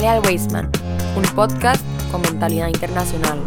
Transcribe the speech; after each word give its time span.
Jale 0.00 0.12
al 0.12 0.22
Wasteman, 0.24 0.70
un 1.14 1.22
podcast 1.34 1.84
con 2.10 2.22
mentalidad 2.22 2.68
internacional. 2.68 3.38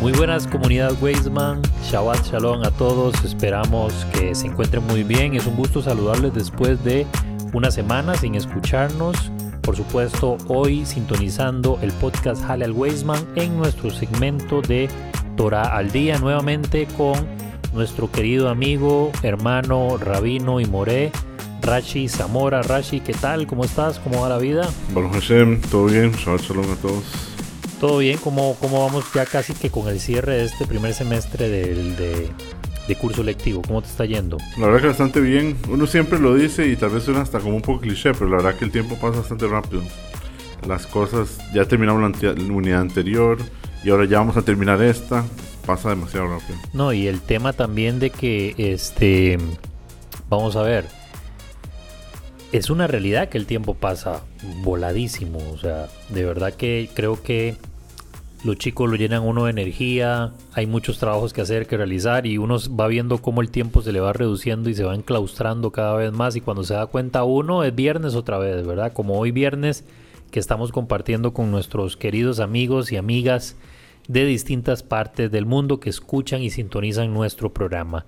Muy 0.00 0.10
buenas 0.10 0.48
comunidad 0.48 0.92
Wasteman, 1.00 1.62
Shabbat 1.84 2.26
Shalom 2.26 2.64
a 2.64 2.72
todos, 2.72 3.14
esperamos 3.24 4.04
que 4.12 4.34
se 4.34 4.48
encuentren 4.48 4.84
muy 4.88 5.04
bien, 5.04 5.36
es 5.36 5.46
un 5.46 5.54
gusto 5.54 5.80
saludarles 5.80 6.34
después 6.34 6.82
de 6.82 7.06
una 7.52 7.70
semana 7.70 8.16
sin 8.16 8.34
escucharnos, 8.34 9.30
por 9.62 9.76
supuesto 9.76 10.38
hoy 10.48 10.84
sintonizando 10.84 11.78
el 11.82 11.92
podcast 11.92 12.44
Jale 12.44 12.64
al 12.64 12.72
Wasteman 12.72 13.24
en 13.36 13.56
nuestro 13.56 13.90
segmento 13.90 14.60
de 14.60 14.88
Torah 15.36 15.76
al 15.76 15.92
día 15.92 16.18
nuevamente 16.18 16.88
con 16.96 17.39
nuestro 17.72 18.10
querido 18.10 18.48
amigo, 18.48 19.12
hermano, 19.22 19.96
rabino 19.96 20.60
y 20.60 20.66
moré, 20.66 21.12
Rashi 21.62 22.08
Zamora. 22.08 22.62
Rashi, 22.62 23.00
¿qué 23.00 23.12
tal? 23.12 23.46
¿Cómo 23.46 23.64
estás? 23.64 23.98
¿Cómo 23.98 24.22
va 24.22 24.28
la 24.28 24.38
vida? 24.38 24.68
Baruch 24.92 25.12
Hashem, 25.12 25.60
todo 25.62 25.86
bien, 25.86 26.12
Shabbat 26.12 26.42
Shalom 26.42 26.70
a 26.70 26.76
todos. 26.76 27.04
Todo 27.80 27.98
bien, 27.98 28.18
¿Cómo, 28.18 28.56
¿Cómo, 28.60 28.84
vamos 28.84 29.04
ya 29.14 29.24
casi 29.24 29.54
que 29.54 29.70
con 29.70 29.88
el 29.88 30.00
cierre 30.00 30.36
de 30.36 30.44
este 30.44 30.66
primer 30.66 30.92
semestre 30.92 31.48
del, 31.48 31.96
de, 31.96 32.28
de, 32.86 32.96
curso 32.96 33.22
lectivo? 33.22 33.62
¿Cómo 33.62 33.80
te 33.80 33.88
está 33.88 34.04
yendo? 34.04 34.36
La 34.58 34.66
verdad 34.66 34.80
que 34.82 34.86
bastante 34.88 35.20
bien. 35.20 35.56
Uno 35.68 35.86
siempre 35.86 36.18
lo 36.18 36.34
dice 36.34 36.66
y 36.66 36.76
tal 36.76 36.90
vez 36.90 37.04
suena 37.04 37.22
hasta 37.22 37.40
como 37.40 37.56
un 37.56 37.62
poco 37.62 37.80
cliché, 37.80 38.12
pero 38.12 38.28
la 38.28 38.36
verdad 38.36 38.56
que 38.56 38.66
el 38.66 38.70
tiempo 38.70 38.96
pasa 38.96 39.20
bastante 39.20 39.46
rápido. 39.46 39.82
Las 40.68 40.86
cosas, 40.86 41.38
ya 41.54 41.64
terminamos 41.64 42.02
la 42.20 42.32
unidad 42.52 42.80
anterior 42.82 43.38
y 43.82 43.88
ahora 43.88 44.04
ya 44.04 44.18
vamos 44.18 44.36
a 44.36 44.42
terminar 44.42 44.82
esta 44.82 45.24
pasa 45.66 45.90
demasiado 45.90 46.28
rápido. 46.28 46.58
No, 46.72 46.92
y 46.92 47.06
el 47.06 47.20
tema 47.20 47.52
también 47.52 47.98
de 47.98 48.10
que, 48.10 48.54
este, 48.58 49.38
vamos 50.28 50.56
a 50.56 50.62
ver, 50.62 50.86
es 52.52 52.70
una 52.70 52.86
realidad 52.86 53.28
que 53.28 53.38
el 53.38 53.46
tiempo 53.46 53.74
pasa 53.74 54.22
voladísimo. 54.62 55.38
O 55.52 55.58
sea, 55.58 55.88
de 56.08 56.24
verdad 56.24 56.54
que 56.54 56.90
creo 56.94 57.22
que 57.22 57.56
los 58.42 58.56
chicos 58.56 58.88
lo 58.88 58.96
llenan 58.96 59.22
uno 59.22 59.44
de 59.44 59.50
energía, 59.50 60.32
hay 60.54 60.66
muchos 60.66 60.98
trabajos 60.98 61.32
que 61.32 61.42
hacer, 61.42 61.66
que 61.66 61.76
realizar 61.76 62.26
y 62.26 62.38
uno 62.38 62.56
va 62.78 62.88
viendo 62.88 63.18
cómo 63.18 63.42
el 63.42 63.50
tiempo 63.50 63.82
se 63.82 63.92
le 63.92 64.00
va 64.00 64.12
reduciendo 64.12 64.70
y 64.70 64.74
se 64.74 64.84
va 64.84 64.94
enclaustrando 64.94 65.72
cada 65.72 65.94
vez 65.94 66.12
más 66.12 66.36
y 66.36 66.40
cuando 66.40 66.64
se 66.64 66.74
da 66.74 66.86
cuenta 66.86 67.24
uno 67.24 67.64
es 67.64 67.74
viernes 67.74 68.14
otra 68.14 68.38
vez, 68.38 68.66
¿verdad? 68.66 68.92
Como 68.92 69.18
hoy 69.18 69.30
viernes 69.30 69.84
que 70.30 70.40
estamos 70.40 70.72
compartiendo 70.72 71.34
con 71.34 71.50
nuestros 71.50 71.96
queridos 71.96 72.40
amigos 72.40 72.92
y 72.92 72.96
amigas 72.96 73.56
de 74.10 74.24
distintas 74.24 74.82
partes 74.82 75.30
del 75.30 75.46
mundo 75.46 75.78
que 75.78 75.88
escuchan 75.88 76.42
y 76.42 76.50
sintonizan 76.50 77.14
nuestro 77.14 77.54
programa. 77.54 78.06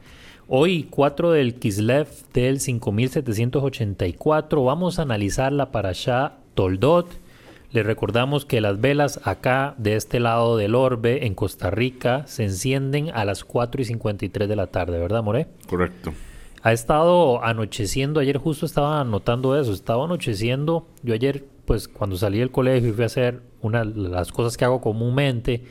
Hoy, 0.48 0.89
4 0.91 1.31
del 1.31 1.55
Kislev 1.55 2.08
del 2.34 2.58
5784, 2.58 4.64
vamos 4.64 4.98
a 4.98 5.03
analizar 5.03 5.53
la 5.53 5.70
parasha 5.70 6.39
Toldot. 6.55 7.06
Les 7.70 7.86
recordamos 7.86 8.45
que 8.45 8.61
las 8.61 8.80
velas 8.80 9.20
acá, 9.23 9.77
de 9.78 9.95
este 9.95 10.19
lado 10.19 10.56
del 10.56 10.75
orbe, 10.75 11.25
en 11.25 11.36
Costa 11.36 11.70
Rica, 11.70 12.27
se 12.27 12.42
encienden 12.42 13.11
a 13.14 13.25
las 13.25 13.45
4 13.45 13.83
y 13.83 13.84
53 13.84 14.48
de 14.48 14.56
la 14.56 14.67
tarde, 14.67 14.98
¿verdad, 14.98 15.23
More? 15.23 15.47
Correcto. 15.69 16.12
Ha 16.64 16.73
estado 16.73 17.45
anocheciendo, 17.45 18.19
ayer 18.19 18.39
justo 18.39 18.67
estaba 18.67 19.05
notando 19.05 19.56
eso, 19.56 19.73
estaba 19.73 20.06
anocheciendo. 20.06 20.89
Yo 21.05 21.14
ayer, 21.14 21.45
pues 21.64 21.86
cuando 21.86 22.17
salí 22.17 22.41
del 22.41 22.50
colegio 22.50 22.91
y 22.91 22.92
fui 22.92 23.05
a 23.05 23.06
hacer 23.06 23.42
una 23.61 23.84
de 23.84 24.08
las 24.08 24.33
cosas 24.33 24.56
que 24.56 24.64
hago 24.64 24.80
comúnmente, 24.80 25.62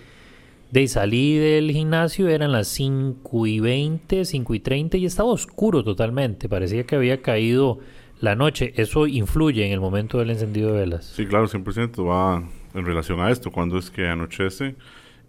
de 0.72 0.88
salí 0.88 1.36
del 1.36 1.72
gimnasio, 1.72 2.30
eran 2.30 2.52
las 2.52 2.68
5 2.70 3.46
y 3.48 3.60
20, 3.60 4.26
5 4.26 4.56
y 4.56 4.60
30 4.60 4.98
y 4.98 5.06
estaba 5.06 5.30
oscuro 5.30 5.84
totalmente. 5.84 6.48
Parecía 6.48 6.86
que 6.86 6.96
había 6.96 7.22
caído 7.22 7.80
la 8.22 8.36
noche. 8.36 8.74
¿Eso 8.78 9.06
influye 9.06 9.66
en 9.66 9.74
el 9.74 9.82
momento 9.82 10.20
del 10.20 10.30
encendido 10.30 10.72
de 10.74 10.80
velas? 10.80 11.06
Sí, 11.06 11.26
claro, 11.26 11.48
100% 11.48 12.08
va 12.08 12.44
en 12.74 12.86
relación 12.86 13.20
a 13.20 13.32
esto, 13.32 13.52
cuando 13.52 13.78
es 13.78 13.92
que 13.92 14.08
anochece. 14.08 14.76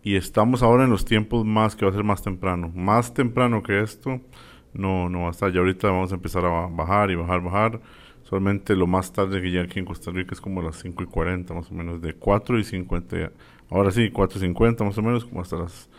Y 0.04 0.16
estamos 0.16 0.62
ahora 0.62 0.84
en 0.84 0.90
los 0.90 1.04
tiempos 1.04 1.44
más 1.44 1.74
que 1.74 1.84
va 1.84 1.90
a 1.90 1.94
ser 1.94 2.04
más 2.04 2.22
temprano. 2.22 2.70
Más 2.74 3.12
temprano 3.12 3.62
que 3.62 3.80
esto, 3.80 4.20
no, 4.72 5.08
no 5.08 5.22
va 5.22 5.28
a 5.28 5.30
estar. 5.30 5.52
Ya 5.52 5.60
ahorita 5.60 5.88
vamos 5.88 6.12
a 6.12 6.16
empezar 6.16 6.44
a 6.44 6.68
bajar 6.68 7.10
y 7.10 7.16
bajar, 7.16 7.42
bajar. 7.42 7.80
Solamente 8.32 8.74
lo 8.74 8.86
más 8.86 9.12
tarde 9.12 9.42
que 9.42 9.52
ya 9.52 9.60
aquí 9.60 9.78
en 9.78 9.84
Costa 9.84 10.10
Rica 10.10 10.32
es 10.32 10.40
como 10.40 10.62
las 10.62 10.76
5 10.76 11.02
y 11.02 11.06
40, 11.06 11.52
más 11.52 11.70
o 11.70 11.74
menos, 11.74 12.00
de 12.00 12.14
4 12.14 12.58
y 12.58 12.64
50 12.64 13.30
Ahora 13.68 13.90
sí, 13.90 14.10
4.50 14.10 14.86
más 14.86 14.96
o 14.96 15.02
menos, 15.02 15.26
como 15.26 15.42
hasta 15.42 15.58
las 15.58 15.90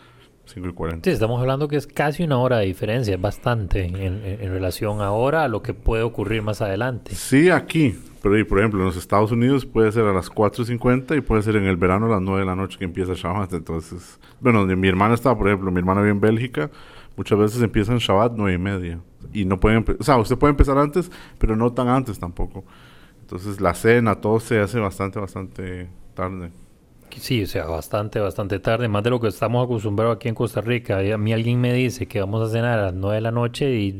5.40. 0.52 1.04
Sí, 1.04 1.10
estamos 1.10 1.40
hablando 1.40 1.68
que 1.68 1.76
es 1.76 1.86
casi 1.86 2.24
una 2.24 2.38
hora 2.38 2.58
de 2.58 2.66
diferencia, 2.66 3.14
es 3.14 3.20
bastante 3.20 3.84
en, 3.84 4.50
relación 4.50 5.00
ahora 5.00 5.44
a 5.44 5.48
lo 5.48 5.62
que 5.62 5.74
puede 5.74 6.02
ocurrir 6.02 6.42
más 6.42 6.60
adelante. 6.60 7.14
Sí, 7.14 7.50
aquí, 7.50 7.96
pero 8.20 8.34
por 8.48 8.58
ejemplo 8.58 8.80
en 8.80 8.86
los 8.86 8.96
Estados 8.96 9.30
Unidos 9.30 9.64
puede 9.64 9.92
ser 9.92 10.02
a 10.02 10.12
las 10.12 10.28
4.50 10.28 11.16
y 11.16 11.20
puede 11.20 11.42
ser 11.42 11.54
en 11.54 11.66
el 11.66 11.76
verano 11.76 12.06
a 12.06 12.08
las 12.08 12.20
9 12.20 12.40
de 12.40 12.46
la 12.46 12.56
noche 12.56 12.78
que 12.80 12.84
empieza 12.84 13.12
Shabbat. 13.14 13.52
Entonces, 13.52 14.18
bueno, 14.40 14.66
mi 14.66 14.88
hermana 14.88 15.14
estaba, 15.14 15.38
por 15.38 15.46
ejemplo, 15.46 15.70
mi 15.70 15.78
hermana 15.78 16.00
vive 16.00 16.10
en 16.10 16.20
Bélgica, 16.20 16.68
muchas 17.16 17.38
veces 17.38 17.62
empiezan 17.62 17.98
Shabbat 17.98 18.32
9 18.36 18.52
y 18.52 18.58
media. 18.58 19.00
Y 19.32 19.44
no 19.44 19.58
pueden, 19.58 19.84
o 19.98 20.02
sea, 20.04 20.16
usted 20.18 20.36
puede 20.36 20.52
empezar 20.52 20.78
antes, 20.78 21.10
pero 21.38 21.56
no 21.56 21.72
tan 21.72 21.88
antes 21.88 22.18
tampoco. 22.18 22.64
Entonces 23.20 23.60
la 23.60 23.74
cena, 23.74 24.16
todo 24.16 24.40
se 24.40 24.60
hace 24.60 24.78
bastante, 24.78 25.18
bastante 25.18 25.88
tarde. 26.14 26.50
Sí, 27.18 27.42
o 27.42 27.46
sea, 27.46 27.66
bastante, 27.66 28.18
bastante 28.18 28.58
tarde, 28.58 28.88
más 28.88 29.02
de 29.04 29.10
lo 29.10 29.20
que 29.20 29.28
estamos 29.28 29.64
acostumbrados 29.64 30.16
aquí 30.16 30.28
en 30.28 30.34
Costa 30.34 30.60
Rica. 30.60 30.98
A 30.98 31.18
mí 31.18 31.32
alguien 31.32 31.60
me 31.60 31.72
dice 31.72 32.06
que 32.06 32.20
vamos 32.20 32.48
a 32.48 32.52
cenar 32.52 32.78
a 32.78 32.82
las 32.86 32.94
9 32.94 33.14
de 33.14 33.20
la 33.20 33.30
noche 33.30 33.72
y 33.72 33.92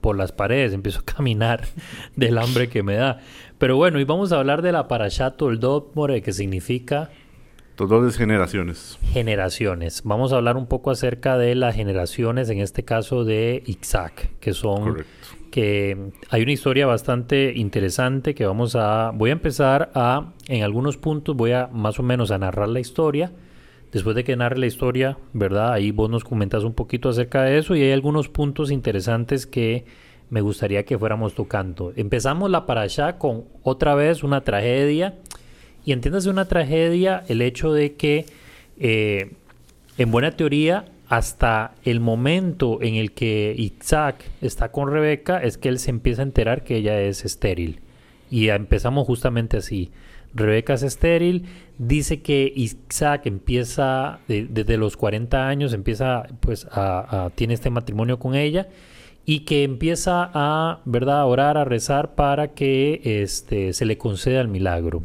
por 0.00 0.16
las 0.16 0.32
paredes 0.32 0.72
empiezo 0.72 1.00
a 1.00 1.04
caminar 1.04 1.64
del 2.16 2.38
hambre 2.38 2.68
que 2.68 2.82
me 2.82 2.94
da. 2.94 3.20
Pero 3.58 3.76
bueno, 3.76 3.98
y 3.98 4.04
vamos 4.04 4.32
a 4.32 4.38
hablar 4.38 4.62
de 4.62 4.72
la 4.72 4.88
Parashat 4.88 5.36
Toldot, 5.36 5.92
que 6.22 6.32
significa... 6.32 7.10
Generaciones. 8.16 8.98
Generaciones. 9.12 10.02
Vamos 10.04 10.32
a 10.32 10.36
hablar 10.36 10.56
un 10.56 10.66
poco 10.66 10.90
acerca 10.90 11.38
de 11.38 11.54
las 11.54 11.74
generaciones, 11.74 12.50
en 12.50 12.58
este 12.58 12.84
caso 12.84 13.24
de 13.24 13.62
Isaac, 13.66 14.30
que 14.40 14.52
son... 14.52 14.84
Correcto. 14.84 15.10
que 15.50 16.12
hay 16.28 16.42
una 16.42 16.52
historia 16.52 16.86
bastante 16.86 17.52
interesante 17.56 18.34
que 18.34 18.46
vamos 18.46 18.76
a 18.76 19.10
voy 19.12 19.30
a 19.30 19.32
empezar 19.32 19.90
a 19.94 20.32
en 20.46 20.62
algunos 20.62 20.96
puntos 20.96 21.34
voy 21.34 21.52
a 21.52 21.66
más 21.72 21.98
o 21.98 22.04
menos 22.04 22.30
a 22.30 22.38
narrar 22.38 22.68
la 22.68 22.78
historia. 22.78 23.32
Después 23.90 24.14
de 24.14 24.22
que 24.22 24.36
narre 24.36 24.58
la 24.58 24.66
historia 24.66 25.18
verdad 25.32 25.72
ahí 25.72 25.90
vos 25.90 26.08
nos 26.08 26.22
comentas 26.22 26.62
un 26.62 26.74
poquito 26.74 27.08
acerca 27.08 27.42
de 27.42 27.58
eso 27.58 27.74
y 27.74 27.82
hay 27.82 27.90
algunos 27.90 28.28
puntos 28.28 28.70
interesantes 28.70 29.46
que 29.46 29.84
me 30.28 30.40
gustaría 30.40 30.84
que 30.84 30.96
fuéramos 30.96 31.34
tocando. 31.34 31.92
Empezamos 31.96 32.48
la 32.50 32.64
para 32.64 32.82
allá 32.82 33.18
con 33.18 33.46
otra 33.64 33.96
vez 33.96 34.22
una 34.22 34.42
tragedia 34.42 35.18
y 35.84 35.92
entiéndase 35.92 36.30
una 36.30 36.46
tragedia 36.46 37.24
el 37.28 37.42
hecho 37.42 37.72
de 37.72 37.94
que 37.94 38.26
eh, 38.78 39.32
en 39.98 40.10
buena 40.10 40.32
teoría 40.32 40.86
hasta 41.08 41.72
el 41.84 42.00
momento 42.00 42.80
en 42.82 42.94
el 42.94 43.12
que 43.12 43.54
Isaac 43.58 44.24
está 44.40 44.70
con 44.70 44.90
Rebeca 44.90 45.42
es 45.42 45.58
que 45.58 45.68
él 45.68 45.78
se 45.78 45.90
empieza 45.90 46.22
a 46.22 46.24
enterar 46.24 46.62
que 46.62 46.76
ella 46.76 47.00
es 47.00 47.24
estéril. 47.24 47.80
Y 48.30 48.48
empezamos 48.48 49.06
justamente 49.06 49.56
así. 49.56 49.90
Rebeca 50.32 50.74
es 50.74 50.84
estéril, 50.84 51.46
dice 51.78 52.22
que 52.22 52.52
Isaac 52.54 53.26
empieza 53.26 54.20
desde 54.28 54.76
los 54.76 54.96
40 54.96 55.48
años, 55.48 55.72
empieza 55.72 56.28
pues 56.38 56.68
a, 56.70 57.30
tiene 57.34 57.54
este 57.54 57.70
matrimonio 57.70 58.20
con 58.20 58.36
ella 58.36 58.68
y 59.26 59.40
que 59.40 59.64
empieza 59.64 60.30
a, 60.32 60.80
¿verdad?, 60.84 61.20
a 61.20 61.26
orar, 61.26 61.58
a 61.58 61.64
rezar 61.64 62.14
para 62.14 62.54
que 62.54 63.00
este, 63.04 63.72
se 63.72 63.84
le 63.84 63.98
conceda 63.98 64.40
el 64.40 64.48
milagro. 64.48 65.02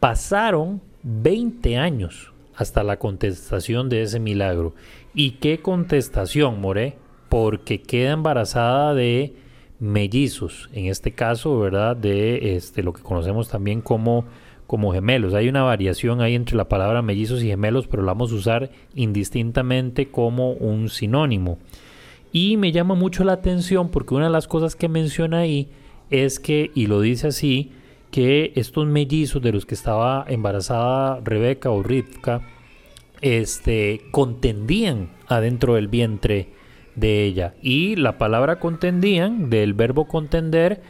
Pasaron 0.00 0.80
20 1.02 1.78
años 1.78 2.32
hasta 2.54 2.82
la 2.82 2.98
contestación 2.98 3.88
de 3.88 4.02
ese 4.02 4.18
milagro. 4.18 4.74
¿Y 5.14 5.32
qué 5.32 5.60
contestación, 5.60 6.60
More? 6.60 6.96
Porque 7.28 7.80
queda 7.80 8.12
embarazada 8.12 8.94
de 8.94 9.34
mellizos, 9.78 10.70
en 10.72 10.86
este 10.86 11.12
caso, 11.12 11.58
¿verdad? 11.58 11.96
De 11.96 12.56
este, 12.56 12.82
lo 12.82 12.92
que 12.92 13.02
conocemos 13.02 13.48
también 13.48 13.80
como, 13.80 14.24
como 14.66 14.92
gemelos. 14.92 15.34
Hay 15.34 15.48
una 15.48 15.62
variación 15.62 16.20
ahí 16.20 16.34
entre 16.34 16.56
la 16.56 16.68
palabra 16.68 17.02
mellizos 17.02 17.42
y 17.42 17.48
gemelos, 17.48 17.86
pero 17.86 18.02
la 18.02 18.12
vamos 18.12 18.32
a 18.32 18.36
usar 18.36 18.70
indistintamente 18.94 20.08
como 20.10 20.52
un 20.52 20.88
sinónimo. 20.88 21.58
Y 22.32 22.56
me 22.56 22.72
llama 22.72 22.94
mucho 22.94 23.24
la 23.24 23.32
atención 23.32 23.90
porque 23.90 24.14
una 24.14 24.26
de 24.26 24.32
las 24.32 24.48
cosas 24.48 24.76
que 24.76 24.88
menciona 24.88 25.38
ahí 25.38 25.68
es 26.10 26.38
que, 26.38 26.70
y 26.74 26.86
lo 26.86 27.00
dice 27.00 27.28
así, 27.28 27.72
que 28.16 28.52
estos 28.54 28.86
mellizos 28.86 29.42
de 29.42 29.52
los 29.52 29.66
que 29.66 29.74
estaba 29.74 30.24
embarazada 30.26 31.20
Rebeca 31.22 31.70
o 31.70 31.82
Rivka, 31.82 32.40
este, 33.20 34.06
contendían 34.10 35.10
adentro 35.26 35.74
del 35.74 35.88
vientre 35.88 36.48
de 36.94 37.26
ella. 37.26 37.56
Y 37.60 37.94
la 37.96 38.16
palabra 38.16 38.58
contendían, 38.58 39.50
del 39.50 39.74
verbo 39.74 40.08
contender, 40.08 40.80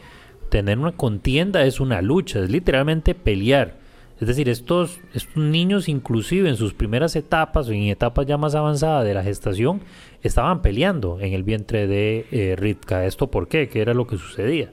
tener 0.47 0.79
una 0.79 0.93
contienda 0.93 1.65
es 1.65 1.81
una 1.81 2.01
lucha, 2.01 2.39
es 2.39 2.49
literalmente 2.49 3.13
pelear. 3.13 3.75
Es 4.21 4.29
decir, 4.29 4.47
estos, 4.47 5.01
estos 5.13 5.35
niños 5.35 5.89
inclusive 5.89 6.47
en 6.47 6.55
sus 6.55 6.73
primeras 6.73 7.13
etapas 7.17 7.67
en 7.67 7.83
etapas 7.89 8.25
ya 8.25 8.37
más 8.37 8.55
avanzadas 8.55 9.03
de 9.03 9.13
la 9.13 9.21
gestación 9.21 9.81
estaban 10.23 10.61
peleando 10.61 11.19
en 11.19 11.33
el 11.33 11.43
vientre 11.43 11.87
de 11.87 12.25
eh, 12.31 12.55
Ritka. 12.55 13.05
¿Esto 13.05 13.29
por 13.29 13.49
qué? 13.49 13.67
¿Qué 13.67 13.81
era 13.81 13.93
lo 13.93 14.07
que 14.07 14.15
sucedía? 14.15 14.71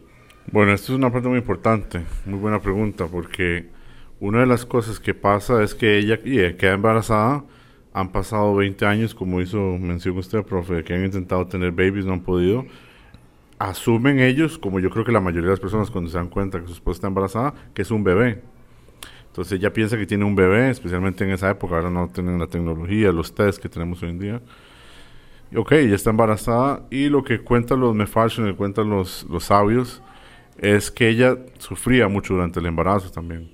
Bueno, 0.53 0.73
esto 0.73 0.93
es 0.93 0.99
una 0.99 1.11
parte 1.11 1.29
muy 1.29 1.39
importante, 1.39 2.05
muy 2.27 2.39
buena 2.39 2.61
pregunta, 2.61 3.07
porque 3.07 3.69
una 4.21 4.41
de 4.41 4.47
las 4.47 4.67
cosas 4.67 5.01
que 5.01 5.15
pasa 5.15 5.63
es 5.63 5.75
que 5.75 5.99
ella 5.99 6.19
queda 6.23 6.75
embarazada, 6.75 7.45
han 7.93 8.13
pasado 8.13 8.55
20 8.55 8.87
años, 8.87 9.15
como 9.15 9.41
hizo 9.41 9.59
mención 9.79 10.17
usted, 10.19 10.43
profe, 10.43 10.85
que 10.85 10.95
han 10.95 11.05
intentado 11.05 11.47
tener 11.47 11.71
babies, 11.73 12.05
no 12.05 12.13
han 12.13 12.23
podido. 12.23 12.67
Asumen 13.59 14.21
ellos, 14.21 14.59
como 14.59 14.81
yo 14.81 14.91
creo 14.91 15.05
que 15.05 15.13
la 15.13 15.21
mayoría 15.21 15.49
de 15.49 15.53
las 15.53 15.61
personas 15.61 15.91
cuando 15.91 16.11
se 16.11 16.19
dan 16.19 16.29
cuenta 16.29 16.61
que 16.61 16.67
su 16.67 16.75
esposa 16.75 16.97
está 16.97 17.07
embarazada, 17.09 17.55
que 17.73 17.83
es 17.83 17.91
un 17.91 18.05
bebé 18.05 18.43
entonces 19.35 19.59
ella 19.59 19.73
piensa 19.73 19.97
que 19.97 20.07
tiene 20.07 20.25
un 20.25 20.37
bebé, 20.37 20.71
especialmente 20.71 21.25
en 21.25 21.31
esa 21.33 21.51
época, 21.51 21.75
ahora 21.75 21.91
no 21.91 22.07
tienen 22.07 22.39
la 22.39 22.47
tecnología, 22.47 23.11
los 23.11 23.35
test 23.35 23.61
que 23.61 23.69
tenemos 23.69 24.01
hoy 24.05 24.11
en 24.11 24.21
día. 24.21 24.41
Y 25.51 25.57
ok, 25.57 25.73
ella 25.73 25.97
está 25.97 26.11
embarazada 26.11 26.85
y 26.89 27.09
lo 27.09 27.25
que 27.25 27.41
cuentan 27.41 27.81
los 27.81 27.97
Mefashion, 27.97 28.47
que 28.47 28.55
cuentan 28.55 28.91
los, 28.91 29.27
los 29.29 29.43
sabios, 29.43 30.01
es 30.59 30.91
que 30.91 31.09
ella 31.09 31.37
sufría 31.59 32.09
mucho 32.09 32.35
durante 32.35 32.61
el 32.61 32.67
embarazo 32.67 33.11
también. 33.11 33.51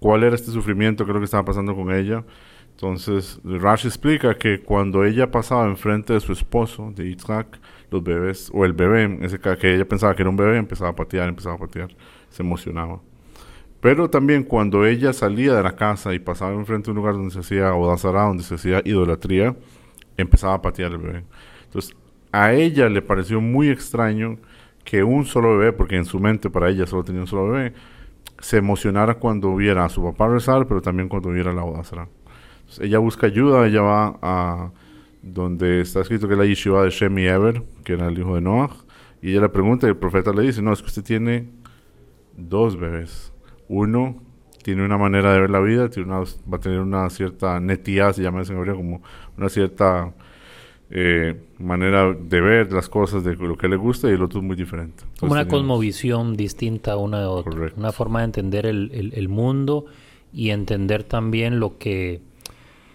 ¿Cuál 0.00 0.22
era 0.22 0.34
este 0.34 0.50
sufrimiento? 0.50 1.04
¿Qué 1.04 1.10
es 1.10 1.14
lo 1.14 1.20
que 1.20 1.24
estaba 1.24 1.44
pasando 1.44 1.74
con 1.74 1.92
ella? 1.92 2.24
Entonces, 2.70 3.40
Rash 3.42 3.86
explica 3.86 4.36
que 4.36 4.60
cuando 4.60 5.04
ella 5.04 5.32
pasaba 5.32 5.66
enfrente 5.66 6.12
de 6.12 6.20
su 6.20 6.32
esposo, 6.32 6.92
de 6.94 7.08
Yitzhak, 7.08 7.58
los 7.90 8.04
bebés, 8.04 8.50
o 8.54 8.64
el 8.64 8.72
bebé, 8.72 9.18
ese 9.22 9.40
que 9.40 9.74
ella 9.74 9.84
pensaba 9.84 10.14
que 10.14 10.22
era 10.22 10.30
un 10.30 10.36
bebé, 10.36 10.58
empezaba 10.58 10.90
a 10.90 10.94
patear, 10.94 11.28
empezaba 11.28 11.56
a 11.56 11.58
patear, 11.58 11.88
se 12.30 12.42
emocionaba. 12.44 13.00
Pero 13.80 14.08
también 14.08 14.44
cuando 14.44 14.86
ella 14.86 15.12
salía 15.12 15.54
de 15.54 15.62
la 15.62 15.74
casa 15.74 16.14
y 16.14 16.20
pasaba 16.20 16.52
enfrente 16.52 16.86
de 16.86 16.90
un 16.92 16.96
lugar 16.98 17.14
donde 17.14 17.32
se 17.32 17.40
hacía 17.40 17.74
odazara, 17.74 18.22
donde 18.22 18.44
se 18.44 18.54
hacía 18.54 18.80
idolatría, 18.84 19.56
empezaba 20.16 20.54
a 20.54 20.62
patear 20.62 20.92
el 20.92 20.98
bebé. 20.98 21.24
Entonces, 21.64 21.96
a 22.30 22.52
ella 22.52 22.88
le 22.88 23.02
pareció 23.02 23.40
muy 23.40 23.70
extraño 23.70 24.38
que 24.88 25.04
un 25.04 25.26
solo 25.26 25.58
bebé, 25.58 25.74
porque 25.74 25.96
en 25.96 26.06
su 26.06 26.18
mente 26.18 26.48
para 26.48 26.70
ella 26.70 26.86
solo 26.86 27.04
tenía 27.04 27.20
un 27.20 27.26
solo 27.26 27.50
bebé, 27.50 27.74
se 28.38 28.56
emocionara 28.56 29.16
cuando 29.16 29.54
viera 29.54 29.84
a 29.84 29.90
su 29.90 30.02
papá 30.02 30.28
rezar, 30.28 30.66
pero 30.66 30.80
también 30.80 31.10
cuando 31.10 31.28
viera 31.28 31.52
la 31.52 31.62
odazara. 31.62 32.08
ella 32.80 32.98
busca 32.98 33.26
ayuda, 33.26 33.66
ella 33.66 33.82
va 33.82 34.18
a 34.22 34.70
donde 35.20 35.82
está 35.82 36.00
escrito 36.00 36.26
que 36.26 36.32
es 36.32 36.38
la 36.38 36.46
yeshiva 36.46 36.84
de 36.84 36.90
Shemi 36.90 37.26
Ever, 37.26 37.62
que 37.84 37.92
era 37.92 38.08
el 38.08 38.18
hijo 38.18 38.34
de 38.34 38.40
Noah, 38.40 38.70
y 39.20 39.32
ella 39.32 39.42
le 39.42 39.48
pregunta 39.50 39.86
y 39.86 39.90
el 39.90 39.96
profeta 39.98 40.32
le 40.32 40.42
dice, 40.42 40.62
no, 40.62 40.72
es 40.72 40.80
que 40.80 40.86
usted 40.86 41.02
tiene 41.04 41.50
dos 42.34 42.78
bebés 42.78 43.32
uno 43.68 44.22
tiene 44.62 44.86
una 44.86 44.96
manera 44.96 45.34
de 45.34 45.40
ver 45.40 45.50
la 45.50 45.60
vida, 45.60 45.90
tiene 45.90 46.08
una, 46.08 46.20
va 46.20 46.56
a 46.56 46.60
tener 46.60 46.80
una 46.80 47.10
cierta 47.10 47.60
netidad, 47.60 48.14
se 48.14 48.22
llama 48.22 48.42
en 48.42 48.74
como 48.74 49.02
una 49.36 49.48
cierta 49.50 50.14
eh, 50.90 51.36
manera 51.58 52.14
de 52.14 52.40
ver 52.40 52.72
las 52.72 52.88
cosas, 52.88 53.22
de 53.22 53.36
lo 53.36 53.58
que 53.58 53.68
le 53.68 53.76
gusta, 53.76 54.08
y 54.08 54.12
el 54.12 54.22
otro 54.22 54.40
es 54.40 54.46
muy 54.46 54.56
diferente. 54.56 55.04
como 55.20 55.32
una 55.32 55.46
cosmovisión 55.46 56.34
distinta 56.34 56.96
una 56.96 57.20
de 57.20 57.26
otra, 57.26 57.72
una 57.76 57.92
forma 57.92 58.20
de 58.20 58.24
entender 58.26 58.64
el, 58.64 59.12
el, 59.14 59.28
mundo 59.28 59.84
y 60.32 60.48
entender 60.48 61.04
también 61.04 61.60
lo 61.60 61.76
que 61.76 62.22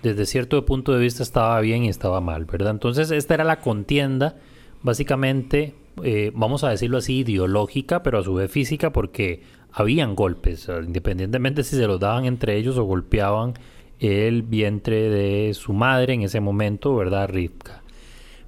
desde 0.01 0.25
cierto 0.25 0.65
punto 0.65 0.91
de 0.93 1.01
vista 1.01 1.21
estaba 1.21 1.59
bien 1.61 1.83
y 1.83 1.89
estaba 1.89 2.19
mal, 2.19 2.45
¿verdad? 2.45 2.71
Entonces 2.71 3.11
esta 3.11 3.35
era 3.35 3.43
la 3.43 3.59
contienda, 3.59 4.37
básicamente, 4.81 5.75
eh, 6.03 6.31
vamos 6.33 6.63
a 6.63 6.69
decirlo 6.69 6.97
así, 6.97 7.19
ideológica, 7.19 8.01
pero 8.01 8.17
a 8.17 8.23
su 8.23 8.33
vez 8.33 8.51
física, 8.51 8.91
porque 8.91 9.43
habían 9.71 10.15
golpes, 10.15 10.67
independientemente 10.83 11.63
si 11.63 11.75
se 11.75 11.85
los 11.85 11.99
daban 11.99 12.25
entre 12.25 12.57
ellos 12.57 12.77
o 12.77 12.83
golpeaban 12.85 13.53
el 13.99 14.41
vientre 14.41 15.09
de 15.09 15.53
su 15.53 15.73
madre 15.73 16.13
en 16.13 16.23
ese 16.23 16.39
momento, 16.39 16.95
¿verdad? 16.95 17.29
Rivka. 17.29 17.82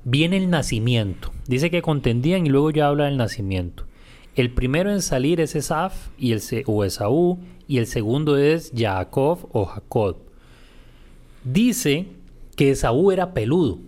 Viene 0.05 0.37
el 0.37 0.49
nacimiento. 0.49 1.31
Dice 1.47 1.69
que 1.69 1.81
contendían 1.81 2.45
y 2.45 2.49
luego 2.49 2.69
ya 2.71 2.87
habla 2.87 3.05
del 3.05 3.17
nacimiento. 3.17 3.85
El 4.35 4.51
primero 4.51 4.91
en 4.91 5.01
salir 5.01 5.41
es 5.41 5.55
Esaf 5.55 6.09
y 6.17 6.31
el, 6.31 6.41
o 6.67 6.83
Esaú 6.85 7.39
y 7.67 7.79
el 7.79 7.87
segundo 7.87 8.37
es 8.37 8.71
Jacob 8.75 9.49
o 9.51 9.65
Jacob. 9.65 10.17
Dice 11.43 12.05
que 12.55 12.71
Esaú 12.71 13.11
era 13.11 13.33
peludo. 13.33 13.79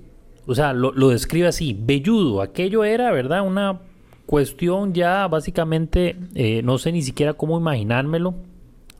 O 0.48 0.56
sea, 0.56 0.74
lo, 0.74 0.92
lo 0.92 1.10
describe 1.10 1.48
así, 1.48 1.78
velludo. 1.80 2.42
Aquello 2.42 2.84
era, 2.84 3.12
¿verdad? 3.12 3.46
Una 3.46 3.82
cuestión 4.26 4.94
ya 4.94 5.28
básicamente, 5.28 6.18
eh, 6.36 6.62
no 6.64 6.78
sé 6.78 6.92
ni 6.92 7.02
siquiera 7.02 7.34
cómo 7.34 7.60
imaginármelo. 7.60 8.36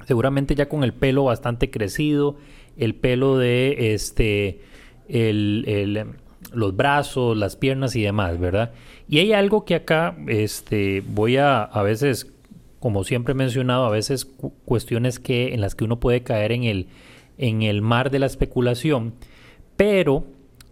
Seguramente 0.06 0.56
ya 0.56 0.70
con 0.70 0.84
el 0.84 0.94
pelo 0.94 1.26
bastante 1.26 1.70
crecido, 1.70 2.38
el 2.78 2.96
pelo 2.96 3.38
de 3.38 3.94
este, 3.94 4.62
el, 5.08 6.16
los 6.54 6.76
brazos, 6.76 7.38
las 7.38 7.56
piernas 7.56 7.96
y 7.96 8.02
demás, 8.02 8.40
¿verdad? 8.40 8.72
Y 9.08 9.20
hay 9.20 9.34
algo 9.34 9.66
que 9.66 9.76
acá, 9.76 10.16
este, 10.28 11.04
voy 11.08 11.38
a, 11.38 11.64
a 11.64 11.84
veces, 11.84 12.32
como 12.80 13.04
siempre 13.04 13.32
he 13.32 13.36
mencionado, 13.36 13.86
a 13.86 13.90
veces 13.90 14.26
cuestiones 14.66 15.20
que, 15.20 15.54
en 15.54 15.62
las 15.62 15.76
que 15.76 15.84
uno 15.84 16.00
puede 16.00 16.24
caer 16.24 16.52
en 16.52 16.64
el, 16.64 16.88
en 17.38 17.62
el 17.62 17.82
mar 17.82 18.12
de 18.12 18.20
la 18.20 18.26
especulación, 18.26 19.14
pero 19.76 20.26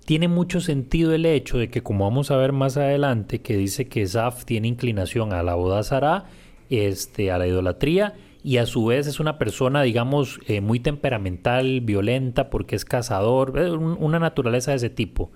tiene 0.06 0.28
mucho 0.28 0.62
sentido 0.62 1.14
el 1.14 1.26
hecho 1.26 1.58
de 1.58 1.70
que, 1.70 1.82
como 1.82 2.06
vamos 2.06 2.30
a 2.30 2.38
ver 2.38 2.52
más 2.52 2.78
adelante, 2.78 3.42
que 3.42 3.58
dice 3.58 3.88
que 3.88 4.06
Zaf 4.06 4.46
tiene 4.46 4.68
inclinación 4.68 5.34
a 5.34 5.44
la 5.44 5.56
bodazara, 5.56 6.26
este, 6.70 7.32
a 7.32 7.38
la 7.38 7.48
idolatría, 7.48 8.14
y 8.44 8.58
a 8.58 8.68
su 8.68 8.86
vez 8.86 9.08
es 9.08 9.20
una 9.20 9.40
persona, 9.40 9.82
digamos, 9.82 10.40
eh, 10.46 10.62
muy 10.62 10.80
temperamental, 10.80 11.82
violenta, 11.82 12.52
porque 12.52 12.76
es 12.76 12.86
cazador, 12.86 13.58
eh, 13.58 13.72
una 13.72 14.20
naturaleza 14.20 14.70
de 14.70 14.78
ese 14.78 14.92
tipo. 14.92 15.32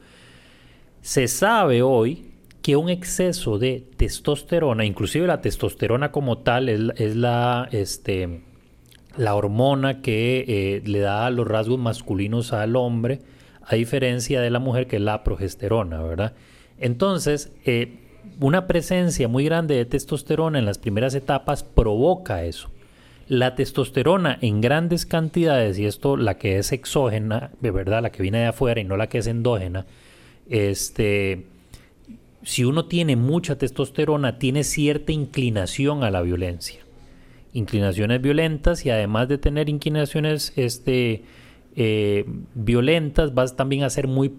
Se 1.01 1.28
sabe 1.28 1.81
hoy 1.81 2.34
que 2.62 2.75
un 2.75 2.90
exceso 2.90 3.57
de 3.57 3.86
testosterona, 3.98 4.86
inclusive 4.86 5.28
la 5.28 5.42
testosterona 5.42 6.12
como 6.12 6.40
tal, 6.40 6.69
es, 6.69 7.16
la, 7.16 7.69
este, 7.72 8.42
la 9.16 9.36
hormona 9.36 10.01
que 10.01 10.46
eh, 10.48 10.81
le 10.86 11.00
da 11.00 11.30
los 11.30 11.48
rasgos 11.48 11.80
masculinos 11.80 12.54
al 12.54 12.75
hombre, 12.75 13.22
a 13.63 13.75
diferencia 13.75 14.42
de 14.42 14.50
la 14.50 14.60
mujer 14.60 14.88
que 14.88 14.98
es 14.98 15.01
la 15.01 15.24
progesterona, 15.24 16.01
¿verdad? 16.01 16.34
Entonces, 16.80 17.54
eh, 17.66 18.00
una 18.40 18.68
presencia 18.68 19.28
muy 19.28 19.46
grande 19.46 19.75
de 19.75 19.86
testosterona 19.86 20.60
en 20.60 20.66
las 20.66 20.78
primeras 20.78 21.16
etapas 21.16 21.63
provoca 21.63 22.44
eso. 22.44 22.69
La 23.28 23.56
testosterona 23.56 24.38
en 24.42 24.60
grandes 24.60 25.06
cantidades, 25.06 25.78
y 25.78 25.86
esto 25.86 26.18
la 26.18 26.38
que 26.38 26.58
es 26.58 26.72
exógena, 26.72 27.51
de 27.62 27.72
verdad, 27.72 28.01
la 28.01 28.12
que 28.12 28.24
viene 28.24 28.39
de 28.39 28.48
afuera 28.48 28.82
y 28.82 28.84
no 28.84 28.98
la 28.98 29.08
que 29.08 29.20
es 29.20 29.27
endógena, 29.27 29.86
este, 30.50 31.46
si 32.44 32.65
uno 32.65 32.86
tiene 32.86 33.15
mucha 33.15 33.58
testosterona, 33.58 34.39
tiene 34.39 34.63
cierta 34.63 35.12
inclinación 35.12 36.03
a 36.03 36.12
la 36.12 36.22
violencia. 36.22 36.82
Inclinaciones 37.53 38.22
violentas 38.22 38.86
y 38.86 38.89
además 38.89 39.27
de 39.27 39.38
tener 39.38 39.70
inclinaciones 39.70 40.53
este, 40.56 41.24
eh, 41.75 42.25
violentas, 42.56 43.34
vas 43.34 43.56
también 43.56 43.84
a 43.84 43.89
ser 43.89 44.08
muy, 44.08 44.32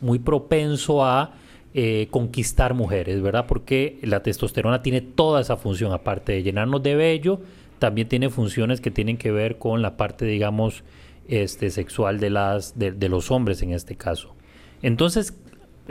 muy 0.00 0.18
propenso 0.18 1.04
a 1.04 1.34
eh, 1.72 2.08
conquistar 2.10 2.74
mujeres, 2.74 3.22
¿verdad? 3.22 3.46
Porque 3.46 3.98
la 4.02 4.22
testosterona 4.22 4.82
tiene 4.82 5.00
toda 5.00 5.40
esa 5.40 5.56
función, 5.56 5.92
aparte 5.92 6.32
de 6.32 6.42
llenarnos 6.42 6.82
de 6.82 6.96
vello, 6.96 7.40
también 7.78 8.08
tiene 8.08 8.28
funciones 8.28 8.80
que 8.80 8.90
tienen 8.90 9.16
que 9.16 9.30
ver 9.30 9.56
con 9.58 9.80
la 9.80 9.96
parte, 9.96 10.24
digamos, 10.24 10.82
este, 11.28 11.70
sexual 11.70 12.18
de, 12.18 12.30
las, 12.30 12.76
de, 12.76 13.08
los 13.08 13.30
hombres 13.30 13.62
en 13.62 13.72
este 13.72 13.94
caso. 13.94 14.34
Entonces, 14.82 15.38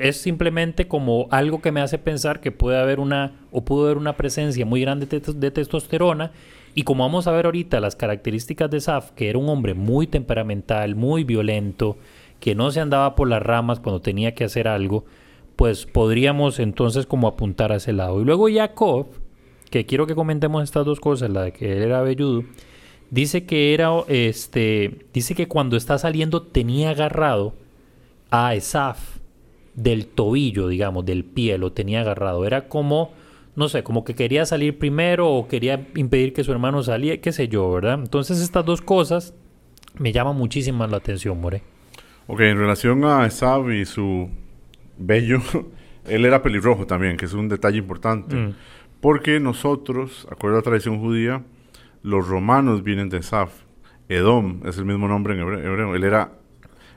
es 0.02 0.18
simplemente 0.18 0.88
como 0.88 1.28
algo 1.32 1.62
que 1.62 1.72
me 1.72 1.82
hace 1.82 1.98
pensar 1.98 2.40
que 2.40 2.52
puede 2.52 2.80
haber 2.80 3.00
una, 3.00 3.34
o 3.52 3.64
pudo 3.64 3.86
haber 3.86 3.98
una 3.98 4.18
presencia 4.18 4.66
muy 4.66 4.82
grande 4.82 5.06
de 5.06 5.52
testosterona 5.52 6.32
y 6.76 6.84
como 6.84 7.04
vamos 7.04 7.28
a 7.28 7.32
ver 7.32 7.46
ahorita 7.46 7.80
las 7.80 7.96
características 7.96 8.70
de 8.70 8.80
Saf, 8.80 9.12
que 9.12 9.30
era 9.30 9.40
un 9.40 9.50
hombre 9.50 9.74
muy 9.74 10.08
temperamental, 10.08 10.96
muy 10.96 11.24
violento, 11.24 11.98
que 12.40 12.56
no 12.56 12.72
se 12.72 12.80
andaba 12.80 13.16
por 13.16 13.28
las 13.28 13.42
ramas 13.42 13.80
cuando 13.80 14.02
tenía 14.02 14.34
que 14.34 14.46
hacer 14.46 14.68
algo, 14.68 15.06
pues 15.56 15.86
podríamos 15.86 16.60
entonces 16.60 17.06
como 17.06 17.28
apuntar 17.28 17.72
a 17.72 17.78
ese 17.78 17.92
lado. 17.92 18.22
Y 18.22 18.26
luego 18.26 18.48
Jacob, 18.50 19.08
que 19.70 19.86
quiero 19.86 20.08
que 20.08 20.16
comentemos 20.16 20.64
estas 20.64 20.86
dos 20.86 21.00
cosas, 21.00 21.30
la 21.30 21.44
de 21.44 21.52
que 21.52 21.74
él 21.74 21.84
era 21.84 22.02
velludo, 22.02 22.44
dice 23.10 23.46
que 23.46 23.74
era 23.74 23.92
este, 24.08 25.06
dice 25.14 25.36
que 25.36 25.48
cuando 25.48 25.76
está 25.76 25.98
saliendo 25.98 26.44
tenía 26.44 26.92
agarrado 26.92 27.54
a 28.32 28.56
Esaf 28.56 29.19
del 29.76 30.08
tobillo, 30.08 30.68
digamos, 30.68 31.06
del 31.06 31.24
pie, 31.24 31.58
lo 31.58 31.72
tenía 31.72 32.02
agarrado. 32.02 32.46
Era 32.46 32.68
como 32.68 33.12
no 33.60 33.68
sé, 33.68 33.84
como 33.84 34.06
que 34.06 34.16
quería 34.16 34.46
salir 34.46 34.78
primero 34.78 35.30
o 35.30 35.50
quería 35.50 35.86
impedir 35.96 36.32
que 36.32 36.46
su 36.46 36.52
hermano 36.54 36.82
saliera, 36.82 37.20
qué 37.20 37.34
sé 37.34 37.50
yo, 37.50 37.70
¿verdad? 37.74 37.96
Entonces 37.96 38.40
estas 38.40 38.64
dos 38.64 38.82
cosas 38.82 39.34
me 39.98 40.14
llaman 40.14 40.38
muchísimo 40.38 40.88
la 40.88 40.96
atención, 40.96 41.42
More. 41.42 41.62
Ok, 42.28 42.40
en 42.40 42.58
relación 42.58 43.04
a 43.04 43.26
Esab 43.26 43.70
y 43.72 43.86
su 43.86 44.30
bello, 44.98 45.42
él 46.08 46.24
era 46.24 46.42
pelirrojo 46.42 46.88
también, 46.88 47.18
que 47.18 47.26
es 47.26 47.34
un 47.34 47.50
detalle 47.50 47.80
importante. 47.80 48.34
Mm. 48.34 48.56
Porque 49.02 49.42
nosotros, 49.42 50.26
acuerdo 50.32 50.56
a 50.56 50.60
la 50.60 50.64
tradición 50.64 51.00
judía, 51.00 51.44
los 52.02 52.28
romanos 52.30 52.84
vienen 52.84 53.10
de 53.10 53.18
Esab. 53.18 53.50
Edom 54.08 54.62
es 54.66 54.78
el 54.78 54.86
mismo 54.86 55.10
nombre 55.10 55.34
en 55.34 55.42
hebreo. 55.42 55.96
Él 55.96 56.04
era 56.06 56.32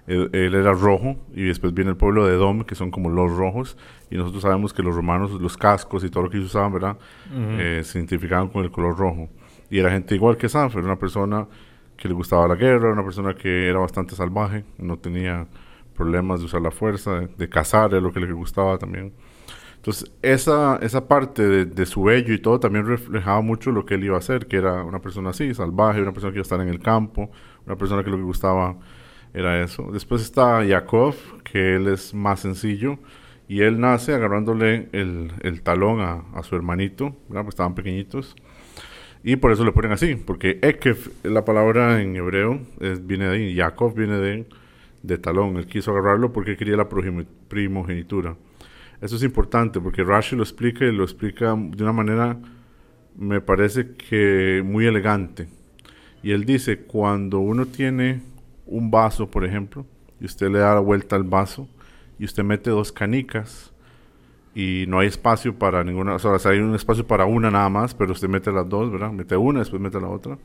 él, 0.07 0.31
era 0.33 0.73
rojo 0.73 1.17
y 1.33 1.45
después 1.45 1.73
viene 1.73 1.91
el 1.91 1.97
pueblo 1.97 2.27
de 2.27 2.35
Edom, 2.35 2.65
que 2.65 2.75
son 2.75 2.91
como 2.91 3.09
los 3.09 3.35
rojos, 3.37 3.77
y 4.11 4.17
nosotros 4.17 4.43
sabemos 4.43 4.73
que 4.73 4.83
los 4.83 4.95
romanos, 4.95 5.33
los 5.33 5.57
cascos 5.57 6.05
y 6.05 6.11
todo 6.11 6.25
lo 6.25 6.31
que 6.31 6.39
ellos 6.39 6.51
usaban, 6.51 6.73
¿verdad? 6.73 6.97
Eh, 7.33 7.83
se 7.85 7.99
identificaban 7.99 8.49
con 8.49 8.65
el 8.65 8.71
color 8.71 8.97
rojo. 8.97 9.29
Y 9.71 9.79
era 9.79 9.91
gente 9.91 10.15
igual 10.15 10.37
que 10.37 10.49
Sanfer, 10.49 10.81
era 10.81 10.89
una 10.89 10.99
persona 10.99 11.47
que 11.97 12.09
le 12.09 12.15
gustaba 12.15 12.49
la 12.49 12.57
guerra, 12.57 12.93
una 12.93 13.05
persona 13.05 13.35
que 13.35 13.69
era 13.69 13.79
bastante 13.79 14.17
salvaje, 14.17 14.65
no 14.79 14.99
tenía 14.99 15.47
problemas 15.95 16.41
de 16.41 16.47
usar 16.47 16.61
la 16.61 16.71
fuerza, 16.71 17.21
de, 17.21 17.49
cazar, 17.49 17.95
es 17.95 18.03
lo 18.03 18.13
que 18.13 18.21
le 18.21 18.33
gustaba 18.33 18.77
también. 18.79 19.13
Entonces, 19.77 20.13
esa, 20.23 20.79
esa 20.83 21.09
parte 21.09 21.47
de, 21.47 21.65
de, 21.65 21.87
su 21.87 22.05
vello 22.05 22.33
y 22.33 22.39
todo 22.39 22.61
también 22.61 22.87
reflejaba 22.87 23.41
mucho 23.41 23.73
lo 23.73 23.85
que 23.85 23.95
él 23.95 24.05
iba 24.05 24.17
a 24.17 24.19
hacer, 24.19 24.47
que 24.47 24.57
era 24.57 24.85
una 24.85 25.01
persona 25.01 25.31
así, 25.31 25.55
salvaje, 25.55 26.01
una 26.01 26.13
persona 26.13 26.33
que 26.33 26.39
iba 26.39 26.43
a 26.43 26.49
estar 26.49 26.61
en 26.61 26.69
el 26.69 26.79
campo, 26.81 27.31
una 27.67 27.77
persona 27.77 28.05
que 28.05 28.11
lo 28.11 28.17
que 28.17 28.23
gustaba 28.23 28.77
era 29.35 29.63
eso. 29.63 29.89
Después 29.93 30.23
está 30.23 30.65
Jacob, 30.67 31.15
que 31.45 31.77
él 31.77 31.89
es 31.89 32.15
más 32.15 32.41
sencillo, 32.41 32.99
y 33.49 33.63
él 33.63 33.81
nace 33.81 34.15
agarrándole 34.15 34.89
el, 34.93 35.33
el 35.43 35.63
talón 35.63 36.01
a, 36.01 36.25
a, 36.35 36.43
su 36.43 36.57
hermanito, 36.57 37.17
¿verdad? 37.29 37.43
Pues 37.43 37.55
estaban 37.55 37.75
pequeñitos. 37.75 38.37
Y 39.25 39.37
por 39.37 39.53
eso 39.53 39.65
le 39.65 39.73
ponen 39.73 39.93
así, 39.93 40.17
porque 40.17 40.59
Ekef, 40.63 41.09
la 41.25 41.45
palabra 41.45 42.03
en 42.03 42.17
hebreo, 42.17 42.61
es, 42.81 43.07
viene 43.07 43.27
de 43.27 43.37
ahí, 43.37 43.57
Jacob 43.57 43.95
viene 43.95 44.17
de, 44.17 44.47
de 45.03 45.19
talón. 45.19 45.57
Él 45.57 45.67
quiso 45.67 45.93
agarrarlo 45.93 46.33
porque 46.33 46.57
quería 46.57 46.77
la 46.77 46.89
primogenitura. 46.89 48.37
Eso 49.01 49.17
es 49.17 49.23
importante 49.23 49.81
porque 49.81 50.05
Rashi 50.05 50.37
lo 50.37 50.43
explica 50.43 50.85
y 50.85 50.93
lo 50.93 51.03
explica 51.05 51.57
de 51.57 51.83
una 51.83 51.93
manera, 51.93 52.39
me 53.17 53.41
parece 53.41 53.95
que 53.95 54.63
muy 54.65 54.87
elegante. 54.87 55.49
Y 56.23 56.31
él 56.31 56.45
dice, 56.45 56.79
cuando 56.79 57.41
uno 57.41 57.67
tiene 57.67 58.21
un 58.67 58.91
vaso, 58.91 59.31
por 59.31 59.45
ejemplo, 59.45 59.87
y 60.21 60.25
usted 60.25 60.49
le 60.51 60.59
da 60.59 60.75
la 60.75 60.81
vuelta 60.81 61.17
al 61.17 61.25
vaso 61.25 61.69
y 62.19 62.25
usted 62.25 62.45
mete 62.45 62.71
dos 62.71 62.93
canicas 62.93 63.73
y 64.55 64.85
no 64.87 65.01
hay 65.01 65.09
espacio 65.09 65.59
para 65.59 65.83
ninguna, 65.83 66.15
o 66.15 66.19
sea, 66.19 66.51
hay 66.51 66.59
un 66.59 66.75
espacio 66.75 67.07
para 67.07 67.25
una 67.25 67.51
nada 67.51 67.69
más, 67.69 67.95
pero 67.95 68.13
usted 68.13 68.29
mete 68.29 68.53
las 68.53 68.69
dos, 68.69 68.91
¿verdad? 68.93 69.11
Mete 69.11 69.37
una, 69.37 69.61
después 69.61 69.81
mete 69.81 70.01
la 70.01 70.09
otra. 70.09 70.39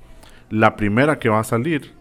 La 0.49 0.75
primera 0.75 1.19
que 1.19 1.29
va 1.29 1.39
a 1.39 1.43
salir 1.43 1.93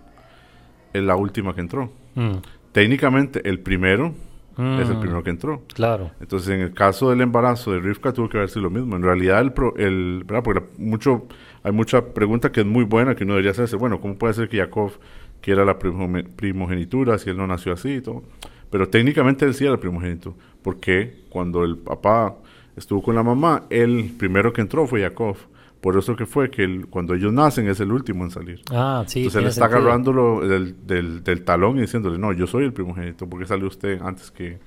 es 0.92 1.02
la 1.02 1.16
última 1.16 1.54
que 1.54 1.60
entró. 1.60 1.92
Mm. 2.14 2.36
Técnicamente, 2.72 3.48
el 3.48 3.60
primero 3.60 4.14
es 4.56 4.88
el 4.88 4.96
mm. 4.96 5.00
primero 5.00 5.22
que 5.22 5.30
entró. 5.30 5.62
Claro. 5.74 6.12
Entonces, 6.20 6.48
en 6.48 6.60
el 6.60 6.72
caso 6.72 7.10
del 7.10 7.20
embarazo 7.20 7.72
de 7.72 7.80
Rivka, 7.80 8.12
tuvo 8.12 8.28
que 8.28 8.38
haber 8.38 8.48
sido 8.48 8.62
lo 8.62 8.70
mismo. 8.70 8.96
En 8.96 9.02
realidad, 9.02 9.40
el, 9.40 9.52
el 9.76 10.24
¿verdad? 10.24 10.42
Porque 10.42 10.64
mucho, 10.78 11.26
hay 11.62 11.72
mucha 11.72 12.14
pregunta 12.14 12.50
que 12.52 12.60
es 12.60 12.66
muy 12.66 12.84
buena 12.84 13.14
que 13.14 13.24
uno 13.24 13.34
debería 13.34 13.50
hacerse. 13.50 13.76
Bueno, 13.76 14.00
¿cómo 14.00 14.16
puede 14.16 14.32
ser 14.32 14.48
que 14.48 14.58
Jacob 14.58 14.92
que 15.40 15.52
era 15.52 15.64
la 15.64 15.78
primogenitura, 15.78 17.18
si 17.18 17.30
él 17.30 17.36
no 17.36 17.46
nació 17.46 17.72
así 17.72 17.94
y 17.94 18.00
todo. 18.00 18.24
Pero 18.70 18.88
técnicamente 18.88 19.44
él 19.44 19.54
sí 19.54 19.64
era 19.64 19.74
el 19.74 19.78
primogénito, 19.78 20.34
porque 20.62 21.24
cuando 21.30 21.64
el 21.64 21.78
papá 21.78 22.36
estuvo 22.76 23.02
con 23.02 23.14
la 23.14 23.22
mamá, 23.22 23.64
el 23.70 24.12
primero 24.18 24.52
que 24.52 24.60
entró 24.60 24.86
fue 24.86 25.02
Jacob. 25.02 25.36
Por 25.80 25.96
eso 25.96 26.16
que 26.16 26.26
fue 26.26 26.50
que 26.50 26.84
cuando 26.90 27.14
ellos 27.14 27.32
nacen 27.32 27.68
es 27.68 27.78
el 27.80 27.92
último 27.92 28.24
en 28.24 28.30
salir. 28.30 28.60
Ah, 28.70 29.04
sí. 29.06 29.20
Entonces 29.20 29.42
él 29.42 29.48
está 29.48 29.66
agarrándolo 29.66 30.40
del, 30.40 30.74
del, 31.22 31.44
talón 31.44 31.78
y 31.78 31.82
diciéndole, 31.82 32.18
no, 32.18 32.32
yo 32.32 32.46
soy 32.46 32.64
el 32.64 32.72
primogénito, 32.72 33.28
porque 33.28 33.46
salió 33.46 33.68
usted 33.68 34.00
antes 34.02 34.30
que, 34.30 34.58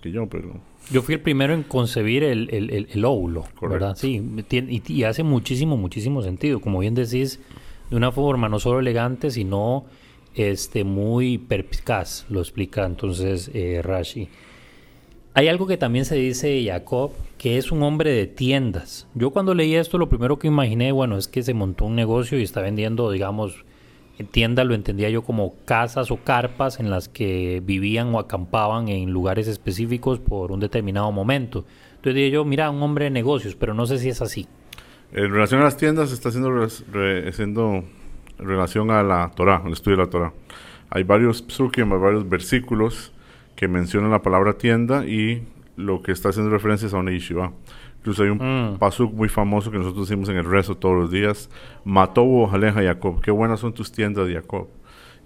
que 0.00 0.12
yo, 0.12 0.28
pero... 0.28 0.60
Yo 0.90 1.02
fui 1.02 1.16
el 1.16 1.20
primero 1.20 1.52
en 1.52 1.64
concebir 1.64 2.22
el, 2.22 2.48
el, 2.50 2.86
el, 2.90 3.04
óvulo, 3.04 3.44
¿verdad? 3.60 3.96
Sí, 3.96 4.22
y, 4.50 4.82
y, 4.86 5.02
hace 5.02 5.22
muchísimo, 5.22 5.76
muchísimo 5.76 6.22
sentido. 6.22 6.60
Como 6.60 6.78
bien 6.78 6.94
decís, 6.94 7.40
de 7.90 7.96
una 7.96 8.12
forma 8.12 8.48
no 8.48 8.58
solo 8.58 8.78
elegante, 8.78 9.30
sino 9.30 9.84
este, 10.38 10.84
muy 10.84 11.38
perspicaz, 11.38 12.26
lo 12.28 12.40
explica 12.40 12.84
entonces 12.84 13.50
eh, 13.54 13.80
Rashi. 13.82 14.28
Hay 15.34 15.48
algo 15.48 15.66
que 15.66 15.76
también 15.76 16.04
se 16.04 16.16
dice 16.16 16.48
de 16.48 16.64
Jacob, 16.64 17.12
que 17.36 17.58
es 17.58 17.70
un 17.70 17.82
hombre 17.82 18.10
de 18.10 18.26
tiendas. 18.26 19.06
Yo 19.14 19.30
cuando 19.30 19.54
leí 19.54 19.74
esto, 19.74 19.98
lo 19.98 20.08
primero 20.08 20.38
que 20.38 20.48
imaginé, 20.48 20.90
bueno, 20.90 21.16
es 21.16 21.28
que 21.28 21.42
se 21.42 21.54
montó 21.54 21.84
un 21.84 21.94
negocio 21.94 22.38
y 22.38 22.42
está 22.42 22.60
vendiendo, 22.60 23.10
digamos, 23.10 23.64
tiendas 24.24 24.66
lo 24.66 24.74
entendía 24.74 25.10
yo 25.10 25.22
como 25.22 25.54
casas 25.64 26.10
o 26.10 26.16
carpas 26.16 26.80
en 26.80 26.90
las 26.90 27.08
que 27.08 27.62
vivían 27.64 28.14
o 28.14 28.18
acampaban 28.18 28.88
en 28.88 29.10
lugares 29.10 29.46
específicos 29.46 30.18
por 30.18 30.50
un 30.50 30.60
determinado 30.60 31.12
momento. 31.12 31.64
Entonces 31.90 32.14
dije 32.14 32.30
yo, 32.30 32.44
mira, 32.44 32.70
un 32.70 32.82
hombre 32.82 33.04
de 33.04 33.10
negocios, 33.10 33.54
pero 33.54 33.74
no 33.74 33.86
sé 33.86 33.98
si 33.98 34.08
es 34.08 34.20
así. 34.20 34.46
En 35.12 35.30
relación 35.32 35.60
a 35.60 35.64
las 35.64 35.76
tiendas, 35.76 36.12
está 36.12 36.28
haciendo, 36.28 36.50
haciendo 37.28 37.84
en 38.38 38.46
relación 38.46 38.90
a 38.90 39.02
la 39.02 39.30
Torah, 39.34 39.62
al 39.64 39.72
estudio 39.72 39.96
de 39.96 40.04
la 40.04 40.10
Torah. 40.10 40.32
Hay 40.90 41.02
varios 41.02 41.44
psukim, 41.46 41.92
hay 41.92 41.98
varios 41.98 42.28
versículos 42.28 43.12
que 43.56 43.68
mencionan 43.68 44.10
la 44.10 44.22
palabra 44.22 44.54
tienda 44.54 45.04
y 45.06 45.46
lo 45.76 46.02
que 46.02 46.12
está 46.12 46.30
haciendo 46.30 46.50
referencia 46.50 46.86
es 46.86 46.94
a 46.94 46.98
una 46.98 47.10
yeshiva. 47.10 47.52
Incluso 47.98 48.22
hay 48.22 48.30
un 48.30 48.38
mm. 48.74 48.78
pasuk 48.78 49.12
muy 49.12 49.28
famoso 49.28 49.70
que 49.70 49.78
nosotros 49.78 50.08
decimos 50.08 50.28
en 50.28 50.36
el 50.36 50.44
rezo 50.44 50.76
todos 50.76 50.96
los 50.96 51.10
días, 51.10 51.50
Matobo 51.84 52.50
Aleja 52.50 52.82
Jacob, 52.82 53.20
qué 53.20 53.30
buenas 53.30 53.60
son 53.60 53.74
tus 53.74 53.90
tiendas 53.92 54.26
de 54.26 54.34
Jacob. 54.34 54.68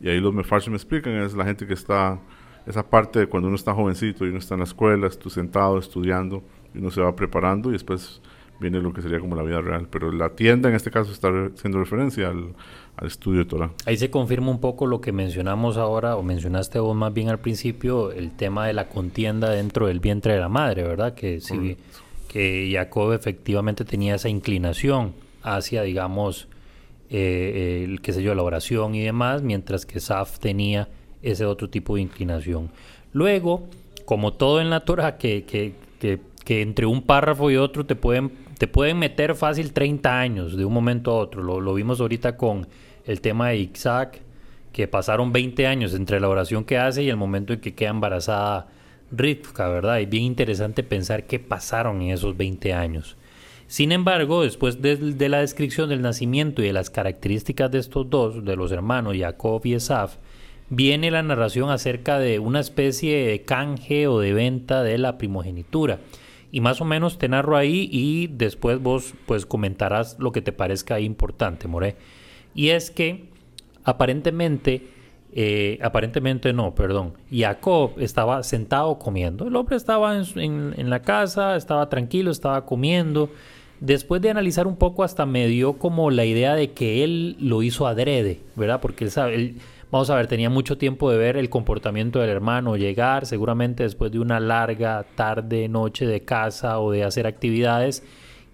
Y 0.01 0.09
ahí 0.09 0.21
los 0.21 0.35
mefarshim 0.35 0.73
me 0.73 0.77
explican, 0.77 1.13
es 1.13 1.35
la 1.35 1.45
gente 1.45 1.67
que 1.67 1.75
está, 1.75 2.19
esa 2.67 2.89
parte 2.89 3.21
de 3.21 3.27
cuando 3.27 3.49
uno 3.49 3.57
está 3.57 3.73
jovencito 3.73 4.25
y 4.25 4.31
uno 4.31 4.39
está 4.39 4.55
en 4.55 4.61
la 4.61 4.65
escuela, 4.65 5.09
tú 5.11 5.31
sentado 5.31 5.79
estudiando, 5.79 6.43
y 6.75 6.79
uno 6.79 6.91
se 6.91 7.01
va 7.01 7.15
preparando 7.15 7.69
y 7.69 7.73
después 7.75 8.21
viene 8.63 8.81
lo 8.81 8.95
que 8.95 9.03
sería 9.03 9.21
como 9.21 9.37
la 9.37 9.43
vida 9.43 9.61
real. 9.61 9.89
Pero 9.91 10.11
la 10.11 10.31
tienda 10.31 10.71
en 10.71 10.75
este 10.75 10.91
caso 10.91 11.13
está 11.13 11.29
haciendo 11.55 11.79
referencia 11.79 12.29
al, 12.29 12.55
al 12.97 13.07
estudio 13.07 13.41
de 13.41 13.45
Torah. 13.47 13.71
Ahí 13.87 13.97
se 13.97 14.11
confirma 14.11 14.51
un 14.51 14.61
poco 14.61 14.87
lo 14.87 15.01
que 15.01 15.13
mencionamos 15.13 15.77
ahora, 15.77 16.17
o 16.17 16.23
mencionaste 16.23 16.79
vos 16.79 16.97
más 16.97 17.13
bien 17.13 17.29
al 17.29 17.41
principio, 17.41 18.13
el 18.13 18.31
tema 18.37 18.67
de 18.67 18.73
la 18.73 18.89
contienda 18.89 19.51
dentro 19.51 19.87
del 19.89 20.01
vientre 20.01 20.35
de 20.35 20.41
la 20.41 20.49
madre, 20.49 20.83
¿verdad? 20.83 21.15
Que, 21.15 21.41
sí, 21.41 21.77
que 22.29 22.71
Jacob 22.73 23.13
efectivamente 23.13 23.85
tenía 23.85 24.15
esa 24.15 24.29
inclinación 24.29 25.13
hacia, 25.43 25.83
digamos, 25.83 26.49
eh, 27.11 27.85
el, 27.85 28.01
qué 28.01 28.13
sé 28.13 28.23
yo, 28.23 28.35
la 28.35 28.43
oración 28.43 28.95
y 28.95 29.03
demás, 29.03 29.43
mientras 29.43 29.85
que 29.85 30.01
Saf 30.01 30.39
tenía 30.39 30.89
ese 31.23 31.45
otro 31.45 31.69
tipo 31.69 31.97
de 31.97 32.03
inclinación. 32.03 32.71
Luego, 33.13 33.69
como 34.05 34.33
todo 34.33 34.61
en 34.61 34.71
la 34.71 34.81
Torah, 34.81 35.19
que, 35.19 35.45
que, 35.45 35.75
que, 36.01 36.21
que 36.45 36.63
entre 36.63 36.87
un 36.87 37.03
párrafo 37.03 37.51
y 37.51 37.57
otro 37.57 37.85
te 37.87 37.97
pueden 37.97 38.33
te 38.63 38.69
pueden 38.69 39.01
meter 39.01 39.35
fácil 39.35 39.73
30 39.73 40.21
años 40.21 40.57
de 40.57 40.65
un 40.65 40.73
momento 40.73 41.11
a 41.11 41.17
otro. 41.17 41.43
Lo, 41.43 41.75
vimos 41.75 42.01
ahorita 42.01 42.37
con 42.37 42.69
el 43.05 43.21
tema 43.21 43.49
de 43.49 43.57
Isaac, 43.57 44.21
que 44.73 44.87
pasaron 44.87 45.33
20 45.33 45.67
años 45.67 45.95
entre 45.95 46.21
la 46.21 46.29
oración 46.29 46.63
que 46.63 46.79
hace 46.79 47.03
y 47.03 47.09
el 47.09 47.17
momento 47.17 47.53
en 47.53 47.61
que 47.61 47.75
queda 47.75 47.91
embarazada 47.91 48.69
Rivka, 49.11 49.67
¿verdad? 49.67 49.99
Y 49.99 50.07
bien 50.07 50.23
interesante 50.23 50.85
pensar 50.85 51.27
qué 51.27 51.41
pasaron 51.41 52.03
en 52.03 52.11
esos 52.13 52.37
20 52.37 52.73
años. 52.73 53.17
Sin 53.67 53.91
embargo, 53.91 54.45
después 54.45 54.81
de, 54.81 55.29
la 55.29 55.41
descripción 55.41 55.89
del 55.89 56.01
nacimiento 56.01 56.63
y 56.63 56.67
de 56.67 56.73
las 56.73 56.89
características 56.89 57.69
de 57.69 57.81
estos 57.81 58.09
dos, 58.11 58.45
de 58.45 58.55
los 58.55 58.71
hermanos 58.71 59.17
Jacob 59.19 59.61
y 59.65 59.75
Esaf, 59.75 60.19
viene 60.71 61.11
la 61.11 61.25
narración 61.25 61.69
acerca 61.71 62.21
de 62.21 62.39
una 62.39 62.61
especie 62.61 63.27
de 63.27 63.43
canje 63.43 64.07
o 64.07 64.21
de 64.21 64.33
venta 64.33 64.85
de 64.85 64.99
la 64.99 65.19
primogenitura 65.19 65.99
y 66.53 66.61
más 66.61 66.83
o 66.83 66.85
menos 66.85 67.19
te 67.19 67.29
narro 67.29 67.57
ahí 67.57 67.89
y 67.91 68.29
después 68.29 68.81
vos 68.81 69.15
pues 69.27 69.47
comentarás 69.47 70.19
lo 70.21 70.31
que 70.33 70.43
te 70.43 70.53
parezca 70.53 71.01
importante, 71.01 71.67
More. 71.67 71.97
Y 72.55 72.69
es 72.69 72.91
que 72.91 73.31
aparentemente, 73.85 74.87
eh, 75.33 75.79
aparentemente 75.83 76.53
no, 76.53 76.75
perdón, 76.75 77.15
Jacob 77.33 77.93
estaba 77.99 78.43
sentado 78.43 78.99
comiendo. 78.99 79.49
El 79.49 79.57
hombre 79.57 79.77
estaba 79.77 80.15
en, 80.15 80.75
en, 80.77 80.91
la 80.91 81.01
casa, 81.01 81.57
estaba 81.57 81.89
tranquilo, 81.89 82.31
estaba 82.31 82.67
comiendo. 82.67 83.31
Después 83.81 84.21
de 84.21 84.29
analizar 84.29 84.67
un 84.67 84.77
poco 84.77 85.05
hasta 85.05 85.25
me 85.25 85.47
dio 85.49 85.79
como 85.79 86.11
la 86.11 86.27
idea 86.27 86.55
de 86.55 86.73
que 86.73 87.03
él 87.03 87.37
lo 87.41 87.63
hizo 87.63 87.87
adrede, 87.87 88.41
¿verdad? 88.55 88.81
Porque 88.81 89.05
él 89.05 89.11
sabe... 89.11 89.55
Vamos 89.93 90.09
a 90.09 90.17
ver, 90.17 90.27
tenía 90.27 90.49
mucho 90.49 90.79
tiempo 90.79 91.11
de 91.11 91.19
ver 91.19 91.37
el 91.37 91.51
comportamiento 91.51 92.19
del 92.19 92.31
hermano 92.31 92.79
llegar, 92.79 93.27
seguramente 93.27 93.83
después 93.83 94.11
de 94.11 94.21
una 94.21 94.41
larga 94.41 95.05
tarde, 95.17 95.69
noche 95.69 96.07
de 96.07 96.23
casa 96.23 96.81
o 96.81 96.91
de 96.91 97.05
hacer 97.05 97.27
actividades, 97.27 98.03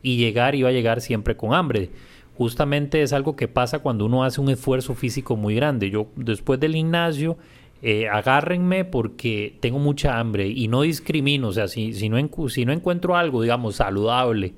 y 0.02 0.16
llegar 0.16 0.57
iba 0.57 0.71
a 0.71 0.73
llegar 0.73 1.00
siempre 1.00 1.37
con 1.37 1.54
hambre. 1.54 1.90
Justamente 2.37 3.02
es 3.02 3.12
algo 3.12 3.37
que 3.37 3.47
pasa 3.47 3.78
cuando 3.78 4.04
uno 4.07 4.25
hace 4.25 4.40
un 4.40 4.50
esfuerzo 4.50 4.97
físico 4.97 5.37
muy 5.37 5.54
grande. 5.54 5.90
Yo 5.90 6.09
después 6.16 6.59
del 6.59 6.75
gimnasio, 6.75 7.38
eh, 7.83 8.09
agárrenme 8.09 8.85
porque 8.85 9.57
tengo 9.61 9.78
mucha 9.78 10.18
hambre 10.18 10.49
y 10.49 10.66
no 10.66 10.83
discrimino, 10.83 11.47
o 11.47 11.52
sea, 11.52 11.68
si, 11.68 11.92
si, 11.92 12.09
no, 12.09 12.18
si 12.49 12.64
no 12.64 12.73
encuentro 12.73 13.14
algo, 13.14 13.42
digamos, 13.42 13.76
saludable 13.76 14.54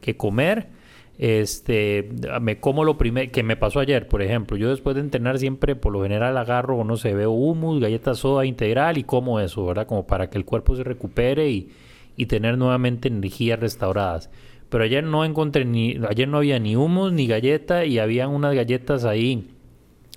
que 0.00 0.16
comer, 0.16 0.70
este, 1.18 2.10
me 2.40 2.60
como 2.60 2.84
lo 2.84 2.98
primero 2.98 3.30
que 3.32 3.42
me 3.42 3.56
pasó 3.56 3.80
ayer, 3.80 4.06
por 4.08 4.22
ejemplo. 4.22 4.56
Yo 4.56 4.70
después 4.70 4.94
de 4.96 5.02
entrenar 5.02 5.38
siempre, 5.38 5.76
por 5.76 5.92
lo 5.92 6.02
general, 6.02 6.36
agarro, 6.36 6.84
no 6.84 6.96
sé, 6.96 7.14
veo 7.14 7.30
humus, 7.30 7.80
galletas 7.80 8.18
soda 8.18 8.44
integral 8.44 8.98
y 8.98 9.04
como 9.04 9.40
eso, 9.40 9.64
¿verdad? 9.64 9.86
Como 9.86 10.06
para 10.06 10.28
que 10.28 10.38
el 10.38 10.44
cuerpo 10.44 10.76
se 10.76 10.84
recupere 10.84 11.50
y, 11.50 11.70
y 12.16 12.26
tener 12.26 12.58
nuevamente 12.58 13.08
energías 13.08 13.58
restauradas. 13.58 14.30
Pero 14.68 14.84
ayer 14.84 15.04
no 15.04 15.24
encontré 15.24 15.64
ni, 15.64 15.98
ayer 16.08 16.28
no 16.28 16.38
había 16.38 16.58
ni 16.58 16.76
humus 16.76 17.12
ni 17.12 17.26
galleta 17.26 17.84
y 17.84 17.98
habían 17.98 18.30
unas 18.30 18.54
galletas 18.54 19.04
ahí 19.04 19.48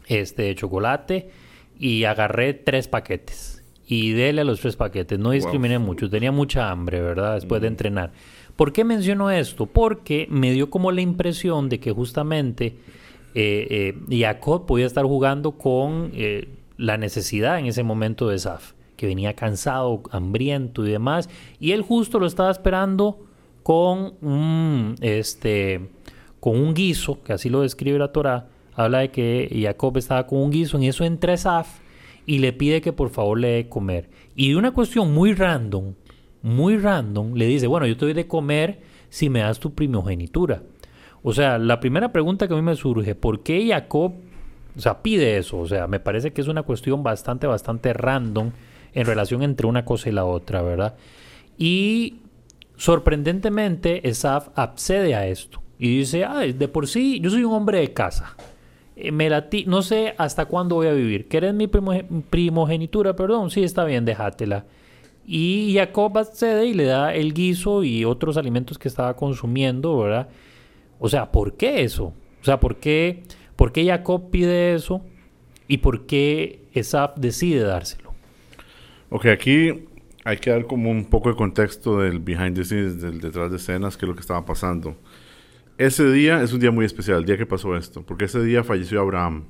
este, 0.08 0.44
de 0.44 0.56
chocolate 0.56 1.30
y 1.78 2.04
agarré 2.06 2.54
tres 2.54 2.88
paquetes. 2.88 3.59
Y 3.92 4.12
dele 4.12 4.42
a 4.42 4.44
los 4.44 4.60
tres 4.62 4.76
paquetes. 4.76 5.18
No 5.18 5.32
discriminé 5.32 5.80
mucho. 5.80 6.12
Tenía 6.12 6.32
mucha 6.32 6.70
hambre, 6.70 7.02
¿verdad? 7.02 7.34
Después 7.34 7.60
de 7.60 7.70
mm. 7.70 7.74
entrenar. 7.74 8.12
¿Por 8.56 8.72
qué 8.72 8.84
menciono 8.84 9.32
esto? 9.32 9.66
Porque 9.66 10.28
me 10.30 10.52
dio 10.52 10.70
como 10.70 10.92
la 10.92 11.02
impresión 11.02 11.70
de 11.70 11.80
que 11.80 11.92
justamente 11.92 12.78
eh, 13.34 13.96
eh, 14.14 14.16
Jacob 14.16 14.68
podía 14.68 14.86
estar 14.86 15.06
jugando 15.06 15.54
con 15.54 16.12
eh, 16.14 16.50
la 16.78 16.98
necesidad 16.98 17.58
en 17.58 17.66
ese 17.66 17.82
momento 17.82 18.30
de 18.30 18.38
Saf, 18.38 18.74
que 18.96 19.08
venía 19.08 19.34
cansado, 19.34 20.04
hambriento 20.12 20.86
y 20.86 20.92
demás. 20.92 21.28
Y 21.60 21.72
él 21.72 21.82
justo 21.82 22.20
lo 22.20 22.28
estaba 22.28 22.52
esperando 22.52 23.26
con 23.64 24.14
un, 24.22 24.98
este, 25.02 25.90
con 26.40 26.60
un 26.60 26.76
guiso, 26.76 27.24
que 27.24 27.34
así 27.34 27.50
lo 27.50 27.62
describe 27.62 27.98
la 27.98 28.12
Torah. 28.12 28.50
Habla 28.76 29.00
de 29.00 29.10
que 29.10 29.60
Jacob 29.64 29.98
estaba 29.98 30.28
con 30.28 30.44
un 30.44 30.52
guiso, 30.52 30.78
en 30.78 30.84
eso 30.84 31.04
entra 31.04 31.36
Saf 31.36 31.89
y 32.30 32.38
le 32.38 32.54
pide 32.54 32.80
que 32.80 32.94
por 32.94 33.10
favor 33.10 33.40
le 33.40 33.48
dé 33.48 33.70
comer. 33.70 34.08
Y 34.36 34.52
de 34.52 34.56
una 34.56 34.70
cuestión 34.70 35.12
muy 35.12 35.34
random, 35.34 35.96
muy 36.44 36.78
random, 36.78 37.34
le 37.34 37.48
dice, 37.48 37.66
bueno, 37.66 37.88
yo 37.88 37.98
te 37.98 38.06
doy 38.06 38.14
de 38.14 38.28
comer 38.28 38.82
si 39.10 39.32
me 39.32 39.40
das 39.40 39.60
tu 39.60 39.74
primogenitura. 39.74 40.62
O 41.24 41.34
sea, 41.34 41.58
la 41.58 41.80
primera 41.80 42.12
pregunta 42.12 42.48
que 42.48 42.54
a 42.54 42.56
mí 42.56 42.62
me 42.62 42.76
surge, 42.76 43.16
¿por 43.16 43.42
qué 43.42 43.68
Jacob, 43.68 44.14
o 44.78 44.80
sea, 44.80 45.02
pide 45.02 45.38
eso? 45.38 45.58
O 45.58 45.66
sea, 45.66 45.88
me 45.88 46.00
parece 46.00 46.32
que 46.32 46.42
es 46.42 46.48
una 46.48 46.62
cuestión 46.62 47.02
bastante, 47.02 47.48
bastante 47.48 47.94
random 47.94 48.52
en 48.94 49.06
relación 49.08 49.42
entre 49.42 49.66
una 49.66 49.84
cosa 49.84 50.10
y 50.10 50.12
la 50.12 50.26
otra, 50.26 50.62
¿verdad? 50.62 50.98
Y 51.58 52.18
sorprendentemente, 52.76 54.08
Esaf 54.08 54.50
accede 54.54 55.16
a 55.16 55.26
esto 55.26 55.64
y 55.80 55.98
dice, 55.98 56.26
ah, 56.26 56.42
de 56.42 56.68
por 56.68 56.86
sí, 56.86 57.20
yo 57.22 57.32
soy 57.32 57.44
un 57.44 57.56
hombre 57.56 57.80
de 57.80 57.92
casa. 57.92 58.36
Eh, 59.02 59.12
me 59.12 59.30
no 59.66 59.82
sé 59.82 60.14
hasta 60.18 60.46
cuándo 60.46 60.76
voy 60.76 60.88
a 60.88 60.94
vivir. 60.94 61.28
¿Querés 61.28 61.54
mi 61.54 61.68
primogenitura? 61.68 63.16
Perdón, 63.16 63.50
sí, 63.50 63.64
está 63.64 63.86
bien, 63.86 64.04
déjatela. 64.06 64.66
Y 65.26 65.74
Jacob 65.76 66.18
accede 66.18 66.66
y 66.66 66.74
le 66.74 66.86
da 66.86 67.14
el 67.14 67.34
guiso 67.34 67.84
y 67.84 68.04
otros 68.04 68.36
alimentos 68.36 68.78
que 68.78 68.88
estaba 68.88 69.16
consumiendo, 69.16 69.98
¿verdad? 70.00 70.28
O 71.00 71.08
sea, 71.08 71.32
¿por 71.32 71.56
qué 71.56 71.84
eso? 71.84 72.14
O 72.42 72.44
sea, 72.44 72.60
¿por 72.60 72.78
qué, 72.78 73.24
por 73.56 73.72
qué 73.72 73.86
Jacob 73.86 74.32
pide 74.32 74.74
eso? 74.74 75.02
¿Y 75.68 75.78
por 75.78 76.06
qué 76.06 76.64
Esaf 76.74 77.16
decide 77.16 77.62
dárselo? 77.62 78.14
Ok, 79.12 79.28
aquí 79.28 79.86
hay 80.26 80.38
que 80.38 80.50
dar 80.50 80.66
como 80.66 80.90
un 80.90 81.06
poco 81.06 81.30
de 81.30 81.36
contexto 81.36 82.00
del 82.00 82.20
behind 82.20 82.56
the 82.56 82.66
scenes, 82.66 83.00
del 83.00 83.22
detrás 83.22 83.52
de 83.52 83.58
escenas, 83.58 83.96
que 83.96 84.06
es 84.06 84.10
lo 84.10 84.16
que 84.16 84.22
estaba 84.22 84.44
pasando. 84.46 84.96
Ese 85.80 86.12
día 86.12 86.44
es 86.44 86.54
un 86.54 86.60
día 86.60 86.70
muy 86.70 86.86
especial, 86.86 87.18
el 87.18 87.26
día 87.26 87.38
que 87.38 87.48
pasó 87.48 87.76
esto, 87.76 88.04
porque 88.04 88.26
ese 88.26 88.44
día 88.44 88.64
falleció 88.64 89.02
Abraham 89.02 89.46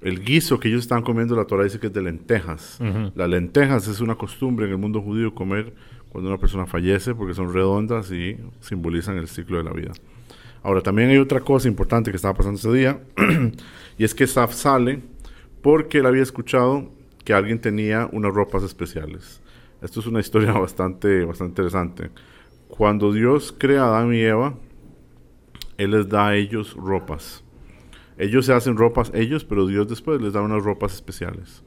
el 0.00 0.22
guiso 0.22 0.60
que 0.60 0.68
ellos 0.68 0.82
están 0.82 1.02
comiendo, 1.02 1.34
la 1.34 1.46
Torah 1.46 1.64
dice 1.64 1.80
que 1.80 1.88
es 1.88 1.92
de 1.92 2.02
lentejas. 2.02 2.78
Las 3.14 3.28
lentejas 3.28 3.88
es 3.88 4.00
una 4.00 4.14
costumbre 4.14 4.66
en 4.66 4.72
el 4.72 4.78
mundo 4.78 5.00
judío 5.00 5.34
comer 5.34 5.74
cuando 6.10 6.30
una 6.30 6.38
persona 6.38 6.66
fallece 6.66 7.14
porque 7.14 7.34
son 7.34 7.52
redondas 7.52 8.12
y 8.12 8.36
simbolizan 8.60 9.16
el 9.16 9.28
ciclo 9.28 9.58
de 9.58 9.64
la 9.64 9.72
vida. 9.72 9.92
Ahora, 10.62 10.80
también 10.80 11.10
hay 11.10 11.18
otra 11.18 11.40
cosa 11.40 11.68
importante 11.68 12.10
que 12.10 12.16
estaba 12.16 12.34
pasando 12.34 12.58
ese 12.58 12.72
día, 12.72 13.00
y 13.98 14.04
es 14.04 14.14
que 14.14 14.26
Saf 14.26 14.52
sale 14.52 15.00
porque 15.62 15.98
él 15.98 16.06
había 16.06 16.22
escuchado 16.22 16.90
que 17.24 17.32
alguien 17.32 17.60
tenía 17.60 18.08
unas 18.12 18.32
ropas 18.32 18.62
especiales. 18.62 19.40
Esto 19.82 20.00
es 20.00 20.06
una 20.06 20.20
historia 20.20 20.52
bastante, 20.58 21.24
bastante 21.24 21.50
interesante. 21.50 22.10
Cuando 22.68 23.12
Dios 23.12 23.54
crea 23.56 23.84
a 23.84 23.86
Adán 23.86 24.12
y 24.12 24.20
Eva, 24.20 24.54
Él 25.78 25.90
les 25.92 26.08
da 26.08 26.28
a 26.28 26.36
ellos 26.36 26.74
ropas. 26.74 27.42
Ellos 28.18 28.46
se 28.46 28.52
hacen 28.52 28.76
ropas 28.76 29.10
ellos, 29.14 29.44
pero 29.44 29.66
Dios 29.66 29.88
después 29.88 30.20
les 30.20 30.32
da 30.32 30.40
unas 30.40 30.62
ropas 30.64 30.94
especiales. 30.94 31.62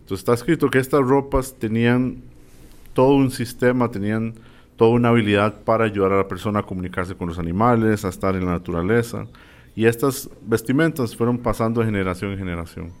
Entonces 0.00 0.20
está 0.20 0.34
escrito 0.34 0.68
que 0.68 0.78
estas 0.78 1.02
ropas 1.02 1.56
tenían 1.58 2.22
todo 2.92 3.14
un 3.14 3.30
sistema, 3.30 3.90
tenían 3.90 4.34
toda 4.76 4.90
una 4.90 5.08
habilidad 5.08 5.62
para 5.62 5.84
ayudar 5.84 6.12
a 6.12 6.18
la 6.18 6.28
persona 6.28 6.60
a 6.60 6.62
comunicarse 6.62 7.14
con 7.14 7.28
los 7.28 7.38
animales, 7.38 8.04
a 8.04 8.08
estar 8.08 8.34
en 8.34 8.46
la 8.46 8.52
naturaleza. 8.52 9.26
Y 9.74 9.86
estas 9.86 10.30
vestimentas 10.42 11.14
fueron 11.14 11.38
pasando 11.38 11.80
de 11.80 11.86
generación 11.86 12.32
en 12.32 12.38
generación, 12.38 12.92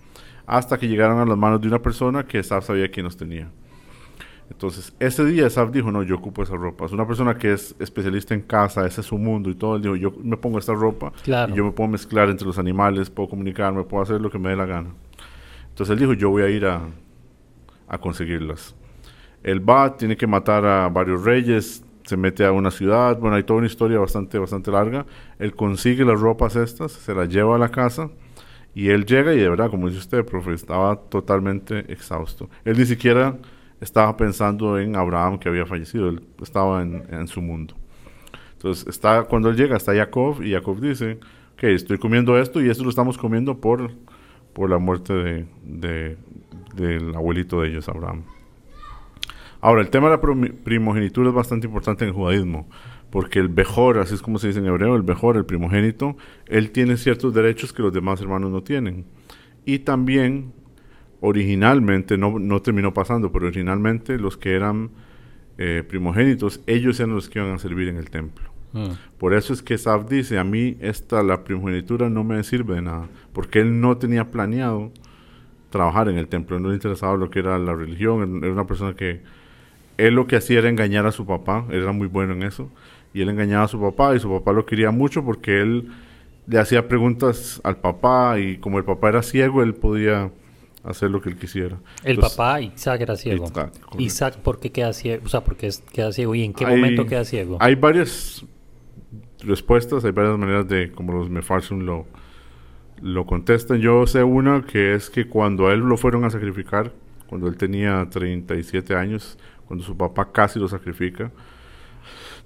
hasta 0.46 0.78
que 0.78 0.88
llegaron 0.88 1.18
a 1.18 1.24
las 1.24 1.38
manos 1.38 1.60
de 1.60 1.68
una 1.68 1.80
persona 1.80 2.24
que 2.26 2.42
sabía 2.42 2.90
quién 2.90 3.04
los 3.04 3.16
tenía. 3.16 3.50
Entonces, 4.50 4.94
ese 5.00 5.24
día 5.24 5.50
Saf 5.50 5.70
dijo, 5.70 5.90
no, 5.90 6.02
yo 6.02 6.16
ocupo 6.16 6.42
esa 6.42 6.54
ropa. 6.56 6.86
Es 6.86 6.92
una 6.92 7.06
persona 7.06 7.36
que 7.36 7.52
es 7.52 7.74
especialista 7.78 8.34
en 8.34 8.42
casa, 8.42 8.86
ese 8.86 9.00
es 9.00 9.06
su 9.06 9.18
mundo 9.18 9.50
y 9.50 9.54
todo. 9.54 9.76
Él 9.76 9.82
dijo, 9.82 9.96
yo 9.96 10.12
me 10.22 10.36
pongo 10.36 10.58
esta 10.58 10.72
ropa 10.72 11.12
y 11.26 11.54
yo 11.54 11.64
me 11.64 11.72
puedo 11.72 11.88
mezclar 11.88 12.30
entre 12.30 12.46
los 12.46 12.58
animales, 12.58 13.10
puedo 13.10 13.28
comunicarme, 13.28 13.82
puedo 13.84 14.02
hacer 14.02 14.20
lo 14.20 14.30
que 14.30 14.38
me 14.38 14.50
dé 14.50 14.56
la 14.56 14.66
gana. 14.66 14.90
Entonces 15.68 15.92
él 15.92 15.98
dijo, 15.98 16.12
yo 16.12 16.30
voy 16.30 16.42
a 16.42 16.48
ir 16.48 16.64
a, 16.64 16.80
a 17.88 17.98
conseguirlas. 17.98 18.74
Él 19.42 19.68
va, 19.68 19.96
tiene 19.96 20.16
que 20.16 20.26
matar 20.26 20.64
a 20.64 20.88
varios 20.88 21.24
reyes, 21.24 21.84
se 22.04 22.16
mete 22.16 22.44
a 22.44 22.52
una 22.52 22.70
ciudad, 22.70 23.18
bueno, 23.18 23.36
hay 23.36 23.42
toda 23.42 23.58
una 23.58 23.66
historia 23.66 23.98
bastante, 23.98 24.38
bastante 24.38 24.70
larga. 24.70 25.06
Él 25.38 25.54
consigue 25.54 26.04
las 26.04 26.20
ropas 26.20 26.56
estas, 26.56 26.92
se 26.92 27.14
las 27.14 27.28
lleva 27.28 27.56
a 27.56 27.58
la 27.58 27.70
casa 27.70 28.10
y 28.74 28.90
él 28.90 29.06
llega 29.06 29.34
y 29.34 29.38
de 29.38 29.48
verdad, 29.48 29.70
como 29.70 29.88
dice 29.88 30.00
usted, 30.00 30.24
profe, 30.24 30.52
estaba 30.52 30.96
totalmente 30.96 31.92
exhausto. 31.92 32.48
Él 32.64 32.78
ni 32.78 32.86
siquiera 32.86 33.36
estaba 33.80 34.16
pensando 34.16 34.78
en 34.78 34.96
Abraham 34.96 35.38
que 35.38 35.48
había 35.48 35.66
fallecido, 35.66 36.08
él 36.08 36.22
estaba 36.42 36.82
en, 36.82 37.28
su 37.28 37.42
mundo. 37.42 37.74
Entonces, 38.54 38.86
está, 38.86 39.24
cuando 39.24 39.50
él 39.50 39.56
llega, 39.56 39.76
está 39.76 39.94
Jacob 39.94 40.42
y 40.42 40.52
Jacob 40.52 40.80
dice, 40.80 41.18
ok, 41.54 41.64
estoy 41.64 41.98
comiendo 41.98 42.38
esto 42.38 42.62
y 42.62 42.70
esto 42.70 42.84
lo 42.84 42.90
estamos 42.90 43.18
comiendo 43.18 43.60
por, 43.60 43.90
por 44.52 44.70
la 44.70 44.78
muerte 44.78 45.46
de, 45.62 46.16
del 46.74 47.14
abuelito 47.14 47.60
de 47.60 47.68
ellos, 47.68 47.88
Abraham. 47.88 48.24
Ahora, 49.60 49.82
el 49.82 49.90
tema 49.90 50.08
de 50.08 50.16
la 50.16 50.50
primogenitura 50.64 51.28
es 51.28 51.34
bastante 51.34 51.66
importante 51.66 52.04
en 52.04 52.10
el 52.10 52.14
judaísmo, 52.14 52.68
porque 53.10 53.38
el 53.38 53.48
mejor, 53.48 53.98
así 53.98 54.14
es 54.14 54.22
como 54.22 54.38
se 54.38 54.48
dice 54.48 54.60
en 54.60 54.66
hebreo, 54.66 54.94
el 54.94 55.02
mejor, 55.02 55.36
el 55.36 55.44
primogénito, 55.44 56.16
él 56.46 56.70
tiene 56.70 56.96
ciertos 56.96 57.34
derechos 57.34 57.72
que 57.72 57.82
los 57.82 57.92
demás 57.92 58.20
hermanos 58.20 58.50
no 58.50 58.62
tienen. 58.62 59.06
Y 59.64 59.80
también 59.80 60.52
originalmente, 61.26 62.16
no, 62.16 62.38
no 62.38 62.62
terminó 62.62 62.94
pasando, 62.94 63.32
pero 63.32 63.46
originalmente 63.46 64.16
los 64.16 64.36
que 64.36 64.54
eran 64.54 64.90
eh, 65.58 65.82
primogénitos, 65.86 66.60
ellos 66.68 67.00
eran 67.00 67.14
los 67.14 67.28
que 67.28 67.40
iban 67.40 67.52
a 67.52 67.58
servir 67.58 67.88
en 67.88 67.96
el 67.96 68.10
templo. 68.10 68.44
Ah. 68.74 68.90
Por 69.18 69.34
eso 69.34 69.52
es 69.52 69.60
que 69.60 69.76
Saf 69.76 70.08
dice, 70.08 70.38
a 70.38 70.44
mí 70.44 70.76
esta, 70.80 71.24
la 71.24 71.42
primogenitura 71.42 72.08
no 72.08 72.22
me 72.22 72.44
sirve 72.44 72.76
de 72.76 72.82
nada, 72.82 73.08
porque 73.32 73.58
él 73.58 73.80
no 73.80 73.96
tenía 73.96 74.30
planeado 74.30 74.92
trabajar 75.70 76.08
en 76.08 76.16
el 76.16 76.28
templo, 76.28 76.60
no 76.60 76.68
le 76.68 76.74
interesaba 76.76 77.16
lo 77.16 77.28
que 77.28 77.40
era 77.40 77.58
la 77.58 77.74
religión, 77.74 78.40
era 78.44 78.52
una 78.52 78.66
persona 78.68 78.94
que 78.94 79.20
él 79.96 80.14
lo 80.14 80.28
que 80.28 80.36
hacía 80.36 80.60
era 80.60 80.68
engañar 80.68 81.06
a 81.06 81.12
su 81.12 81.26
papá, 81.26 81.66
él 81.70 81.82
era 81.82 81.90
muy 81.90 82.06
bueno 82.06 82.34
en 82.34 82.44
eso, 82.44 82.70
y 83.12 83.20
él 83.22 83.30
engañaba 83.30 83.64
a 83.64 83.68
su 83.68 83.80
papá 83.80 84.14
y 84.14 84.20
su 84.20 84.30
papá 84.30 84.52
lo 84.52 84.64
quería 84.64 84.92
mucho 84.92 85.24
porque 85.24 85.60
él 85.60 85.88
le 86.46 86.60
hacía 86.60 86.86
preguntas 86.86 87.60
al 87.64 87.78
papá 87.78 88.38
y 88.38 88.58
como 88.58 88.78
el 88.78 88.84
papá 88.84 89.08
era 89.08 89.22
ciego, 89.24 89.64
él 89.64 89.74
podía 89.74 90.30
hacer 90.86 91.10
lo 91.10 91.20
que 91.20 91.28
él 91.28 91.36
quisiera. 91.36 91.78
El 92.04 92.18
papá 92.18 92.60
Isaac 92.60 93.00
era 93.00 93.16
ciego. 93.16 93.46
Isaac, 93.98 94.36
¿por 94.38 94.60
qué 94.60 94.70
queda 94.70 94.92
ciego? 94.92 95.22
O 95.24 95.28
sea, 95.28 95.42
¿por 95.42 95.56
qué 95.56 95.70
queda 95.92 96.12
ciego? 96.12 96.34
¿Y 96.34 96.44
en 96.44 96.52
qué 96.52 96.66
momento 96.66 97.06
queda 97.06 97.24
ciego? 97.24 97.58
Hay 97.60 97.74
varias 97.74 98.44
respuestas, 99.40 100.04
hay 100.04 100.12
varias 100.12 100.38
maneras 100.38 100.68
de 100.68 100.92
como 100.92 101.12
los 101.12 101.28
Mefarshim 101.28 101.80
lo, 101.80 102.06
lo 103.02 103.26
contestan. 103.26 103.78
Yo 103.80 104.06
sé 104.06 104.22
una 104.22 104.62
que 104.62 104.94
es 104.94 105.10
que 105.10 105.28
cuando 105.28 105.68
a 105.68 105.72
él 105.72 105.80
lo 105.80 105.96
fueron 105.96 106.24
a 106.24 106.30
sacrificar, 106.30 106.92
cuando 107.26 107.48
él 107.48 107.56
tenía 107.56 108.06
37 108.08 108.94
años, 108.94 109.38
cuando 109.66 109.84
su 109.84 109.96
papá 109.96 110.30
casi 110.32 110.58
lo 110.58 110.68
sacrifica, 110.68 111.32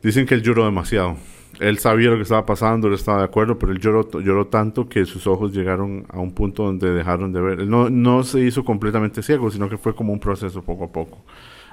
dicen 0.02 0.26
que 0.26 0.34
él 0.34 0.42
lloró 0.42 0.64
demasiado 0.64 1.16
él 1.60 1.78
sabía 1.78 2.10
lo 2.10 2.16
que 2.16 2.22
estaba 2.22 2.46
pasando, 2.46 2.88
él 2.88 2.94
estaba 2.94 3.18
de 3.18 3.24
acuerdo, 3.24 3.58
pero 3.58 3.72
él 3.72 3.78
lloró, 3.78 4.08
lloró 4.20 4.46
tanto 4.46 4.88
que 4.88 5.04
sus 5.04 5.26
ojos 5.26 5.52
llegaron 5.52 6.06
a 6.08 6.18
un 6.18 6.32
punto 6.32 6.64
donde 6.64 6.90
dejaron 6.90 7.32
de 7.32 7.40
ver. 7.40 7.66
No, 7.66 7.90
no 7.90 8.22
se 8.24 8.40
hizo 8.40 8.64
completamente 8.64 9.22
ciego, 9.22 9.50
sino 9.50 9.68
que 9.68 9.76
fue 9.76 9.94
como 9.94 10.12
un 10.12 10.20
proceso 10.20 10.62
poco 10.62 10.84
a 10.84 10.88
poco. 10.92 11.24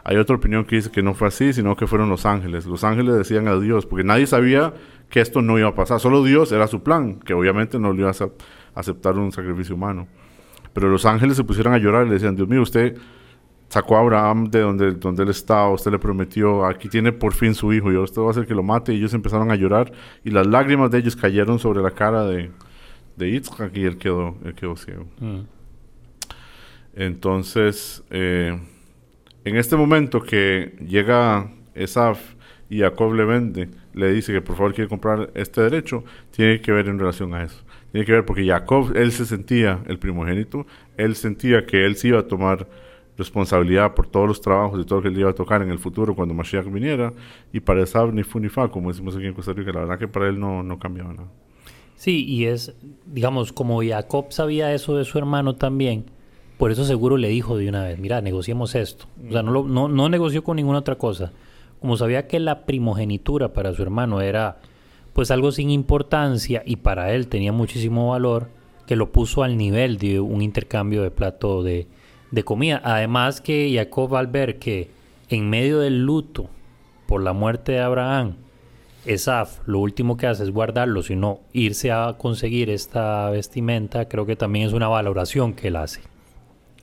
Hay 0.04 0.18
otra 0.18 0.36
opinión 0.36 0.66
que 0.66 0.78
dice 0.78 0.92
que 0.92 1.02
no 1.02 1.14
fue 1.14 1.30
así, 1.30 1.54
sino 1.54 1.76
que 1.76 1.88
fueron 1.88 2.10
los 2.10 2.26
ángeles. 2.26 2.66
Los 2.66 2.84
ángeles 2.84 3.16
decían 3.16 3.48
a 3.48 3.58
Dios, 3.60 3.86
porque 3.86 4.04
nadie 4.04 4.28
sabía 4.28 4.74
que 5.10 5.22
esto 5.22 5.42
no 5.42 5.58
iba 5.58 5.70
a 5.70 5.76
pasar. 5.76 6.00
Solo 6.00 6.24
Dios 6.24 6.52
era 6.52 6.68
su 6.68 6.84
plan, 6.84 7.20
que 7.20 7.34
obviamente 7.34 7.80
no 7.80 7.94
le 7.94 8.00
iba 8.02 8.10
a 8.10 8.30
aceptar 8.76 9.18
un 9.18 9.32
sacrificio 9.32 9.76
humano. 9.76 10.08
Pero 10.74 10.90
los 10.90 11.06
ángeles 11.06 11.38
se 11.38 11.44
pusieron 11.44 11.74
a 11.74 11.78
llorar 11.78 12.06
y 12.06 12.10
le 12.10 12.16
decían, 12.16 12.36
Dios 12.36 12.48
mío, 12.48 12.62
usted 12.62 12.98
sacó 13.70 13.98
a 13.98 14.00
Abraham 14.00 14.50
de 14.50 14.62
donde, 14.62 14.92
donde 14.94 15.24
él 15.24 15.30
estaba, 15.30 15.70
usted 15.70 15.92
le 15.92 16.00
prometió, 16.00 16.66
aquí 16.66 16.90
tiene 16.90 17.12
por 17.12 17.34
fin 17.34 17.54
su 17.54 17.74
hijo, 17.74 17.92
y 17.92 17.98
usted 17.98 18.22
va 18.22 18.28
a 18.28 18.32
hacer 18.32 18.46
que 18.46 18.56
lo 18.56 18.64
mate, 18.64 18.94
y 18.94 18.98
ellos 18.98 19.14
empezaron 19.14 19.52
a 19.52 19.56
llorar, 19.56 19.92
y 20.24 20.32
las 20.32 20.48
lágrimas 20.48 20.92
de 20.92 21.00
ellos 21.00 21.16
cayeron 21.16 21.60
sobre 21.60 21.82
la 21.82 21.92
cara 21.92 22.26
de, 22.26 22.52
de 23.16 23.32
Yitzhak, 23.32 23.76
y 23.76 23.86
él 23.86 23.98
quedó, 23.98 24.36
él 24.46 24.54
quedó 24.54 24.76
ciego. 24.76 25.06
Mm. 25.20 25.42
Entonces, 26.96 28.04
eh, 28.10 28.60
en 29.46 29.56
este 29.56 29.76
momento 29.76 30.22
que 30.22 30.76
llega 30.88 31.52
Esaf 31.76 32.20
y 32.70 32.80
Jacob 32.80 33.14
le 33.14 33.24
vende, 33.24 33.70
le 33.94 34.12
dice 34.12 34.34
que 34.34 34.42
por 34.42 34.56
favor 34.56 34.74
quiere 34.74 34.90
comprar 34.90 35.30
este 35.36 35.62
derecho, 35.62 36.04
tiene 36.32 36.60
que 36.60 36.72
ver 36.72 36.88
en 36.88 36.98
relación 36.98 37.34
a 37.34 37.44
eso. 37.44 37.64
Tiene 37.92 38.06
que 38.06 38.12
ver 38.14 38.26
porque 38.26 38.46
Jacob, 38.46 38.94
él 38.96 39.12
se 39.12 39.26
sentía 39.26 39.80
el 39.88 40.00
primogénito, 40.00 40.66
él 40.98 41.16
sentía 41.16 41.66
que 41.66 41.86
él 41.86 41.96
sí 41.96 42.10
iba 42.10 42.20
a 42.20 42.28
tomar 42.28 42.68
responsabilidad 43.18 43.96
por 43.96 44.08
todos 44.08 44.28
los 44.28 44.42
trabajos 44.42 44.80
y 44.80 44.86
todo 44.86 45.00
lo 45.00 45.04
que 45.04 45.10
él 45.10 45.20
iba 45.20 45.30
a 45.30 45.34
tocar 45.34 45.62
en 45.62 45.70
el 45.70 45.80
futuro 45.80 46.16
cuando 46.16 46.34
Mashiach 46.34 46.66
viniera. 46.66 47.14
Y 47.52 47.60
para 47.60 47.82
Esab 47.82 48.14
ni 48.14 48.24
fu 48.24 48.40
ni 48.40 48.50
fa, 48.50 48.70
como 48.70 48.90
decimos 48.90 49.16
aquí 49.16 49.26
en 49.26 49.34
Costa 49.34 49.54
Rica, 49.54 49.72
la 49.74 49.82
verdad 49.82 50.00
que 50.00 50.08
para 50.08 50.28
él 50.28 50.40
no, 50.40 50.64
no 50.64 50.80
cambiaba 50.80 51.14
nada. 51.14 51.28
Sí, 51.96 52.26
y 52.26 52.46
es, 52.46 52.76
digamos, 53.08 53.52
como 53.52 53.82
Jacob 53.84 54.28
sabía 54.30 54.74
eso 54.74 54.96
de 54.96 55.04
su 55.04 55.18
hermano 55.18 55.56
también, 55.56 56.06
por 56.60 56.72
eso 56.72 56.86
seguro 56.86 57.18
le 57.18 57.28
dijo 57.30 57.58
de 57.58 57.68
una 57.68 57.84
vez, 57.84 58.00
mira, 58.00 58.22
negociemos 58.22 58.76
esto. 58.76 59.06
O 59.28 59.32
sea, 59.32 59.42
no, 59.42 59.64
no, 59.64 59.88
no 59.88 60.10
negoció 60.10 60.44
con 60.44 60.58
ninguna 60.58 60.80
otra 60.80 60.96
cosa. 60.96 61.32
Como 61.80 61.98
sabía 61.98 62.28
que 62.28 62.40
la 62.40 62.66
primogenitura 62.66 63.54
para 63.54 63.74
su 63.74 63.82
hermano 63.82 64.22
era 64.22 64.60
pues 65.14 65.32
algo 65.32 65.52
sin 65.52 65.72
importancia 65.72 66.62
y 66.64 66.76
para 66.78 67.12
él 67.14 67.28
tenía 67.28 67.52
muchísimo 67.52 68.10
valor, 68.10 68.50
que 68.86 68.96
lo 68.96 69.12
puso 69.12 69.42
al 69.42 69.58
nivel 69.58 69.98
de 69.98 70.20
un 70.20 70.44
intercambio 70.44 71.02
de 71.02 71.10
plato 71.10 71.64
de, 71.64 71.88
de 72.32 72.44
comida. 72.44 72.82
Además 72.84 73.42
que 73.42 73.72
Jacob 73.74 74.16
al 74.16 74.28
ver 74.28 74.60
que 74.60 74.90
en 75.30 75.50
medio 75.50 75.80
del 75.80 76.06
luto 76.06 76.50
por 77.08 77.22
la 77.22 77.34
muerte 77.34 77.74
de 77.74 77.80
Abraham, 77.80 78.36
Esaf 79.06 79.60
lo 79.66 79.80
último 79.80 80.18
que 80.18 80.28
hace 80.28 80.44
es 80.44 80.52
guardarlo, 80.52 81.02
sino 81.02 81.40
irse 81.54 81.92
a 81.92 82.16
conseguir 82.18 82.70
esta 82.70 83.30
vestimenta, 83.30 84.10
creo 84.10 84.26
que 84.26 84.36
también 84.36 84.68
es 84.68 84.74
una 84.74 84.90
valoración 84.90 85.54
que 85.54 85.70
él 85.70 85.78
hace. 85.78 86.02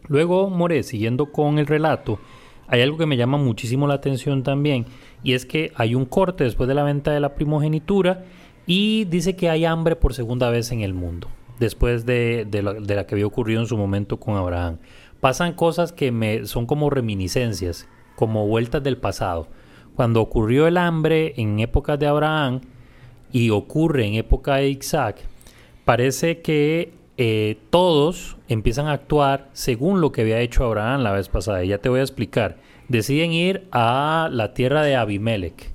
Luego, 0.09 0.49
More, 0.49 0.83
siguiendo 0.83 1.33
con 1.33 1.59
el 1.59 1.67
relato, 1.67 2.19
hay 2.67 2.81
algo 2.81 2.97
que 2.97 3.07
me 3.07 3.19
llama 3.19 3.37
muchísimo 3.37 3.87
la 3.87 3.95
atención 3.95 4.43
también, 4.43 4.87
y 5.23 5.35
es 5.35 5.45
que 5.45 5.73
hay 5.75 5.95
un 5.95 6.07
corte 6.07 6.45
después 6.45 6.67
de 6.67 6.75
la 6.75 6.83
venta 6.83 7.13
de 7.13 7.21
la 7.21 7.35
primogenitura 7.35 8.25
y 8.67 9.05
dice 9.05 9.37
que 9.37 9.51
hay 9.51 9.67
hambre 9.67 9.97
por 9.97 10.15
segunda 10.15 10.49
vez 10.49 10.73
en 10.73 10.81
el 10.81 10.95
mundo, 10.95 11.29
después 11.59 12.07
de, 12.07 12.47
la, 12.51 12.73
de 12.73 12.95
la 12.95 13.07
que 13.07 13.15
había 13.15 13.27
ocurrido 13.27 13.61
en 13.61 13.67
su 13.67 13.77
momento 13.77 14.19
con 14.19 14.37
Abraham 14.37 14.79
pasan 15.25 15.55
cosas 15.55 15.91
que 15.91 16.13
me 16.13 16.45
son 16.45 16.67
como 16.67 16.91
reminiscencias, 16.91 17.89
como 18.15 18.47
vueltas 18.47 18.83
del 18.83 18.99
pasado. 18.99 19.49
Cuando 19.97 20.21
ocurrió 20.21 20.67
el 20.67 20.77
hambre 20.77 21.33
en 21.39 21.61
épocas 21.61 21.99
de 21.99 22.07
Abraham 22.07 22.61
y 23.33 23.49
ocurre 23.49 24.05
en 24.05 24.17
época 24.17 24.57
de 24.57 24.69
Isaac, 24.69 25.17
parece 25.87 26.43
que 26.43 26.93
eh, 27.17 27.57
todos 27.71 28.37
empiezan 28.49 28.87
a 28.87 28.93
actuar 28.93 29.49
según 29.55 30.03
lo 30.03 30.13
que 30.13 30.21
había 30.21 30.41
hecho 30.41 30.63
Abraham 30.63 31.01
la 31.01 31.13
vez 31.13 31.31
pasada. 31.31 31.65
Y 31.65 31.69
ya 31.69 31.79
te 31.79 31.89
voy 31.89 32.01
a 32.01 32.03
explicar. 32.03 32.59
Deciden 32.89 33.33
ir 33.33 33.67
a 33.73 34.29
la 34.31 34.53
tierra 34.53 34.83
de 34.83 34.95
Abimelech. 34.95 35.73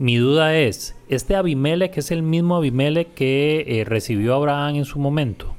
Mi 0.00 0.16
duda 0.16 0.58
es, 0.58 0.96
¿este 1.08 1.36
Abimelech 1.36 1.96
es 1.96 2.10
el 2.10 2.24
mismo 2.24 2.56
Abimelech 2.56 3.14
que 3.14 3.66
eh, 3.68 3.84
recibió 3.84 4.34
Abraham 4.34 4.74
en 4.74 4.84
su 4.84 4.98
momento? 4.98 5.54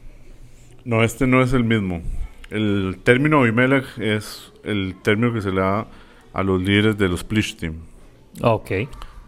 No, 0.84 1.02
este 1.02 1.28
no 1.28 1.42
es 1.42 1.54
el 1.54 1.64
mismo. 1.64 2.02
El 2.52 3.00
término 3.04 3.40
Abimelech 3.40 3.98
es 3.98 4.52
el 4.64 4.96
término 5.02 5.34
que 5.34 5.42
se 5.42 5.52
le 5.52 5.62
da 5.62 5.88
a 6.34 6.44
los 6.44 6.62
líderes 6.62 6.98
de 6.98 7.08
los 7.08 7.24
Plishtim. 7.24 7.76
Ok. 8.42 8.72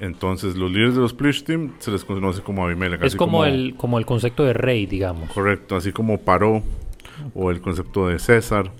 Entonces, 0.01 0.57
los 0.57 0.69
líderes 0.69 0.95
de 0.95 1.01
los 1.01 1.13
Plishtim 1.13 1.71
se 1.79 1.89
les 1.89 2.03
conoce 2.03 2.41
como 2.41 2.65
Abimelech. 2.65 3.01
Es 3.01 3.15
como, 3.15 3.45
el, 3.45 3.75
como 3.77 3.97
el 3.97 4.05
concepto 4.05 4.43
de 4.43 4.51
rey, 4.51 4.85
digamos. 4.85 5.31
Correcto, 5.31 5.77
así 5.77 5.93
como 5.93 6.19
Paró 6.19 6.61
o 7.33 7.49
el 7.49 7.61
concepto 7.61 8.09
de 8.09 8.19
César 8.19 8.71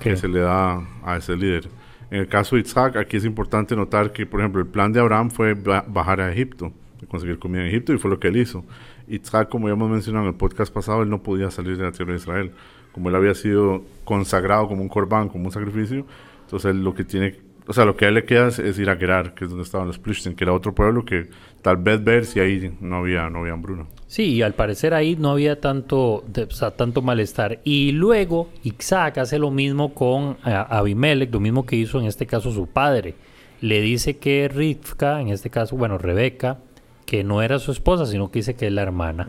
que 0.00 0.16
se 0.16 0.26
le 0.26 0.40
da 0.40 0.84
a 1.04 1.16
ese 1.16 1.36
líder. 1.36 1.68
En 2.10 2.18
el 2.18 2.26
caso 2.26 2.56
de 2.56 2.62
Isaac, 2.62 2.96
aquí 2.96 3.16
es 3.16 3.24
importante 3.24 3.76
notar 3.76 4.12
que, 4.12 4.26
por 4.26 4.40
ejemplo, 4.40 4.60
el 4.60 4.66
plan 4.66 4.92
de 4.92 4.98
Abraham 4.98 5.30
fue 5.30 5.54
bajar 5.54 6.20
a 6.20 6.32
Egipto, 6.32 6.72
conseguir 7.06 7.38
comida 7.38 7.62
en 7.62 7.68
Egipto, 7.68 7.92
y 7.92 7.98
fue 7.98 8.10
lo 8.10 8.18
que 8.18 8.26
él 8.26 8.38
hizo. 8.38 8.64
Isaac, 9.06 9.48
como 9.48 9.68
ya 9.68 9.74
hemos 9.74 9.88
mencionado 9.88 10.24
en 10.24 10.32
el 10.32 10.36
podcast 10.36 10.72
pasado, 10.74 11.02
él 11.02 11.10
no 11.10 11.22
podía 11.22 11.52
salir 11.52 11.76
de 11.76 11.84
la 11.84 11.92
tierra 11.92 12.12
de 12.12 12.18
Israel 12.18 12.52
como 12.94 13.08
él 13.08 13.16
había 13.16 13.34
sido 13.34 13.82
consagrado 14.04 14.68
como 14.68 14.82
un 14.82 14.88
corbán, 14.88 15.28
como 15.28 15.46
un 15.46 15.52
sacrificio, 15.52 16.06
entonces 16.42 16.70
él 16.70 16.84
lo 16.84 16.94
que 16.94 17.04
tiene, 17.04 17.34
o 17.66 17.72
sea, 17.72 17.84
lo 17.84 17.96
que 17.96 18.04
a 18.04 18.08
él 18.08 18.14
le 18.14 18.24
queda 18.24 18.48
es, 18.48 18.78
ir 18.78 18.88
a 18.88 18.96
Gerar, 18.96 19.34
que 19.34 19.44
es 19.44 19.50
donde 19.50 19.64
estaban 19.64 19.88
los 19.88 19.98
Plishtin, 19.98 20.36
que 20.36 20.44
era 20.44 20.52
otro 20.52 20.74
pueblo 20.74 21.04
que 21.04 21.28
tal 21.60 21.78
vez 21.78 22.02
ver 22.04 22.24
si 22.24 22.38
ahí 22.38 22.72
no 22.80 22.96
había, 22.96 23.28
no 23.30 23.40
había 23.40 23.54
hambruna. 23.54 23.86
Sí, 24.06 24.34
y 24.34 24.42
al 24.42 24.54
parecer 24.54 24.94
ahí 24.94 25.16
no 25.16 25.32
había 25.32 25.60
tanto, 25.60 25.98
o 26.16 26.50
sea, 26.50 26.70
tanto 26.70 27.02
malestar. 27.02 27.60
Y 27.64 27.92
luego 27.92 28.50
Isaac 28.62 29.18
hace 29.18 29.38
lo 29.38 29.50
mismo 29.50 29.92
con 29.92 30.36
Abimelech, 30.44 31.32
lo 31.32 31.40
mismo 31.40 31.66
que 31.66 31.76
hizo 31.76 31.98
en 31.98 32.06
este 32.06 32.26
caso 32.26 32.52
su 32.52 32.68
padre. 32.68 33.16
Le 33.60 33.80
dice 33.80 34.18
que 34.18 34.46
Rivka, 34.48 35.20
en 35.20 35.28
este 35.28 35.50
caso, 35.50 35.76
bueno, 35.76 35.98
Rebeca, 35.98 36.58
que 37.06 37.24
no 37.24 37.42
era 37.42 37.58
su 37.58 37.72
esposa, 37.72 38.06
sino 38.06 38.30
que 38.30 38.40
dice 38.40 38.54
que 38.54 38.66
es 38.66 38.72
la 38.72 38.82
hermana. 38.82 39.26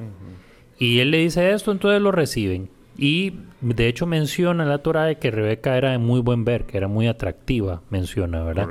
Y 0.78 1.00
él 1.00 1.12
le 1.12 1.20
dice 1.20 1.52
esto, 1.52 1.72
entonces 1.72 2.02
lo 2.02 2.12
reciben. 2.12 2.70
Y 2.98 3.34
de 3.62 3.88
hecho 3.88 4.06
menciona 4.06 4.64
en 4.64 4.70
la 4.70 4.80
Torah 4.80 5.06
de 5.06 5.18
que 5.18 5.32
Rebeca 5.32 5.78
era 5.78 5.92
de 5.92 5.98
muy 5.98 6.22
buen 6.22 6.46
ver, 6.46 6.66
que 6.66 6.78
era 6.78 6.88
muy 6.88 7.08
atractiva, 7.08 7.82
menciona, 7.90 8.44
¿verdad? 8.44 8.68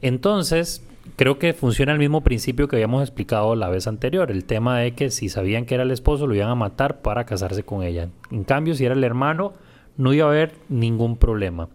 Entonces, 0.00 0.86
creo 1.16 1.38
que 1.38 1.52
funciona 1.52 1.92
el 1.92 1.98
mismo 1.98 2.22
principio 2.22 2.68
que 2.68 2.76
habíamos 2.76 3.02
explicado 3.02 3.56
la 3.56 3.68
vez 3.68 3.86
anterior, 3.86 4.30
el 4.30 4.44
tema 4.44 4.78
de 4.78 4.92
que 4.92 5.10
si 5.10 5.28
sabían 5.28 5.64
que 5.64 5.74
era 5.74 5.82
el 5.82 5.90
esposo, 5.90 6.26
lo 6.26 6.34
iban 6.34 6.50
a 6.50 6.54
matar 6.54 7.00
para 7.00 7.24
casarse 7.24 7.64
con 7.64 7.82
ella. 7.82 8.08
En 8.30 8.44
cambio, 8.44 8.74
si 8.74 8.84
era 8.84 8.94
el 8.94 9.04
hermano, 9.04 9.54
no 9.96 10.12
iba 10.12 10.26
a 10.26 10.30
haber 10.30 10.52
ningún 10.68 11.16
problema. 11.16 11.68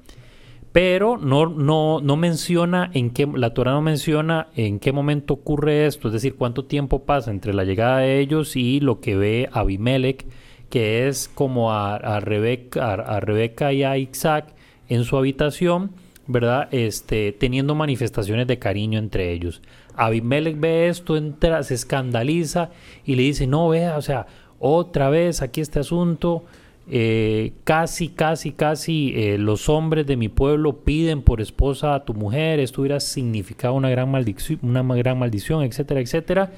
Pero 0.72 1.18
no, 1.18 1.46
no, 1.46 2.00
no 2.02 2.18
menciona 2.18 2.90
en 2.94 3.12
qué, 3.12 3.28
la 3.28 3.54
Torah 3.54 3.74
no 3.74 3.82
menciona 3.82 4.48
en 4.56 4.80
qué 4.80 4.92
momento 4.92 5.36
ocurre 5.36 5.86
esto, 5.86 6.08
es 6.08 6.14
decir, 6.14 6.36
cuánto 6.36 6.66
tiempo 6.66 7.04
pasa 7.04 7.30
entre 7.30 7.54
la 7.54 7.64
llegada 7.64 8.00
de 8.00 8.20
ellos 8.20 8.56
y 8.56 8.80
lo 8.80 9.00
que 9.00 9.16
ve 9.16 9.50
Abimelech 9.52 10.26
que 10.74 11.08
es 11.08 11.30
como 11.32 11.72
a, 11.72 12.20
Rebeca, 12.20 12.96
a, 12.96 13.20
Rebeca 13.20 13.72
y 13.74 13.84
a 13.84 13.96
Isaac 13.96 14.56
en 14.90 15.04
su 15.04 15.18
habitación, 15.18 15.92
¿verdad? 16.26 16.68
Este, 16.72 17.32
teniendo 17.32 17.76
manifestaciones 17.76 18.48
de 18.48 18.58
cariño 18.58 18.98
entre 18.98 19.34
ellos. 19.34 19.62
Abimelech 19.96 20.60
ve 20.60 20.88
esto, 20.88 21.16
entra, 21.16 21.62
se 21.62 21.76
escandaliza 21.76 22.72
y 23.06 23.14
le 23.14 23.22
dice, 23.22 23.46
no, 23.46 23.70
vea, 23.70 23.98
o 23.98 24.02
sea, 24.02 24.26
otra 24.58 25.12
vez 25.12 25.44
aquí 25.44 25.62
este 25.62 25.80
asunto, 25.80 26.44
eh, 26.90 27.54
casi, 27.66 28.08
casi, 28.10 28.54
casi 28.54 29.14
eh, 29.16 29.38
los 29.38 29.70
hombres 29.70 30.08
de 30.08 30.18
mi 30.18 30.28
pueblo 30.28 30.80
piden 30.80 31.22
por 31.22 31.40
esposa 31.40 31.94
a 31.94 32.04
tu 32.04 32.16
mujer, 32.16 32.60
esto 32.60 32.82
hubiera 32.82 33.00
significado 33.00 33.76
una 33.76 33.92
gran 33.92 34.10
maldición, 34.10 34.58
una 34.64 34.82
gran 34.96 35.20
maldición, 35.20 35.62
etcétera, 35.62 36.00
etcétera. 36.00 36.52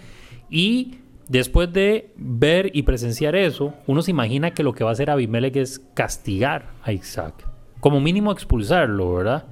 Y 0.50 1.00
Después 1.28 1.74
de 1.74 2.12
ver 2.18 2.70
y 2.74 2.84
presenciar 2.84 3.36
eso, 3.36 3.74
uno 3.88 4.02
se 4.02 4.12
imagina 4.12 4.52
que 4.52 4.64
lo 4.64 4.74
que 4.74 4.84
va 4.84 4.92
a 4.92 4.94
hacer 4.94 5.10
Abimelech 5.10 5.56
es 5.56 5.80
castigar 5.94 6.70
a 6.84 6.94
Isaac. 6.94 7.48
Como 7.80 8.00
mínimo 8.00 8.32
expulsarlo, 8.32 9.16
¿verdad? 9.16 9.46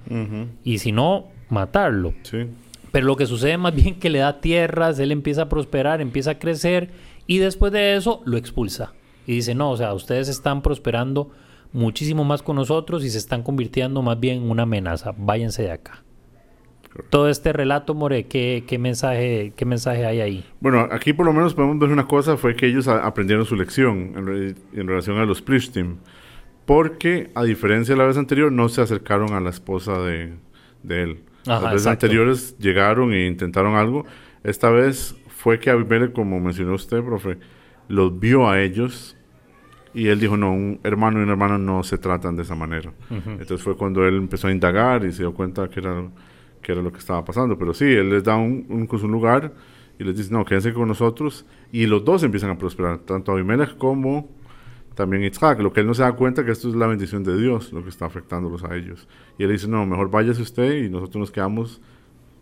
Y 0.63 0.77
si 0.79 0.91
no, 0.91 1.29
matarlo. 1.49 2.13
Sí. 2.23 2.47
Pero 2.91 3.07
lo 3.07 3.15
que 3.15 3.25
sucede 3.25 3.57
más 3.57 3.73
bien 3.73 3.99
que 3.99 4.11
le 4.11 4.19
da 4.19 4.39
tierras, 4.39 4.99
él 4.99 5.11
empieza 5.11 5.43
a 5.43 5.49
prosperar, 5.49 5.99
empieza 5.99 6.31
a 6.31 6.39
crecer 6.39 6.91
y 7.25 7.39
después 7.39 7.71
de 7.71 7.95
eso 7.95 8.21
lo 8.25 8.37
expulsa. 8.37 8.93
Y 9.25 9.33
dice, 9.33 9.55
no, 9.55 9.71
o 9.71 9.77
sea, 9.77 9.93
ustedes 9.93 10.27
están 10.27 10.61
prosperando 10.61 11.31
muchísimo 11.71 12.23
más 12.23 12.43
con 12.43 12.55
nosotros 12.55 13.03
y 13.03 13.09
se 13.09 13.17
están 13.17 13.41
convirtiendo 13.41 14.03
más 14.03 14.19
bien 14.19 14.43
en 14.43 14.51
una 14.51 14.63
amenaza. 14.63 15.13
Váyanse 15.17 15.63
de 15.63 15.71
acá 15.71 16.02
todo 17.09 17.29
este 17.29 17.53
relato, 17.53 17.93
More, 17.93 18.25
¿qué, 18.25 18.77
mensaje, 18.79 19.53
¿qué 19.55 19.65
mensaje 19.65 20.05
hay 20.05 20.21
ahí? 20.21 20.45
Bueno, 20.59 20.87
aquí 20.91 21.13
por 21.13 21.25
lo 21.25 21.33
menos 21.33 21.53
podemos 21.53 21.79
ver 21.79 21.89
una 21.89 22.07
cosa, 22.07 22.37
fue 22.37 22.55
que 22.55 22.67
ellos 22.67 22.87
aprendieron 22.87 23.45
su 23.45 23.55
lección 23.55 24.55
en, 24.73 24.87
relación 24.87 25.17
a 25.17 25.25
los 25.25 25.41
Plishtim, 25.41 25.97
porque 26.65 27.31
a 27.35 27.43
diferencia 27.43 27.95
de 27.95 27.99
la 27.99 28.05
vez 28.05 28.17
anterior 28.17 28.51
no 28.51 28.69
se 28.69 28.81
acercaron 28.81 29.33
a 29.33 29.39
la 29.39 29.49
esposa 29.49 29.99
de, 29.99 30.33
él. 30.87 31.19
Las 31.45 31.63
veces 31.63 31.87
anteriores 31.87 32.57
llegaron 32.57 33.11
e 33.13 33.25
intentaron 33.25 33.75
algo. 33.75 34.05
Esta 34.43 34.69
vez 34.69 35.15
fue 35.27 35.59
que 35.59 35.69
Abimelech, 35.69 36.13
como 36.13 36.39
mencionó 36.39 36.75
usted, 36.75 37.03
profe, 37.03 37.37
los 37.89 38.17
vio 38.17 38.49
a 38.49 38.61
ellos 38.61 39.17
y 39.93 40.07
él 40.07 40.19
dijo, 40.19 40.37
no, 40.37 40.53
un 40.53 40.79
hermano 40.83 41.19
y 41.19 41.23
un 41.23 41.29
hermano 41.29 41.57
no 41.57 41.83
se 41.83 41.97
tratan 41.97 42.35
de 42.35 42.43
esa 42.43 42.55
manera. 42.55 42.91
Entonces 43.09 43.61
fue 43.61 43.75
cuando 43.75 44.07
él 44.07 44.15
empezó 44.15 44.47
a 44.47 44.51
indagar 44.51 45.05
y 45.05 45.11
se 45.11 45.23
dio 45.23 45.33
cuenta 45.33 45.69
que 45.69 45.79
era 45.79 46.03
que 46.63 46.71
era 46.71 46.81
lo 46.81 46.91
que 46.91 46.97
estaba 46.97 47.23
pasando. 47.23 47.57
Pero 47.57 47.73
sí, 47.73 47.85
él 47.85 48.09
les 48.09 48.23
da 48.23 48.35
un, 48.37 48.65
un, 48.69 48.87
un 48.91 49.11
lugar 49.11 49.53
y 49.99 50.03
les 50.03 50.17
dice, 50.17 50.33
no, 50.33 50.43
quédense 50.43 50.73
con 50.73 50.87
nosotros. 50.87 51.45
Y 51.71 51.85
los 51.85 52.03
dos 52.03 52.23
empiezan 52.23 52.49
a 52.49 52.57
prosperar, 52.57 52.99
tanto 52.99 53.31
Abimelech 53.31 53.77
como 53.77 54.29
también 54.95 55.23
Isaac. 55.23 55.59
Lo 55.59 55.71
que 55.71 55.81
él 55.81 55.87
no 55.87 55.93
se 55.93 56.01
da 56.01 56.13
cuenta 56.13 56.43
que 56.43 56.51
esto 56.51 56.69
es 56.69 56.75
la 56.75 56.87
bendición 56.87 57.23
de 57.23 57.37
Dios, 57.37 57.71
lo 57.73 57.83
que 57.83 57.89
está 57.89 58.05
afectándolos 58.05 58.63
a 58.63 58.75
ellos. 58.75 59.07
Y 59.37 59.43
él 59.43 59.51
dice, 59.51 59.67
no, 59.67 59.85
mejor 59.85 60.09
váyase 60.09 60.41
usted 60.41 60.83
y 60.83 60.89
nosotros 60.89 61.19
nos 61.19 61.31
quedamos 61.31 61.81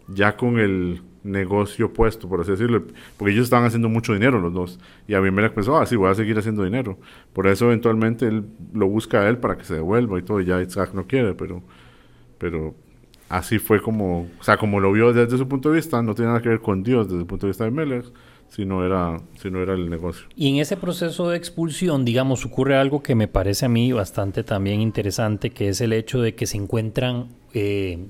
ya 0.07 0.35
con 0.35 0.59
el 0.59 1.01
negocio 1.23 1.93
puesto, 1.93 2.27
por 2.27 2.41
así 2.41 2.51
decirlo, 2.51 2.83
porque 3.17 3.31
ellos 3.31 3.43
estaban 3.43 3.65
haciendo 3.65 3.89
mucho 3.89 4.13
dinero 4.13 4.39
los 4.39 4.53
dos. 4.53 4.79
Y 5.07 5.13
Abimelech 5.13 5.53
pensó, 5.53 5.77
ah, 5.77 5.85
sí, 5.85 5.95
voy 5.95 6.09
a 6.09 6.15
seguir 6.15 6.37
haciendo 6.37 6.63
dinero. 6.63 6.97
Por 7.33 7.47
eso 7.47 7.65
eventualmente 7.65 8.27
él 8.27 8.45
lo 8.73 8.87
busca 8.87 9.21
a 9.21 9.29
él 9.29 9.37
para 9.37 9.57
que 9.57 9.63
se 9.63 9.75
devuelva 9.75 10.19
y 10.19 10.23
todo, 10.23 10.41
y 10.41 10.45
ya 10.45 10.61
Isaac 10.61 10.93
no 10.93 11.05
quiere, 11.07 11.33
pero, 11.35 11.61
pero 12.37 12.75
así 13.31 13.59
fue 13.59 13.81
como, 13.81 14.27
o 14.39 14.43
sea, 14.43 14.57
como 14.57 14.79
lo 14.79 14.91
vio 14.91 15.13
desde 15.13 15.37
su 15.37 15.47
punto 15.47 15.69
de 15.69 15.75
vista, 15.75 16.01
no 16.01 16.13
tiene 16.13 16.29
nada 16.29 16.41
que 16.41 16.49
ver 16.49 16.59
con 16.59 16.83
Dios 16.83 17.07
desde 17.07 17.21
el 17.21 17.25
punto 17.25 17.47
de 17.47 17.51
vista 17.51 17.63
de 17.63 17.71
Melech, 17.71 18.05
si 18.49 18.65
no 18.65 18.85
era, 18.85 19.21
si 19.41 19.49
no 19.49 19.61
era 19.61 19.73
el 19.73 19.89
negocio. 19.89 20.27
Y 20.35 20.49
en 20.49 20.57
ese 20.57 20.75
proceso 20.75 21.29
de 21.29 21.37
expulsión, 21.37 22.03
digamos, 22.03 22.45
ocurre 22.45 22.75
algo 22.75 23.01
que 23.01 23.15
me 23.15 23.29
parece 23.29 23.65
a 23.65 23.69
mí 23.69 23.93
bastante 23.93 24.43
también 24.43 24.81
interesante, 24.81 25.51
que 25.51 25.69
es 25.69 25.79
el 25.79 25.93
hecho 25.93 26.21
de 26.21 26.35
que 26.35 26.45
se 26.45 26.57
encuentran, 26.57 27.29
eh, 27.53 28.05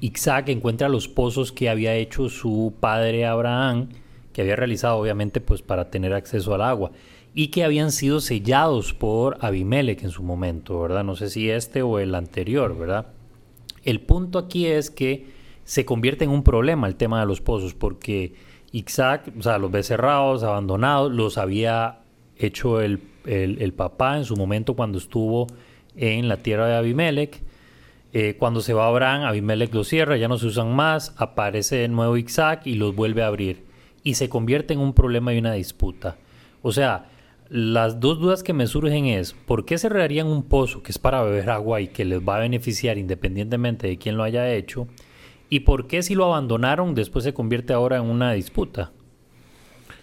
Isaac 0.00 0.50
encuentra 0.50 0.90
los 0.90 1.08
pozos 1.08 1.50
que 1.50 1.70
había 1.70 1.94
hecho 1.94 2.28
su 2.28 2.74
padre 2.78 3.24
Abraham, 3.24 3.88
que 4.34 4.42
había 4.42 4.56
realizado 4.56 4.98
obviamente 4.98 5.40
pues 5.40 5.62
para 5.62 5.88
tener 5.88 6.12
acceso 6.12 6.54
al 6.54 6.60
agua, 6.60 6.90
y 7.32 7.48
que 7.48 7.64
habían 7.64 7.90
sido 7.90 8.20
sellados 8.20 8.92
por 8.92 9.38
Abimelech 9.40 10.02
en 10.02 10.10
su 10.10 10.22
momento, 10.22 10.78
¿verdad? 10.82 11.04
No 11.04 11.16
sé 11.16 11.30
si 11.30 11.48
este 11.48 11.80
o 11.80 11.98
el 11.98 12.14
anterior, 12.14 12.76
¿verdad? 12.78 13.06
El 13.84 14.00
punto 14.00 14.38
aquí 14.38 14.66
es 14.66 14.90
que 14.90 15.26
se 15.64 15.84
convierte 15.84 16.24
en 16.24 16.30
un 16.30 16.42
problema 16.42 16.86
el 16.86 16.96
tema 16.96 17.20
de 17.20 17.26
los 17.26 17.40
pozos, 17.40 17.74
porque 17.74 18.34
Isaac, 18.72 19.32
o 19.38 19.42
sea, 19.42 19.58
los 19.58 19.70
ve 19.70 19.82
cerrados, 19.82 20.42
abandonados, 20.42 21.12
los 21.12 21.38
había 21.38 22.00
hecho 22.36 22.80
el, 22.80 22.98
papá 23.76 24.16
en 24.16 24.24
su 24.24 24.36
momento 24.36 24.74
cuando 24.74 24.98
estuvo 24.98 25.46
en 25.96 26.28
la 26.28 26.38
tierra 26.38 26.66
de 26.66 26.76
Abimelech. 26.76 27.42
Eh, 28.12 28.36
cuando 28.38 28.60
se 28.60 28.74
va 28.74 28.86
Abraham, 28.86 29.22
Abimelech 29.22 29.74
los 29.74 29.88
cierra, 29.88 30.16
ya 30.16 30.28
no 30.28 30.38
se 30.38 30.46
usan 30.46 30.74
más, 30.74 31.14
aparece 31.16 31.76
de 31.76 31.88
nuevo 31.88 32.16
Isaac 32.16 32.62
y 32.64 32.74
los 32.74 32.94
vuelve 32.94 33.22
a 33.22 33.26
abrir. 33.26 33.64
Y 34.02 34.14
se 34.14 34.28
convierte 34.28 34.74
en 34.74 34.80
un 34.80 34.92
problema 34.92 35.32
y 35.34 35.38
una 35.38 35.52
disputa. 35.52 36.16
O 36.62 36.72
sea, 36.72 37.06
las 37.48 38.00
dos 38.00 38.18
dudas 38.20 38.42
que 38.42 38.52
me 38.52 38.66
surgen 38.66 39.06
es, 39.06 39.32
¿por 39.32 39.64
qué 39.64 39.78
cerrarían 39.78 40.26
un 40.26 40.44
pozo 40.44 40.82
que 40.82 40.92
es 40.92 40.98
para 40.98 41.22
beber 41.22 41.50
agua 41.50 41.80
y 41.80 41.88
que 41.88 42.04
les 42.04 42.20
va 42.20 42.36
a 42.36 42.40
beneficiar 42.40 42.98
independientemente 42.98 43.86
de 43.86 43.98
quién 43.98 44.16
lo 44.16 44.22
haya 44.22 44.52
hecho? 44.52 44.88
¿Y 45.50 45.60
por 45.60 45.86
qué 45.86 46.02
si 46.02 46.14
lo 46.14 46.24
abandonaron 46.24 46.94
después 46.94 47.24
se 47.24 47.34
convierte 47.34 47.72
ahora 47.72 47.98
en 47.98 48.04
una 48.04 48.32
disputa? 48.32 48.92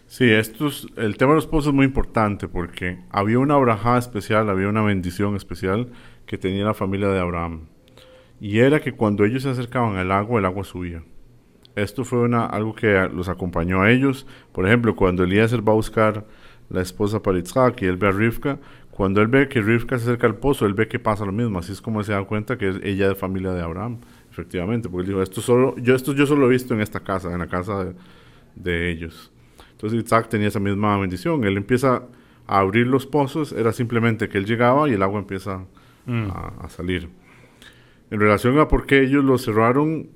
Sí, 0.05 0.29
esto 0.29 0.69
el 0.97 1.17
tema 1.17 1.31
de 1.31 1.37
los 1.37 1.47
pozos 1.47 1.67
es 1.67 1.73
muy 1.73 1.85
importante 1.85 2.47
porque 2.47 2.99
había 3.09 3.39
una 3.39 3.55
brajada 3.57 3.97
especial, 3.97 4.49
había 4.49 4.67
una 4.67 4.81
bendición 4.81 5.35
especial 5.35 5.87
que 6.25 6.37
tenía 6.37 6.65
la 6.65 6.73
familia 6.73 7.07
de 7.07 7.19
Abraham. 7.19 7.67
Y 8.39 8.59
era 8.59 8.81
que 8.81 8.91
cuando 8.91 9.23
ellos 9.23 9.43
se 9.43 9.49
acercaban 9.49 9.95
al 9.97 10.11
agua, 10.11 10.39
el 10.39 10.45
agua 10.45 10.63
subía. 10.63 11.03
Esto 11.75 12.03
fue 12.03 12.19
una, 12.19 12.45
algo 12.45 12.75
que 12.75 13.07
los 13.13 13.29
acompañó 13.29 13.81
a 13.81 13.91
ellos. 13.91 14.27
Por 14.51 14.67
ejemplo, 14.67 14.95
cuando 14.95 15.23
Elías 15.23 15.55
va 15.55 15.71
a 15.71 15.75
buscar 15.75 16.25
la 16.71 16.81
esposa 16.81 17.21
para 17.21 17.37
Isaac 17.37 17.81
y 17.81 17.85
él 17.85 17.97
ve 17.97 18.07
a 18.07 18.11
Rivka, 18.11 18.57
cuando 18.91 19.21
él 19.21 19.27
ve 19.27 19.47
que 19.47 19.61
Rivka 19.61 19.97
se 19.97 20.03
acerca 20.03 20.27
al 20.27 20.35
pozo, 20.35 20.65
él 20.65 20.73
ve 20.73 20.87
que 20.87 20.99
pasa 20.99 21.25
lo 21.25 21.31
mismo. 21.31 21.59
Así 21.59 21.71
es 21.71 21.81
como 21.81 22.03
se 22.03 22.11
da 22.11 22.23
cuenta 22.23 22.57
que 22.57 22.69
es 22.69 22.75
ella 22.83 23.07
de 23.07 23.15
familia 23.15 23.51
de 23.51 23.61
Abraham. 23.61 23.99
Efectivamente, 24.29 24.89
porque 24.89 25.01
él 25.03 25.07
dijo, 25.07 25.21
esto, 25.21 25.41
solo, 25.41 25.75
yo, 25.77 25.95
esto 25.95 26.13
yo 26.13 26.25
solo 26.25 26.41
lo 26.41 26.47
he 26.47 26.51
visto 26.51 26.73
en 26.73 26.81
esta 26.81 27.01
casa, 27.01 27.31
en 27.33 27.39
la 27.39 27.47
casa 27.47 27.93
de, 28.55 28.91
ellos. 28.91 29.31
Entonces 29.71 30.03
Isaac 30.03 30.29
tenía 30.29 30.47
esa 30.47 30.59
misma 30.59 30.97
bendición. 30.97 31.43
Él 31.43 31.57
empieza 31.57 32.03
a 32.47 32.59
abrir 32.59 32.87
los 32.87 33.05
pozos, 33.05 33.51
era 33.51 33.73
simplemente 33.73 34.29
que 34.29 34.37
él 34.37 34.45
llegaba 34.45 34.87
y 34.89 34.93
el 34.93 35.01
agua 35.01 35.19
empieza 35.19 35.65
mm. 36.05 36.27
a, 36.61 36.69
salir. 36.69 37.09
En 38.09 38.19
relación 38.19 38.59
a 38.59 38.67
por 38.67 38.85
qué 38.85 39.01
ellos 39.01 39.23
lo 39.23 39.37
cerraron, 39.37 40.09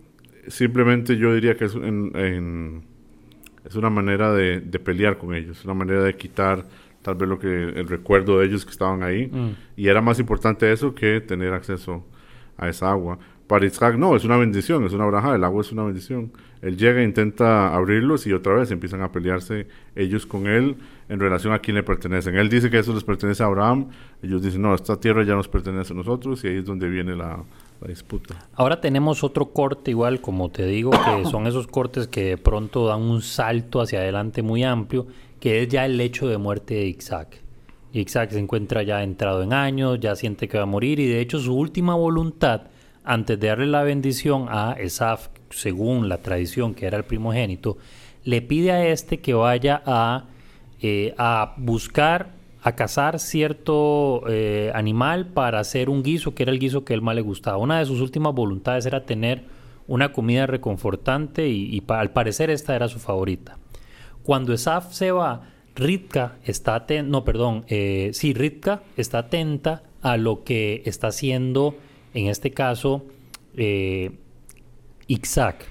simplemente 0.48 1.18
yo 1.18 1.34
diría 1.34 1.56
que 1.56 1.66
es, 1.66 1.76
es 3.66 3.76
una 3.76 3.90
manera 3.90 4.34
de, 4.34 4.62
pelear 4.84 5.18
con 5.18 5.34
ellos, 5.34 5.64
una 5.66 5.74
manera 5.74 6.04
de 6.04 6.16
quitar 6.16 6.66
tal 7.02 7.16
vez 7.16 7.30
lo 7.30 7.38
que 7.38 7.48
el 7.48 7.88
recuerdo 7.88 8.40
de 8.40 8.48
ellos 8.48 8.66
que 8.66 8.72
estaban 8.72 9.04
ahí. 9.04 9.28
Mm. 9.28 9.56
Y 9.76 9.88
era 9.88 10.02
más 10.02 10.20
importante 10.20 10.72
eso 10.72 10.96
que 10.96 11.22
tener 11.22 11.54
acceso 11.54 12.04
a 12.58 12.70
esa 12.70 12.90
agua. 12.90 13.20
Para 13.48 13.66
Isaac 13.66 13.96
no, 13.96 14.16
es 14.16 14.26
una 14.26 14.38
bendición, 14.38 14.86
es 14.86 14.94
una 14.94 15.06
braja, 15.06 15.36
el 15.36 15.44
agua 15.44 15.62
es 15.62 15.72
una 15.72 15.84
bendición. 15.84 16.32
Él 16.64 16.78
llega 16.78 17.02
e 17.02 17.04
intenta 17.04 17.76
abrirlos 17.76 18.26
y 18.26 18.34
otra 18.34 18.56
vez 18.56 18.72
empiezan 18.72 19.04
a 19.04 19.12
pelearse 19.12 19.68
ellos 19.96 20.26
con 20.26 20.48
él 20.48 20.78
en 21.10 21.20
relación 21.20 21.54
a 21.54 21.60
quién 21.60 21.76
le 21.76 21.84
pertenecen. 21.84 22.36
Él 22.38 22.50
dice 22.50 22.72
que 22.72 22.80
eso 22.80 22.92
les 22.92 23.04
pertenece 23.04 23.44
a 23.44 23.46
Abraham, 23.46 23.90
ellos 24.24 24.42
dicen, 24.42 24.64
no, 24.64 24.74
esta 24.74 25.00
tierra 25.00 25.24
ya 25.24 25.36
nos 25.36 25.48
pertenece 25.48 25.94
a 25.94 25.96
nosotros 25.96 26.44
y 26.44 26.48
ahí 26.48 26.58
es 26.58 26.66
donde 26.66 26.90
viene 26.90 27.16
la, 27.16 27.44
disputa. 27.88 28.48
Ahora 28.54 28.82
tenemos 28.82 29.24
otro 29.24 29.52
corte 29.52 29.92
igual, 29.92 30.22
como 30.22 30.50
te 30.50 30.66
digo, 30.66 30.92
que 30.92 31.26
son 31.30 31.48
esos 31.48 31.68
cortes 31.68 32.08
que 32.08 32.24
de 32.24 32.38
pronto 32.38 32.88
dan 32.88 33.02
un 33.02 33.22
salto 33.22 33.82
hacia 33.82 34.00
adelante 34.00 34.42
muy 34.42 34.64
amplio, 34.64 35.08
que 35.40 35.64
es 35.64 35.70
ya 35.70 35.86
el 35.86 36.00
hecho 36.00 36.28
de 36.28 36.38
muerte 36.38 36.76
de 36.76 36.88
Isaac. 36.88 37.42
Isaac 37.94 38.32
se 38.32 38.40
encuentra 38.40 38.84
ya 38.84 39.04
entrado 39.04 39.42
en 39.42 39.54
años, 39.54 40.00
ya 40.00 40.16
siente 40.16 40.48
que 40.48 40.58
va 40.58 40.64
a 40.64 40.68
morir 40.68 41.00
y 41.00 41.08
de 41.08 41.22
hecho 41.22 41.40
su 41.40 41.56
última 41.56 41.96
voluntad 41.96 42.64
antes 43.06 43.40
de 43.40 43.48
darle 43.48 43.68
la 43.68 43.84
bendición 43.84 44.48
a 44.50 44.74
Esaf, 44.74 45.30
según 45.52 46.10
la 46.10 46.18
tradición 46.18 46.74
que 46.74 46.88
era 46.88 46.98
el 46.98 47.06
primogénito, 47.06 47.78
le 48.24 48.42
pide 48.42 48.72
a 48.72 48.88
este 48.88 49.22
que 49.22 49.34
vaya 49.34 49.82
a, 49.86 50.26
eh, 50.82 51.14
a 51.18 51.54
buscar, 51.58 52.34
a 52.66 52.76
cazar 52.76 53.20
cierto 53.20 54.24
eh, 54.28 54.72
animal 54.74 55.28
para 55.28 55.60
hacer 55.60 55.88
un 55.88 56.02
guiso, 56.02 56.34
que 56.34 56.42
era 56.42 56.52
el 56.52 56.58
guiso 56.58 56.84
que 56.84 56.96
él 56.96 57.04
más 57.04 57.14
le 57.14 57.22
gustaba. 57.22 57.58
Una 57.58 57.78
de 57.78 57.86
sus 57.86 58.02
últimas 58.02 58.34
voluntades 58.34 58.88
era 58.88 59.06
tener 59.06 59.44
una 59.88 60.12
comida 60.12 60.48
reconfortante 60.48 61.48
y, 61.48 61.84
al 61.90 62.10
parecer 62.10 62.50
esta 62.50 62.76
era 62.76 62.88
su 62.88 62.98
favorita. 62.98 63.60
Cuando 64.24 64.52
Esaf 64.52 64.92
se 64.94 65.12
va, 65.12 65.44
Ritka 65.76 66.40
está 66.44 66.74
atenta, 66.74 67.08
no, 67.08 67.24
perdón, 67.24 67.66
eh, 67.68 68.10
sí, 68.14 68.34
está 68.98 69.20
atenta 69.20 69.84
a 70.02 70.18
lo 70.18 70.44
que 70.44 70.82
está 70.86 71.10
haciendo 71.10 71.76
en 72.16 72.30
este 72.30 72.50
caso, 72.50 73.06
eh, 73.56 74.10
Isaac 75.06 75.68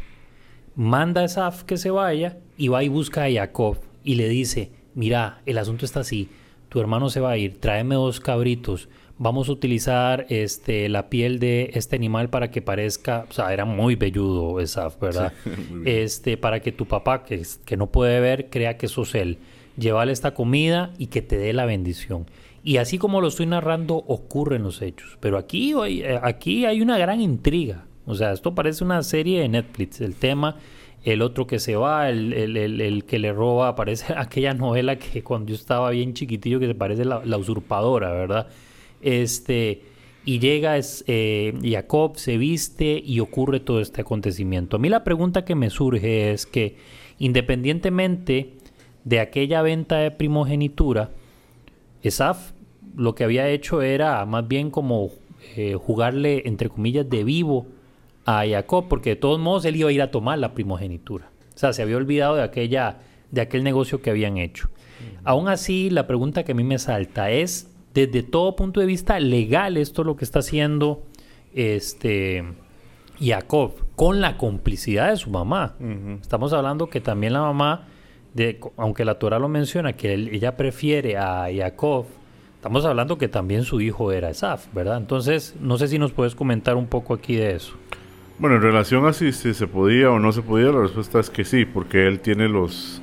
manda 0.77 1.23
a 1.23 1.25
Esaf 1.25 1.65
que 1.65 1.77
se 1.77 1.91
vaya 1.91 2.39
y 2.57 2.69
va 2.69 2.85
y 2.85 2.89
busca 2.89 3.25
a 3.25 3.33
Jacob 3.33 3.79
y 4.05 4.15
le 4.15 4.29
dice, 4.29 4.71
mira, 4.95 5.41
el 5.45 5.59
asunto 5.59 5.85
está 5.85 6.01
así, 6.01 6.29
tu 6.75 6.81
hermano 6.81 7.09
se 7.09 7.21
va 7.21 7.31
a 7.31 7.37
ir, 7.37 7.61
tráeme 7.61 7.95
dos 7.95 8.19
cabritos, 8.19 8.89
vamos 9.17 9.49
a 9.49 9.53
utilizar 9.53 10.27
este, 10.29 10.89
la 10.89 11.09
piel 11.09 11.39
de 11.39 11.71
este 11.75 11.95
animal 11.95 12.31
para 12.31 12.51
que 12.51 12.63
parezca, 12.63 13.27
o 13.31 13.33
sea, 13.33 13.53
era 13.53 13.65
muy 13.65 13.95
velludo 13.95 14.59
Esaf, 14.59 14.99
¿verdad? 14.99 15.33
este, 15.85 16.37
para 16.37 16.59
que 16.59 16.73
tu 16.73 16.87
papá, 16.87 17.23
que, 17.23 17.41
que 17.65 17.77
no 17.77 17.93
puede 17.93 18.19
ver, 18.19 18.51
crea 18.51 18.77
que 18.77 18.89
sos 18.89 19.15
él. 19.15 19.39
Llévale 19.77 20.11
esta 20.11 20.35
comida 20.35 20.93
y 20.99 21.07
que 21.07 21.23
te 21.23 21.39
dé 21.39 21.53
la 21.53 21.65
bendición. 21.65 22.27
Y 22.65 22.79
así 22.79 22.99
como 22.99 23.21
lo 23.21 23.29
estoy 23.29 23.47
narrando, 23.47 23.95
ocurren 23.95 24.65
los 24.65 24.83
hechos. 24.83 25.17
Pero 25.21 25.39
aquí, 25.39 25.75
eh, 25.87 26.19
aquí 26.25 26.67
hay 26.67 26.83
una 26.83 26.99
gran 26.99 27.21
intriga. 27.21 27.87
O 28.05 28.17
sea, 28.17 28.33
esto 28.33 28.57
parece 28.57 28.83
una 28.83 29.01
serie 29.05 29.43
de 29.43 29.49
Netflix. 29.49 30.01
El 30.01 30.17
tema, 30.17 30.57
el 31.05 31.21
otro 31.21 31.47
que 31.47 31.59
se 31.59 31.77
va, 31.77 32.09
el, 32.09 32.33
el, 32.57 33.05
que 33.05 33.19
le 33.19 33.33
roba, 33.33 33.77
parece 33.77 34.13
aquella 34.17 34.55
novela 34.55 34.97
que 34.99 35.23
cuando 35.23 35.51
yo 35.51 35.55
estaba 35.55 35.91
bien 35.91 36.15
chiquitillo 36.15 36.59
que 36.59 36.67
se 36.67 36.75
parece 36.75 37.05
la, 37.05 37.23
la 37.25 37.37
usurpadora, 37.37 38.11
¿verdad? 38.13 38.49
Este, 39.03 39.83
y 40.25 40.39
llega 40.39 40.79
es, 40.79 41.05
eh, 41.07 41.53
Jacob, 41.63 42.17
se 42.17 42.39
viste 42.39 43.03
y 43.05 43.21
ocurre 43.21 43.61
todo 43.61 43.81
este 43.81 44.01
acontecimiento. 44.01 44.77
A 44.77 44.79
mí 44.81 44.89
la 44.89 45.05
pregunta 45.05 45.45
que 45.45 45.55
me 45.55 45.69
surge 45.69 46.33
es 46.33 46.47
que 46.47 46.77
independientemente 47.19 48.55
de 49.05 49.21
aquella 49.21 49.61
venta 49.61 49.99
de 49.99 50.11
primogenitura, 50.11 51.11
Esaf 52.03 52.53
lo 52.97 53.15
que 53.15 53.25
había 53.25 53.49
hecho 53.49 53.83
era 53.83 54.25
más 54.25 54.47
bien 54.49 54.71
como 54.71 55.11
eh, 55.57 55.75
jugarle, 55.75 56.43
entre 56.47 56.71
comillas, 56.71 57.09
de 57.09 57.25
vivo 57.25 57.67
a 58.25 58.45
Jacob, 58.47 58.87
porque 58.89 59.11
de 59.11 59.17
todos 59.17 59.39
modos 59.39 59.65
él 59.65 59.77
iba 59.77 59.89
a 59.89 59.93
ir 59.93 60.03
a 60.03 60.11
tomar 60.11 60.39
la 60.39 60.55
primogenitura. 60.55 61.31
O 61.55 61.59
sea, 61.59 61.73
se 61.73 61.83
había 61.83 61.97
olvidado 61.97 62.37
de, 62.37 62.43
aquella, 62.43 62.99
de 63.31 63.41
aquel 63.41 63.63
negocio 63.65 64.03
que 64.03 64.11
habían 64.11 64.39
hecho. 64.39 64.69
Aún 65.25 65.49
así, 65.49 65.91
la 65.91 66.07
pregunta 66.07 66.45
que 66.45 66.53
a 66.53 66.55
mí 66.55 66.65
me 66.65 66.79
salta 66.79 67.31
es, 67.31 67.71
desde 67.93 68.23
todo 68.23 68.57
punto 68.57 68.81
de 68.81 68.87
vista 68.87 69.19
legal, 69.21 69.77
esto 69.77 70.05
lo 70.05 70.17
que 70.17 70.25
está 70.25 70.41
haciendo 70.41 71.05
este, 71.55 72.45
Jacob, 73.21 73.73
con 73.95 74.21
la 74.21 74.37
complicidad 74.37 75.11
de 75.11 75.17
su 75.17 75.31
mamá. 75.31 75.77
Estamos 76.21 76.53
hablando 76.53 76.89
que 76.89 77.01
también 77.01 77.35
la 77.35 77.43
mamá, 77.43 77.87
de, 78.33 78.59
aunque 78.77 79.05
la 79.05 79.19
Torah 79.19 79.39
lo 79.39 79.49
menciona, 79.49 79.93
que 79.93 80.15
ella 80.15 80.57
prefiere 80.57 81.17
a 81.17 81.49
Jacob 81.55 82.07
Estamos 82.65 82.87
hablando 82.87 83.19
que 83.19 83.29
también 83.29 83.65
su 83.65 83.83
hijo 83.83 84.11
era 84.11 84.31
Esaf, 84.31 84.73
¿verdad? 84.73 84.97
Entonces, 84.97 85.55
no 85.61 85.77
sé 85.77 85.87
si 85.87 85.99
nos 85.99 86.13
puedes 86.13 86.35
comentar 86.35 86.77
un 86.77 86.87
poco 86.87 87.13
aquí 87.13 87.37
de 87.37 87.57
eso. 87.57 87.75
Bueno, 88.37 88.57
en 88.57 88.63
relación 88.63 89.07
a 89.07 89.13
si, 89.13 89.33
se 89.33 89.67
podía 89.69 90.11
o 90.11 90.19
no 90.19 90.33
se 90.33 90.43
podía, 90.43 90.73
la 90.73 90.81
respuesta 90.81 91.21
es 91.21 91.31
que 91.31 91.45
sí, 91.45 91.65
porque 91.65 92.09
él 92.09 92.19
tiene 92.19 92.49
los, 92.49 93.01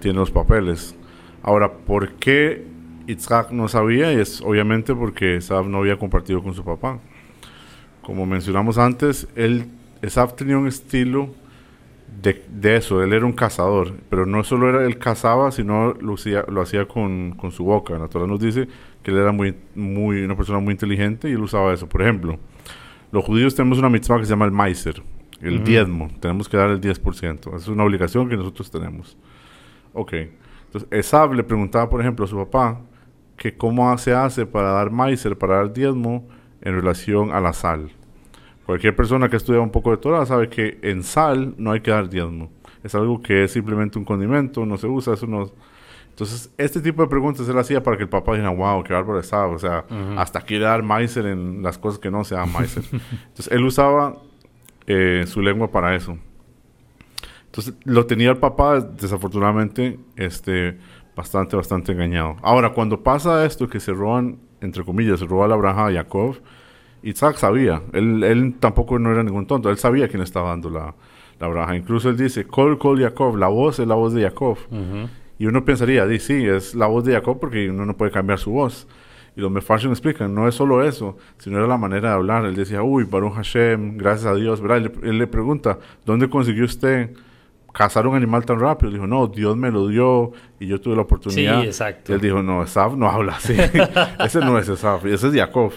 tiene 0.00 0.18
los 0.18 0.32
papeles. 0.32 0.96
Ahora, 1.44 1.72
¿por 1.72 2.14
qué 2.14 2.66
Isaac 3.06 3.52
no 3.52 3.68
sabía? 3.68 4.12
Y 4.12 4.16
es 4.16 4.40
obviamente 4.40 4.96
porque 4.96 5.36
Esaf 5.36 5.64
no 5.68 5.78
había 5.78 5.96
compartido 5.96 6.42
con 6.42 6.54
su 6.54 6.64
papá. 6.64 6.98
Como 8.02 8.26
mencionamos 8.26 8.78
antes, 8.78 9.28
él, 9.36 9.66
Esaf 10.02 10.34
tenía 10.34 10.58
un 10.58 10.66
estilo 10.66 11.30
de, 12.20 12.76
eso, 12.76 13.00
él 13.04 13.12
era 13.12 13.24
un 13.26 13.34
cazador, 13.34 13.92
pero 14.10 14.26
no 14.26 14.42
solo 14.42 14.68
era 14.70 14.84
él 14.84 14.98
cazaba, 14.98 15.52
sino 15.52 15.94
lo, 16.00 16.14
hacía, 16.14 16.44
lo 16.48 16.62
hacía 16.62 16.88
con, 16.88 17.36
con, 17.36 17.52
su 17.52 17.62
boca. 17.62 17.96
La 17.96 18.08
Torah 18.08 18.26
nos 18.26 18.40
dice 18.40 18.66
que 19.04 19.12
él 19.12 19.18
era 19.18 19.30
muy, 19.30 19.54
muy, 19.76 20.22
una 20.22 20.36
persona 20.36 20.58
muy 20.58 20.72
inteligente 20.72 21.28
y 21.28 21.34
él 21.34 21.40
usaba 21.42 21.72
eso. 21.72 21.88
Por 21.88 22.02
ejemplo, 22.02 22.40
los 23.10 23.24
judíos 23.24 23.54
tenemos 23.54 23.78
una 23.78 23.88
mitzvah 23.88 24.18
que 24.18 24.24
se 24.24 24.30
llama 24.30 24.44
el 24.44 24.52
meiser, 24.52 25.02
el 25.40 25.64
diezmo. 25.64 26.10
Tenemos 26.20 26.48
que 26.48 26.56
dar 26.56 26.70
el 26.70 26.80
10%. 26.80 27.56
Es 27.56 27.68
una 27.68 27.84
obligación 27.84 28.28
que 28.28 28.36
nosotros 28.36 28.70
tenemos. 28.70 29.16
Ok. 29.92 30.12
Entonces, 30.66 30.88
Esab 30.90 31.32
le 31.32 31.42
preguntaba, 31.42 31.88
por 31.88 32.00
ejemplo, 32.00 32.24
a 32.24 32.28
su 32.28 32.36
papá 32.36 32.80
que 33.36 33.56
cómo 33.56 33.96
se 33.96 34.12
hace 34.12 34.44
para 34.44 34.70
dar 34.70 34.90
maizer, 34.90 35.38
para 35.38 35.56
dar 35.56 35.72
diezmo 35.72 36.28
en 36.60 36.74
relación 36.74 37.30
a 37.30 37.40
la 37.40 37.52
sal. 37.52 37.90
Cualquier 38.66 38.94
persona 38.94 39.30
que 39.30 39.36
estudia 39.36 39.60
un 39.60 39.70
poco 39.70 39.92
de 39.92 39.96
Torah 39.96 40.26
sabe 40.26 40.50
que 40.50 40.78
en 40.82 41.02
sal 41.02 41.54
no 41.56 41.72
hay 41.72 41.80
que 41.80 41.90
dar 41.90 42.10
diezmo. 42.10 42.50
Es 42.82 42.94
algo 42.94 43.22
que 43.22 43.44
es 43.44 43.52
simplemente 43.52 43.98
un 43.98 44.04
condimento, 44.04 44.66
no 44.66 44.76
se 44.76 44.86
usa, 44.86 45.14
eso 45.14 45.26
no... 45.26 45.50
Entonces, 46.18 46.52
este 46.58 46.80
tipo 46.80 47.00
de 47.00 47.06
preguntas 47.06 47.48
él 47.48 47.56
hacía 47.56 47.80
para 47.80 47.96
que 47.96 48.02
el 48.02 48.08
papá 48.08 48.32
dijera, 48.32 48.50
wow, 48.50 48.82
qué 48.82 48.92
bárbaro 48.92 49.20
estaba. 49.20 49.46
O 49.54 49.58
sea, 49.60 49.84
hasta 50.16 50.40
quiere 50.40 50.64
dar 50.64 50.82
maizer 50.82 51.26
en 51.26 51.62
las 51.62 51.78
cosas 51.78 52.00
que 52.00 52.10
no 52.10 52.24
se 52.24 52.34
dan 52.34 52.50
maizer. 52.50 52.82
Entonces, 52.92 53.48
él 53.52 53.64
usaba 53.64 54.16
eh, 54.88 55.26
su 55.28 55.40
lengua 55.42 55.70
para 55.70 55.94
eso. 55.94 56.18
Entonces, 57.46 57.74
lo 57.84 58.04
tenía 58.06 58.30
el 58.30 58.38
papá, 58.38 58.80
desafortunadamente, 58.80 60.00
este, 60.16 60.76
bastante, 61.14 61.54
bastante 61.54 61.92
engañado. 61.92 62.34
Ahora, 62.42 62.70
cuando 62.70 63.00
pasa 63.00 63.46
esto, 63.46 63.68
que 63.68 63.78
se 63.78 63.92
roban, 63.92 64.40
entre 64.60 64.82
comillas, 64.84 65.20
se 65.20 65.26
roba 65.26 65.46
la 65.46 65.54
braja 65.54 65.86
a 65.86 65.92
Jacob, 65.92 66.34
Isaac 67.00 67.36
sabía, 67.36 67.80
él, 67.92 68.24
él 68.24 68.56
tampoco 68.58 68.98
no 68.98 69.12
era 69.12 69.22
ningún 69.22 69.46
tonto, 69.46 69.70
él 69.70 69.78
sabía 69.78 70.08
quién 70.08 70.22
estaba 70.22 70.48
dando 70.48 70.68
la, 70.68 70.96
la 71.38 71.46
braja. 71.46 71.76
Incluso 71.76 72.10
él 72.10 72.16
dice, 72.16 72.44
call, 72.44 72.76
call 72.76 73.00
Jacob, 73.00 73.36
la 73.36 73.46
voz 73.46 73.78
es 73.78 73.86
la 73.86 73.94
voz 73.94 74.12
de 74.12 74.22
Jacob. 74.22 74.58
Y 75.38 75.46
uno 75.46 75.64
pensaría, 75.64 76.06
di, 76.06 76.18
sí, 76.18 76.46
es 76.46 76.74
la 76.74 76.86
voz 76.86 77.04
de 77.04 77.14
Jacob 77.14 77.38
porque 77.40 77.70
uno 77.70 77.86
no 77.86 77.96
puede 77.96 78.10
cambiar 78.10 78.38
su 78.38 78.50
voz. 78.50 78.88
Y 79.36 79.40
los 79.40 79.52
Mefarshim 79.52 79.90
explican, 79.90 80.34
no 80.34 80.48
es 80.48 80.54
solo 80.56 80.82
eso, 80.82 81.16
sino 81.38 81.58
era 81.58 81.68
la 81.68 81.76
manera 81.76 82.08
de 82.08 82.14
hablar. 82.16 82.44
Él 82.44 82.56
decía, 82.56 82.82
uy, 82.82 83.04
Baruch 83.04 83.34
Hashem, 83.34 83.96
gracias 83.96 84.26
a 84.26 84.34
Dios. 84.34 84.60
Él, 84.60 84.92
él, 85.02 85.18
le 85.18 85.26
pregunta, 85.28 85.78
¿dónde 86.04 86.28
consiguió 86.28 86.64
usted 86.64 87.10
cazar 87.72 88.08
un 88.08 88.16
animal 88.16 88.44
tan 88.44 88.58
rápido. 88.58 88.90
Dijo, 88.90 89.06
no, 89.06 89.28
Dios 89.28 89.56
me 89.56 89.70
lo 89.70 89.86
dio 89.86 90.32
y 90.58 90.66
yo 90.66 90.80
tuve 90.80 90.96
la 90.96 91.02
oportunidad. 91.02 91.60
Sí, 91.60 91.66
exacto. 91.66 92.12
él 92.12 92.20
dijo, 92.20 92.42
no, 92.42 92.62
Esaf 92.62 92.94
no 92.94 93.08
habla 93.08 93.34
así. 93.34 93.56
ese 94.24 94.40
no 94.40 94.58
es 94.58 94.68
Esaf, 94.68 95.04
ese 95.04 95.28
es 95.28 95.34
Jacob. 95.34 95.72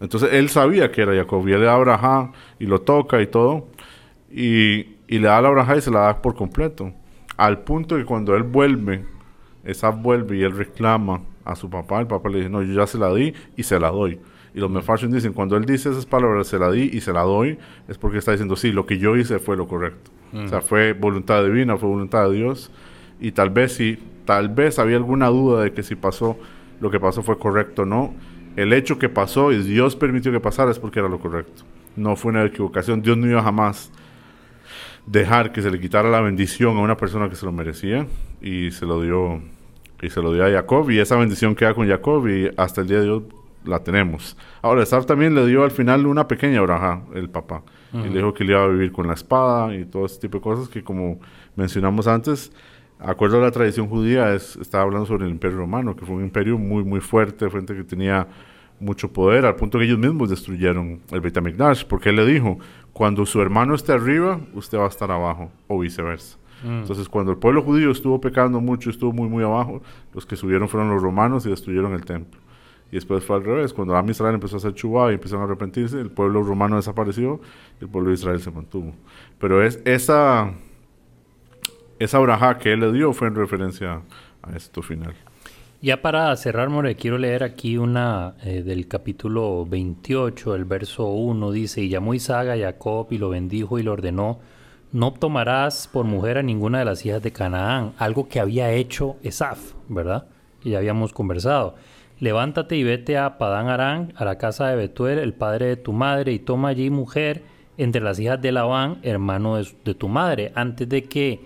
Entonces 0.00 0.34
él 0.34 0.50
sabía 0.50 0.92
que 0.92 1.00
era 1.00 1.14
Jacob 1.14 1.48
y 1.48 1.52
él 1.52 1.60
le 1.60 1.66
da 1.66 1.72
a 1.72 1.76
Abraham 1.76 2.32
y 2.58 2.66
lo 2.66 2.82
toca 2.82 3.22
y 3.22 3.26
todo. 3.26 3.68
Y, 4.30 4.96
y 5.08 5.18
le 5.18 5.28
da 5.28 5.38
a 5.38 5.40
la 5.40 5.48
Abraham 5.48 5.78
y 5.78 5.80
se 5.80 5.90
la 5.90 6.00
da 6.00 6.20
por 6.20 6.34
completo. 6.34 6.92
Al 7.36 7.60
punto 7.60 7.96
que 7.96 8.04
cuando 8.04 8.34
él 8.34 8.42
vuelve, 8.42 9.04
Esaf 9.64 10.00
vuelve 10.00 10.38
y 10.38 10.42
él 10.42 10.52
reclama 10.52 11.22
a 11.44 11.54
su 11.54 11.68
papá, 11.68 12.00
el 12.00 12.06
papá 12.06 12.28
le 12.28 12.38
dice, 12.38 12.50
no, 12.50 12.62
yo 12.62 12.72
ya 12.74 12.86
se 12.86 12.98
la 12.98 13.12
di 13.14 13.34
y 13.56 13.62
se 13.62 13.78
la 13.78 13.90
doy. 13.90 14.18
Y 14.54 14.60
los 14.60 14.70
Mefarshim 14.70 15.10
dicen, 15.10 15.34
cuando 15.34 15.56
él 15.56 15.66
dice 15.66 15.90
esas 15.90 16.06
palabras, 16.06 16.46
se 16.46 16.58
la 16.58 16.70
di 16.70 16.88
y 16.92 17.02
se 17.02 17.12
la 17.12 17.22
doy, 17.22 17.58
es 17.88 17.98
porque 17.98 18.18
está 18.18 18.32
diciendo, 18.32 18.56
sí, 18.56 18.72
lo 18.72 18.86
que 18.86 18.96
yo 18.96 19.14
hice 19.16 19.38
fue 19.38 19.56
lo 19.56 19.68
correcto. 19.68 20.10
O 20.32 20.48
sea, 20.48 20.60
fue 20.60 20.92
voluntad 20.92 21.44
divina, 21.44 21.76
fue 21.76 21.88
voluntad 21.88 22.28
de 22.28 22.36
Dios. 22.36 22.70
Y 23.20 23.32
tal 23.32 23.50
vez 23.50 23.74
si, 23.74 23.98
tal 24.24 24.48
vez 24.48 24.78
había 24.78 24.96
alguna 24.96 25.28
duda 25.28 25.62
de 25.62 25.72
que 25.72 25.82
si 25.82 25.94
pasó, 25.94 26.38
lo 26.80 26.90
que 26.90 26.98
pasó 26.98 27.22
fue 27.22 27.38
correcto 27.38 27.82
o 27.82 27.84
no. 27.84 28.14
El 28.56 28.72
hecho 28.72 28.98
que 28.98 29.08
pasó 29.08 29.52
y 29.52 29.62
Dios 29.62 29.94
permitió 29.94 30.32
que 30.32 30.40
pasara 30.40 30.70
es 30.70 30.78
porque 30.78 31.00
era 31.00 31.08
lo 31.08 31.18
correcto. 31.18 31.62
No 31.94 32.16
fue 32.16 32.32
una 32.32 32.44
equivocación. 32.44 33.02
Dios 33.02 33.16
no 33.16 33.26
iba 33.26 33.42
jamás 33.42 33.92
dejar 35.06 35.52
que 35.52 35.62
se 35.62 35.70
le 35.70 35.80
quitara 35.80 36.10
la 36.10 36.20
bendición 36.20 36.76
a 36.76 36.80
una 36.80 36.96
persona 36.96 37.28
que 37.28 37.36
se 37.36 37.46
lo 37.46 37.52
merecía 37.52 38.06
y 38.40 38.70
se 38.72 38.86
lo 38.86 39.00
dio 39.00 39.40
y 40.02 40.10
se 40.10 40.20
lo 40.20 40.32
dio 40.32 40.44
a 40.44 40.50
Jacob 40.50 40.90
y 40.90 40.98
esa 40.98 41.16
bendición 41.16 41.54
queda 41.54 41.72
con 41.74 41.88
Jacob 41.88 42.26
y 42.28 42.50
hasta 42.56 42.82
el 42.82 42.88
día 42.88 43.00
de 43.00 43.10
hoy 43.10 43.24
la 43.64 43.80
tenemos. 43.80 44.36
Ahora, 44.62 44.82
Esaf 44.82 45.06
también 45.06 45.34
le 45.34 45.46
dio 45.46 45.64
al 45.64 45.70
final 45.70 46.06
una 46.06 46.28
pequeña 46.28 46.60
braja, 46.60 47.02
el 47.14 47.28
papá. 47.28 47.62
Y 47.92 48.08
le 48.08 48.16
dijo 48.16 48.34
que 48.34 48.44
le 48.44 48.52
iba 48.52 48.62
a 48.62 48.68
vivir 48.68 48.92
con 48.92 49.06
la 49.06 49.14
espada 49.14 49.74
y 49.74 49.86
todo 49.86 50.04
ese 50.04 50.20
tipo 50.20 50.38
de 50.38 50.42
cosas 50.42 50.68
que, 50.68 50.84
como 50.84 51.18
mencionamos 51.54 52.06
antes, 52.06 52.52
acuerdo 52.98 53.38
a 53.38 53.40
la 53.40 53.50
tradición 53.50 53.88
judía, 53.88 54.34
es, 54.34 54.56
estaba 54.56 54.84
hablando 54.84 55.06
sobre 55.06 55.24
el 55.24 55.30
imperio 55.30 55.56
romano, 55.56 55.96
que 55.96 56.04
fue 56.04 56.16
un 56.16 56.24
imperio 56.24 56.58
muy, 56.58 56.84
muy 56.84 57.00
fuerte, 57.00 57.48
fuerte 57.48 57.74
que 57.74 57.84
tenía 57.84 58.28
mucho 58.80 59.10
poder, 59.10 59.46
al 59.46 59.56
punto 59.56 59.78
que 59.78 59.86
ellos 59.86 59.98
mismos 59.98 60.28
destruyeron 60.28 61.00
el 61.10 61.20
Beit 61.22 61.38
HaMikdash, 61.38 61.84
porque 61.86 62.10
él 62.10 62.16
le 62.16 62.26
dijo, 62.26 62.58
cuando 62.96 63.26
su 63.26 63.42
hermano 63.42 63.74
esté 63.74 63.92
arriba, 63.92 64.40
usted 64.54 64.78
va 64.78 64.86
a 64.86 64.88
estar 64.88 65.10
abajo, 65.10 65.52
o 65.68 65.78
viceversa. 65.78 66.38
Entonces, 66.64 67.10
cuando 67.10 67.30
el 67.30 67.36
pueblo 67.36 67.60
judío 67.62 67.90
estuvo 67.90 68.18
pecando 68.22 68.58
mucho, 68.58 68.88
estuvo 68.88 69.12
muy, 69.12 69.28
muy 69.28 69.44
abajo, 69.44 69.82
los 70.14 70.24
que 70.24 70.34
subieron 70.34 70.66
fueron 70.66 70.88
los 70.88 71.02
romanos 71.02 71.44
y 71.44 71.50
destruyeron 71.50 71.92
el 71.92 72.06
templo. 72.06 72.40
Y 72.90 72.94
después 72.94 73.22
fue 73.22 73.36
al 73.36 73.44
revés. 73.44 73.74
Cuando 73.74 73.94
Am 73.94 74.08
Israel 74.08 74.36
empezó 74.36 74.56
a 74.56 74.60
hacer 74.60 74.72
chubá 74.72 75.10
y 75.10 75.16
empezaron 75.16 75.42
a 75.42 75.44
arrepentirse, 75.44 76.00
el 76.00 76.10
pueblo 76.10 76.42
romano 76.42 76.76
desapareció 76.76 77.38
y 77.78 77.84
el 77.84 77.90
pueblo 77.90 78.08
de 78.08 78.14
Israel 78.14 78.40
se 78.40 78.50
mantuvo. 78.50 78.94
Pero 79.38 79.62
es 79.62 79.78
esa, 79.84 80.54
esa 81.98 82.18
braja 82.18 82.56
que 82.56 82.72
él 82.72 82.80
le 82.80 82.92
dio 82.92 83.12
fue 83.12 83.28
en 83.28 83.34
referencia 83.34 84.00
a 84.42 84.56
esto 84.56 84.80
final. 84.80 85.14
Ya 85.82 86.00
para 86.00 86.34
cerrar, 86.36 86.70
More, 86.70 86.94
quiero 86.96 87.18
leer 87.18 87.44
aquí 87.44 87.76
una 87.76 88.34
eh, 88.42 88.62
del 88.62 88.88
capítulo 88.88 89.66
28, 89.66 90.54
el 90.54 90.64
verso 90.64 91.06
1, 91.08 91.52
dice, 91.52 91.82
y 91.82 91.90
llamó 91.90 92.14
Isaac 92.14 92.48
a 92.48 92.58
Jacob 92.58 93.08
y 93.10 93.18
lo 93.18 93.28
bendijo 93.28 93.78
y 93.78 93.82
lo 93.82 93.92
ordenó, 93.92 94.40
no 94.92 95.12
tomarás 95.12 95.86
por 95.92 96.06
mujer 96.06 96.38
a 96.38 96.42
ninguna 96.42 96.78
de 96.78 96.86
las 96.86 97.04
hijas 97.04 97.22
de 97.22 97.30
Canaán, 97.30 97.92
algo 97.98 98.26
que 98.26 98.40
había 98.40 98.72
hecho 98.72 99.16
Esaf, 99.22 99.74
¿verdad? 99.88 100.26
Ya 100.64 100.78
habíamos 100.78 101.12
conversado. 101.12 101.74
Levántate 102.20 102.76
y 102.76 102.82
vete 102.82 103.18
a 103.18 103.36
Padán 103.36 103.68
Arán, 103.68 104.14
a 104.16 104.24
la 104.24 104.38
casa 104.38 104.68
de 104.68 104.76
Betuel, 104.76 105.18
el 105.18 105.34
padre 105.34 105.66
de 105.66 105.76
tu 105.76 105.92
madre, 105.92 106.32
y 106.32 106.38
toma 106.38 106.68
allí 106.68 106.88
mujer 106.88 107.42
entre 107.76 108.00
las 108.00 108.18
hijas 108.18 108.40
de 108.40 108.50
Labán, 108.50 108.98
hermano 109.02 109.56
de, 109.56 109.94
tu 109.94 110.08
madre. 110.08 110.52
Antes 110.54 110.88
de 110.88 111.04
que 111.04 111.40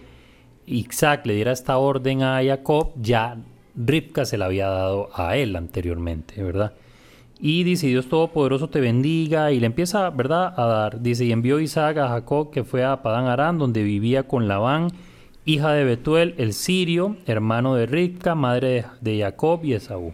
Isaac 0.67 1.27
le 1.27 1.35
diera 1.35 1.51
esta 1.51 1.79
orden 1.79 2.23
a 2.23 2.41
Jacob, 2.45 2.93
ya 2.95 3.37
Ripka 3.77 4.25
se 4.25 4.39
la 4.39 4.47
había 4.47 4.69
dado 4.69 5.11
a 5.15 5.37
él 5.37 5.57
anteriormente, 5.57 6.43
¿verdad? 6.43 6.73
Y 7.43 7.65
dice, 7.65 7.87
Dios 7.87 8.09
Todopoderoso 8.09 8.69
te 8.69 8.81
bendiga, 8.81 9.51
y 9.51 9.61
le 9.61 9.67
empieza, 9.67 10.11
¿verdad?, 10.11 10.53
a 10.57 10.67
dar. 10.67 11.01
Dice, 11.01 11.25
y 11.25 11.33
envió 11.33 11.59
Isaac 11.59 11.97
a 11.97 12.09
Jacob, 12.09 12.51
que 12.51 12.65
fue 12.65 12.85
a 12.85 13.03
Padán 13.03 13.27
Arán, 13.27 13.57
donde 13.57 13.83
vivía 13.83 14.29
con 14.29 14.47
Labán, 14.47 14.89
hija 15.47 15.73
de 15.73 15.85
Betuel, 15.85 16.35
el 16.37 16.53
sirio, 16.53 17.17
hermano 17.27 17.75
de 17.75 17.87
Ripka, 17.87 18.35
madre 18.35 18.85
de 19.01 19.21
Jacob 19.21 19.65
y 19.65 19.73
Esaú. 19.73 20.13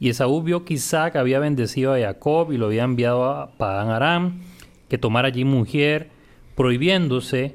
Y 0.00 0.08
Esaú 0.08 0.42
vio 0.42 0.64
que 0.64 0.74
Isaac 0.74 1.14
había 1.14 1.38
bendecido 1.38 1.94
a 1.94 2.00
Jacob 2.00 2.52
y 2.52 2.58
lo 2.58 2.66
había 2.66 2.82
enviado 2.82 3.24
a 3.26 3.52
Padán 3.52 3.90
Aram, 3.90 4.40
que 4.88 4.98
tomara 4.98 5.28
allí 5.28 5.44
mujer, 5.44 6.10
prohibiéndose, 6.56 7.54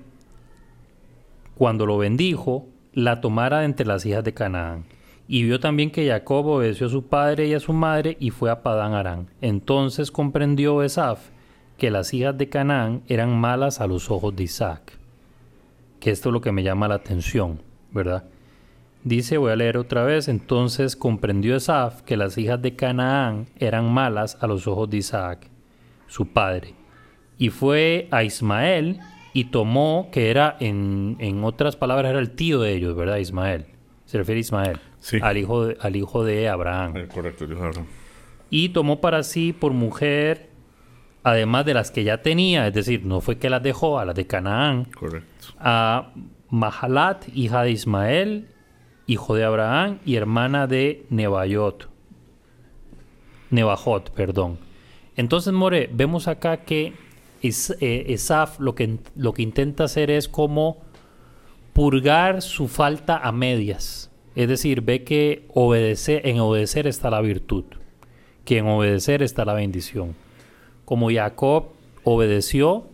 cuando 1.56 1.86
lo 1.86 1.98
bendijo, 1.98 2.66
la 2.94 3.20
tomara 3.20 3.60
de 3.60 3.66
entre 3.66 3.86
las 3.86 4.06
hijas 4.06 4.24
de 4.24 4.34
Canaán. 4.34 4.86
Y 5.34 5.44
vio 5.44 5.62
también 5.62 5.92
que 5.92 6.06
Jacob 6.06 6.46
obedeció 6.46 6.88
a 6.88 6.90
su 6.90 7.04
padre 7.04 7.48
y 7.48 7.54
a 7.54 7.62
su 7.62 7.72
madre 7.72 8.18
y 8.20 8.32
fue 8.32 8.52
a 8.52 8.64
Padán 8.64 8.94
Aram. 8.94 9.28
Entonces 9.40 10.12
comprendió 10.12 10.84
Esaf 10.84 11.30
que 11.78 11.90
las 11.90 12.14
hijas 12.14 12.38
de 12.38 12.50
Canaán 12.50 13.04
eran 13.08 13.40
malas 13.40 13.80
a 13.80 13.88
los 13.88 14.12
ojos 14.12 14.36
de 14.36 14.44
Isaac. 14.44 15.00
Que 16.02 16.12
esto 16.12 16.28
es 16.28 16.34
lo 16.34 16.42
que 16.42 16.52
me 16.52 16.64
llama 16.64 16.90
la 16.90 16.96
atención, 16.96 17.62
¿verdad? 17.92 18.26
Dice, 19.06 19.38
voy 19.38 19.54
a 19.54 19.56
leer 19.56 19.78
otra 19.78 20.04
vez, 20.04 20.28
entonces 20.28 20.98
comprendió 20.98 21.56
Esaf 21.56 22.02
que 22.02 22.18
las 22.18 22.38
hijas 22.38 22.62
de 22.62 22.76
Canaán 22.76 23.48
eran 23.58 23.90
malas 23.90 24.38
a 24.42 24.48
los 24.48 24.68
ojos 24.68 24.90
de 24.90 24.98
Isaac, 24.98 25.48
su 26.08 26.28
padre, 26.28 26.74
y 27.38 27.52
fue 27.52 28.10
a 28.12 28.26
Ismael 28.26 29.00
y 29.34 29.46
tomó, 29.46 30.10
que 30.12 30.30
era, 30.30 30.58
en, 30.60 31.16
en 31.20 31.46
otras 31.46 31.78
palabras, 31.78 32.10
era 32.10 32.20
el 32.20 32.32
tío 32.32 32.60
de 32.60 32.74
ellos, 32.74 32.98
¿verdad? 32.98 33.16
Ismael. 33.16 33.68
Se 34.04 34.18
refiere 34.18 34.40
a 34.40 34.42
Ismael, 34.42 34.80
sí. 35.02 35.20
al, 35.22 35.36
hijo 35.36 35.66
de, 35.66 35.78
al 35.82 35.98
hijo 35.98 36.24
de 36.24 36.48
Abraham. 36.48 36.96
Eh, 36.96 37.08
correcto, 37.14 37.44
hijo 37.44 37.56
de 37.56 37.68
Abraham. 37.68 37.88
Y 38.50 38.70
tomó 38.70 39.02
para 39.02 39.24
sí 39.24 39.52
por 39.52 39.74
mujer, 39.74 40.50
además 41.24 41.66
de 41.66 41.74
las 41.74 41.92
que 41.92 42.06
ya 42.06 42.22
tenía, 42.22 42.68
es 42.68 42.74
decir, 42.74 43.06
no 43.06 43.20
fue 43.20 43.38
que 43.38 43.50
las 43.50 43.62
dejó 43.62 44.00
a 44.00 44.06
las 44.06 44.16
de 44.16 44.28
Canaán, 44.28 44.86
correcto. 44.86 45.48
a 45.60 46.14
Mahalat, 46.50 47.26
hija 47.34 47.64
de 47.64 47.72
Ismael, 47.72 48.48
hijo 49.08 49.36
de 49.36 49.44
Abraham 49.44 50.00
y 50.06 50.16
hermana 50.16 50.68
de 50.68 51.06
Nebajot. 51.10 51.90
Nebajot, 53.50 54.12
perdón. 54.12 54.60
Entonces, 55.16 55.52
More, 55.54 55.90
vemos 55.92 56.28
acá 56.28 56.58
que 56.58 56.94
eh, 57.42 58.06
Esaf 58.08 58.60
lo 58.60 58.76
que, 58.76 59.00
lo 59.16 59.34
que 59.34 59.42
intenta 59.42 59.86
hacer 59.86 60.12
es 60.12 60.28
como 60.28 60.82
purgar 61.74 62.42
su 62.42 62.68
falta 62.68 63.18
a 63.18 63.32
medias. 63.32 64.11
Es 64.36 64.48
decir, 64.48 64.82
ve 64.82 65.04
que 65.04 65.46
obedecer, 65.54 66.26
en 66.26 66.40
obedecer 66.40 66.88
está 66.88 67.10
la 67.10 67.22
virtud, 67.22 67.66
que 68.46 68.60
en 68.60 68.68
obedecer 68.68 69.22
está 69.22 69.44
la 69.46 69.54
bendición. 69.54 70.16
Como 70.86 71.12
Jacob 71.12 71.66
obedeció, 72.04 72.86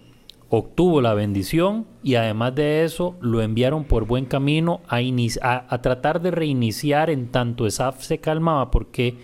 obtuvo 0.49 1.01
la 1.01 1.13
bendición 1.13 1.85
y 2.03 2.15
además 2.15 2.55
de 2.55 2.83
eso 2.83 3.15
lo 3.21 3.41
enviaron 3.41 3.83
por 3.83 4.05
buen 4.05 4.25
camino 4.25 4.81
a, 4.87 4.99
a, 5.69 5.81
tratar 5.81 6.21
de 6.21 6.31
reiniciar 6.31 7.09
en 7.09 7.27
tanto 7.27 7.67
Esaf 7.67 8.01
se 8.01 8.19
calmaba 8.19 8.71
porque 8.71 9.15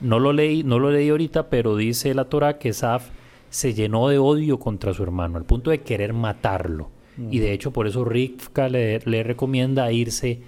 no 0.00 0.18
lo 0.18 0.32
leí, 0.32 0.62
no 0.64 0.78
lo 0.78 0.90
leí 0.90 1.10
ahorita, 1.10 1.50
pero 1.50 1.76
dice 1.76 2.14
la 2.14 2.24
Torah 2.24 2.58
que 2.58 2.70
Esaf 2.70 3.10
se 3.50 3.74
llenó 3.74 4.08
de 4.08 4.18
odio 4.18 4.58
contra 4.58 4.94
su 4.94 5.02
hermano, 5.02 5.36
al 5.36 5.44
punto 5.44 5.70
de 5.70 5.82
querer 5.82 6.12
matarlo. 6.12 6.90
Y 7.30 7.38
de 7.40 7.52
hecho 7.52 7.70
por 7.70 7.86
eso 7.86 8.02
Rivka 8.02 8.70
le, 8.70 9.00
le 9.00 9.22
recomienda 9.22 9.92
irse 9.92 10.40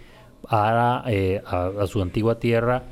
eh, 0.50 1.42
a, 1.46 1.70
a, 1.80 1.86
su 1.86 2.02
antigua 2.02 2.38
tierra 2.38 2.84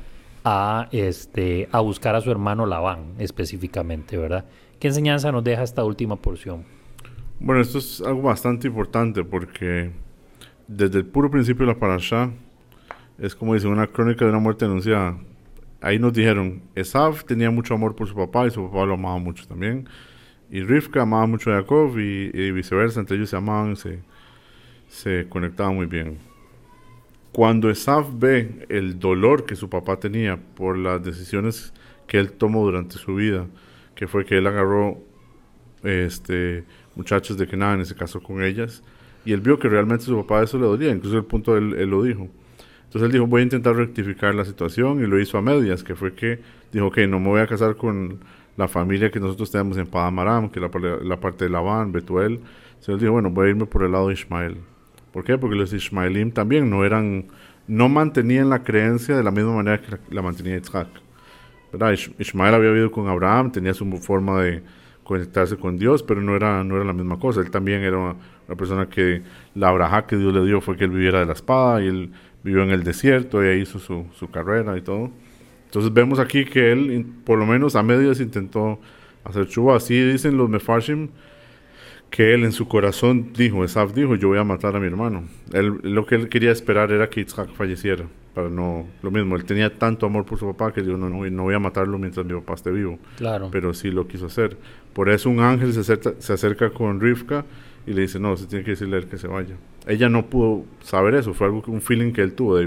a, 0.43 0.87
este, 0.91 1.69
a 1.71 1.79
buscar 1.79 2.15
a 2.15 2.21
su 2.21 2.31
hermano 2.31 2.65
Labán 2.65 3.13
específicamente, 3.19 4.17
¿verdad? 4.17 4.45
¿Qué 4.79 4.87
enseñanza 4.87 5.31
nos 5.31 5.43
deja 5.43 5.63
esta 5.63 5.83
última 5.83 6.15
porción? 6.15 6.63
Bueno, 7.39 7.61
esto 7.61 7.77
es 7.77 8.01
algo 8.01 8.23
bastante 8.23 8.67
importante 8.67 9.23
porque 9.23 9.91
desde 10.67 10.99
el 10.99 11.05
puro 11.05 11.29
principio 11.29 11.65
de 11.65 11.73
la 11.73 11.79
parasha 11.79 12.31
es 13.19 13.35
como 13.35 13.53
dice 13.53 13.67
una 13.67 13.87
crónica 13.87 14.25
de 14.25 14.31
una 14.31 14.39
muerte 14.39 14.65
anunciada. 14.65 15.17
Ahí 15.81 15.99
nos 15.99 16.13
dijeron, 16.13 16.61
Esav 16.75 17.23
tenía 17.23 17.49
mucho 17.49 17.73
amor 17.73 17.95
por 17.95 18.07
su 18.07 18.15
papá 18.15 18.47
y 18.47 18.51
su 18.51 18.63
papá 18.67 18.85
lo 18.85 18.93
amaba 18.93 19.17
mucho 19.17 19.47
también. 19.47 19.87
Y 20.49 20.61
Rivka 20.61 21.03
amaba 21.03 21.25
mucho 21.27 21.51
a 21.51 21.55
Jacob 21.55 21.97
y, 21.97 22.29
y 22.33 22.51
viceversa, 22.51 22.99
entre 22.99 23.17
ellos 23.17 23.29
se 23.29 23.37
amaban, 23.37 23.75
se, 23.75 23.99
se 24.87 25.27
conectaban 25.29 25.75
muy 25.75 25.85
bien. 25.85 26.17
Cuando 27.31 27.69
Esav 27.69 28.19
ve 28.19 28.65
el 28.67 28.99
dolor 28.99 29.45
que 29.45 29.55
su 29.55 29.69
papá 29.69 29.97
tenía 29.97 30.37
por 30.55 30.77
las 30.77 31.01
decisiones 31.01 31.73
que 32.07 32.19
él 32.19 32.33
tomó 32.33 32.65
durante 32.65 32.97
su 32.97 33.15
vida, 33.15 33.47
que 33.95 34.07
fue 34.07 34.25
que 34.25 34.37
él 34.37 34.47
agarró 34.47 34.97
este, 35.83 36.65
muchachos 36.95 37.37
de 37.37 37.47
Kenan 37.47 37.81
y 37.81 37.85
se 37.85 37.95
casó 37.95 38.21
con 38.21 38.43
ellas, 38.43 38.83
y 39.23 39.31
él 39.31 39.39
vio 39.39 39.59
que 39.59 39.69
realmente 39.69 40.05
su 40.05 40.17
papá 40.17 40.43
eso 40.43 40.57
le 40.57 40.65
dolía, 40.65 40.91
incluso 40.91 41.17
el 41.17 41.23
punto 41.23 41.55
él, 41.55 41.75
él 41.77 41.89
lo 41.89 42.03
dijo. 42.03 42.27
Entonces 42.83 43.03
él 43.03 43.11
dijo, 43.13 43.27
voy 43.27 43.39
a 43.39 43.43
intentar 43.43 43.75
rectificar 43.77 44.35
la 44.35 44.43
situación 44.43 45.01
y 45.01 45.07
lo 45.07 45.17
hizo 45.17 45.37
a 45.37 45.41
medias, 45.41 45.83
que 45.85 45.95
fue 45.95 46.13
que 46.13 46.39
dijo, 46.73 46.87
ok, 46.87 46.97
no 47.07 47.21
me 47.21 47.29
voy 47.29 47.39
a 47.39 47.47
casar 47.47 47.77
con 47.77 48.19
la 48.57 48.67
familia 48.67 49.09
que 49.09 49.21
nosotros 49.21 49.49
tenemos 49.49 49.77
en 49.77 49.87
Padamaram, 49.87 50.49
que 50.49 50.59
la, 50.59 50.69
la, 51.01 51.17
parte 51.17 51.45
de 51.45 51.49
Labán, 51.49 51.93
Betuel. 51.93 52.41
Entonces 52.71 52.89
él 52.89 52.99
dijo, 52.99 53.13
bueno, 53.13 53.29
voy 53.29 53.47
a 53.47 53.49
irme 53.51 53.65
por 53.65 53.83
el 53.83 53.93
lado 53.93 54.09
de 54.09 54.15
Ismael. 54.15 54.57
¿Por 55.11 55.23
qué? 55.23 55.37
Porque 55.37 55.55
los 55.55 55.73
Ismaelim 55.73 56.31
también 56.31 56.69
no 56.69 56.85
eran, 56.85 57.25
no 57.67 57.89
mantenían 57.89 58.49
la 58.49 58.63
creencia 58.63 59.15
de 59.15 59.23
la 59.23 59.31
misma 59.31 59.55
manera 59.55 59.81
que 59.81 59.97
la, 60.09 60.21
mantenía 60.21 60.57
Isaac. 60.57 60.87
¿verdad? 61.71 61.97
Ismael 62.19 62.53
había 62.53 62.69
vivido 62.69 62.91
con 62.91 63.07
Abraham, 63.07 63.51
tenía 63.51 63.73
su 63.73 63.85
forma 63.97 64.41
de 64.41 64.63
conectarse 65.03 65.57
con 65.57 65.77
Dios, 65.77 66.03
pero 66.03 66.21
no 66.21 66.35
era, 66.35 66.63
no 66.63 66.75
era 66.75 66.85
la 66.85 66.93
misma 66.93 67.19
cosa. 67.19 67.41
Él 67.41 67.51
también 67.51 67.81
era 67.81 67.97
una, 67.97 68.15
persona 68.57 68.87
que 68.87 69.21
la 69.55 69.69
Abraham 69.69 70.03
que 70.07 70.17
Dios 70.17 70.33
le 70.33 70.45
dio 70.45 70.59
fue 70.59 70.75
que 70.75 70.83
él 70.83 70.91
viviera 70.91 71.19
de 71.19 71.25
la 71.25 71.33
espada 71.33 71.81
y 71.81 71.87
él 71.87 72.11
vivió 72.43 72.63
en 72.63 72.71
el 72.71 72.83
desierto 72.83 73.43
y 73.43 73.47
ahí 73.47 73.61
hizo 73.61 73.79
su, 73.79 74.05
su 74.13 74.29
carrera 74.29 74.77
y 74.77 74.81
todo. 74.81 75.11
Entonces 75.65 75.93
vemos 75.93 76.19
aquí 76.19 76.43
que 76.43 76.71
él, 76.73 77.05
por 77.23 77.39
lo 77.39 77.45
menos 77.45 77.77
a 77.77 77.83
medias, 77.83 78.19
intentó 78.19 78.79
hacer 79.23 79.47
chuba. 79.47 79.77
Así 79.77 79.97
dicen 79.99 80.35
los 80.35 80.49
Mefarshim, 80.49 81.09
que 82.11 82.33
él 82.33 82.43
en 82.43 82.51
su 82.51 82.67
corazón 82.67 83.31
dijo, 83.33 83.63
Esaf 83.63 83.93
dijo, 83.93 84.15
yo 84.15 84.27
voy 84.27 84.37
a 84.37 84.43
matar 84.43 84.75
a 84.75 84.79
mi 84.79 84.87
hermano. 84.87 85.23
Él, 85.53 85.79
lo 85.81 86.05
que 86.05 86.15
él 86.15 86.27
quería 86.29 86.51
esperar 86.51 86.91
era 86.91 87.09
que 87.09 87.21
Isaac 87.21 87.49
falleciera, 87.55 88.05
para 88.35 88.49
no, 88.49 88.85
lo 89.01 89.11
mismo, 89.11 89.37
él 89.37 89.45
tenía 89.45 89.73
tanto 89.73 90.05
amor 90.05 90.25
por 90.25 90.37
su 90.37 90.45
papá 90.45 90.73
que 90.73 90.81
dijo, 90.81 90.97
no, 90.97 91.09
no, 91.09 91.25
no 91.29 91.43
voy 91.43 91.55
a 91.55 91.59
matarlo 91.59 91.97
mientras 91.97 92.25
mi 92.25 92.33
papá 92.33 92.55
esté 92.55 92.69
vivo. 92.69 92.99
Claro. 93.15 93.49
Pero 93.49 93.73
sí 93.73 93.91
lo 93.91 94.07
quiso 94.07 94.25
hacer. 94.25 94.57
Por 94.93 95.09
eso 95.09 95.29
un 95.29 95.39
ángel 95.39 95.73
se 95.73 95.79
acerca, 95.79 96.11
se 96.19 96.33
acerca 96.33 96.69
con 96.69 96.99
Rivka 96.99 97.45
y 97.87 97.93
le 97.93 98.01
dice, 98.01 98.19
no, 98.19 98.35
se 98.35 98.45
tiene 98.45 98.65
que 98.65 98.71
decirle 98.71 98.97
a 98.97 98.99
él 98.99 99.07
que 99.07 99.17
se 99.17 99.27
vaya. 99.27 99.55
Ella 99.87 100.09
no 100.09 100.25
pudo 100.25 100.65
saber 100.81 101.15
eso, 101.15 101.33
fue 101.33 101.47
algo, 101.47 101.63
un 101.67 101.81
feeling 101.81 102.11
que 102.11 102.21
él 102.21 102.33
tuvo, 102.33 102.59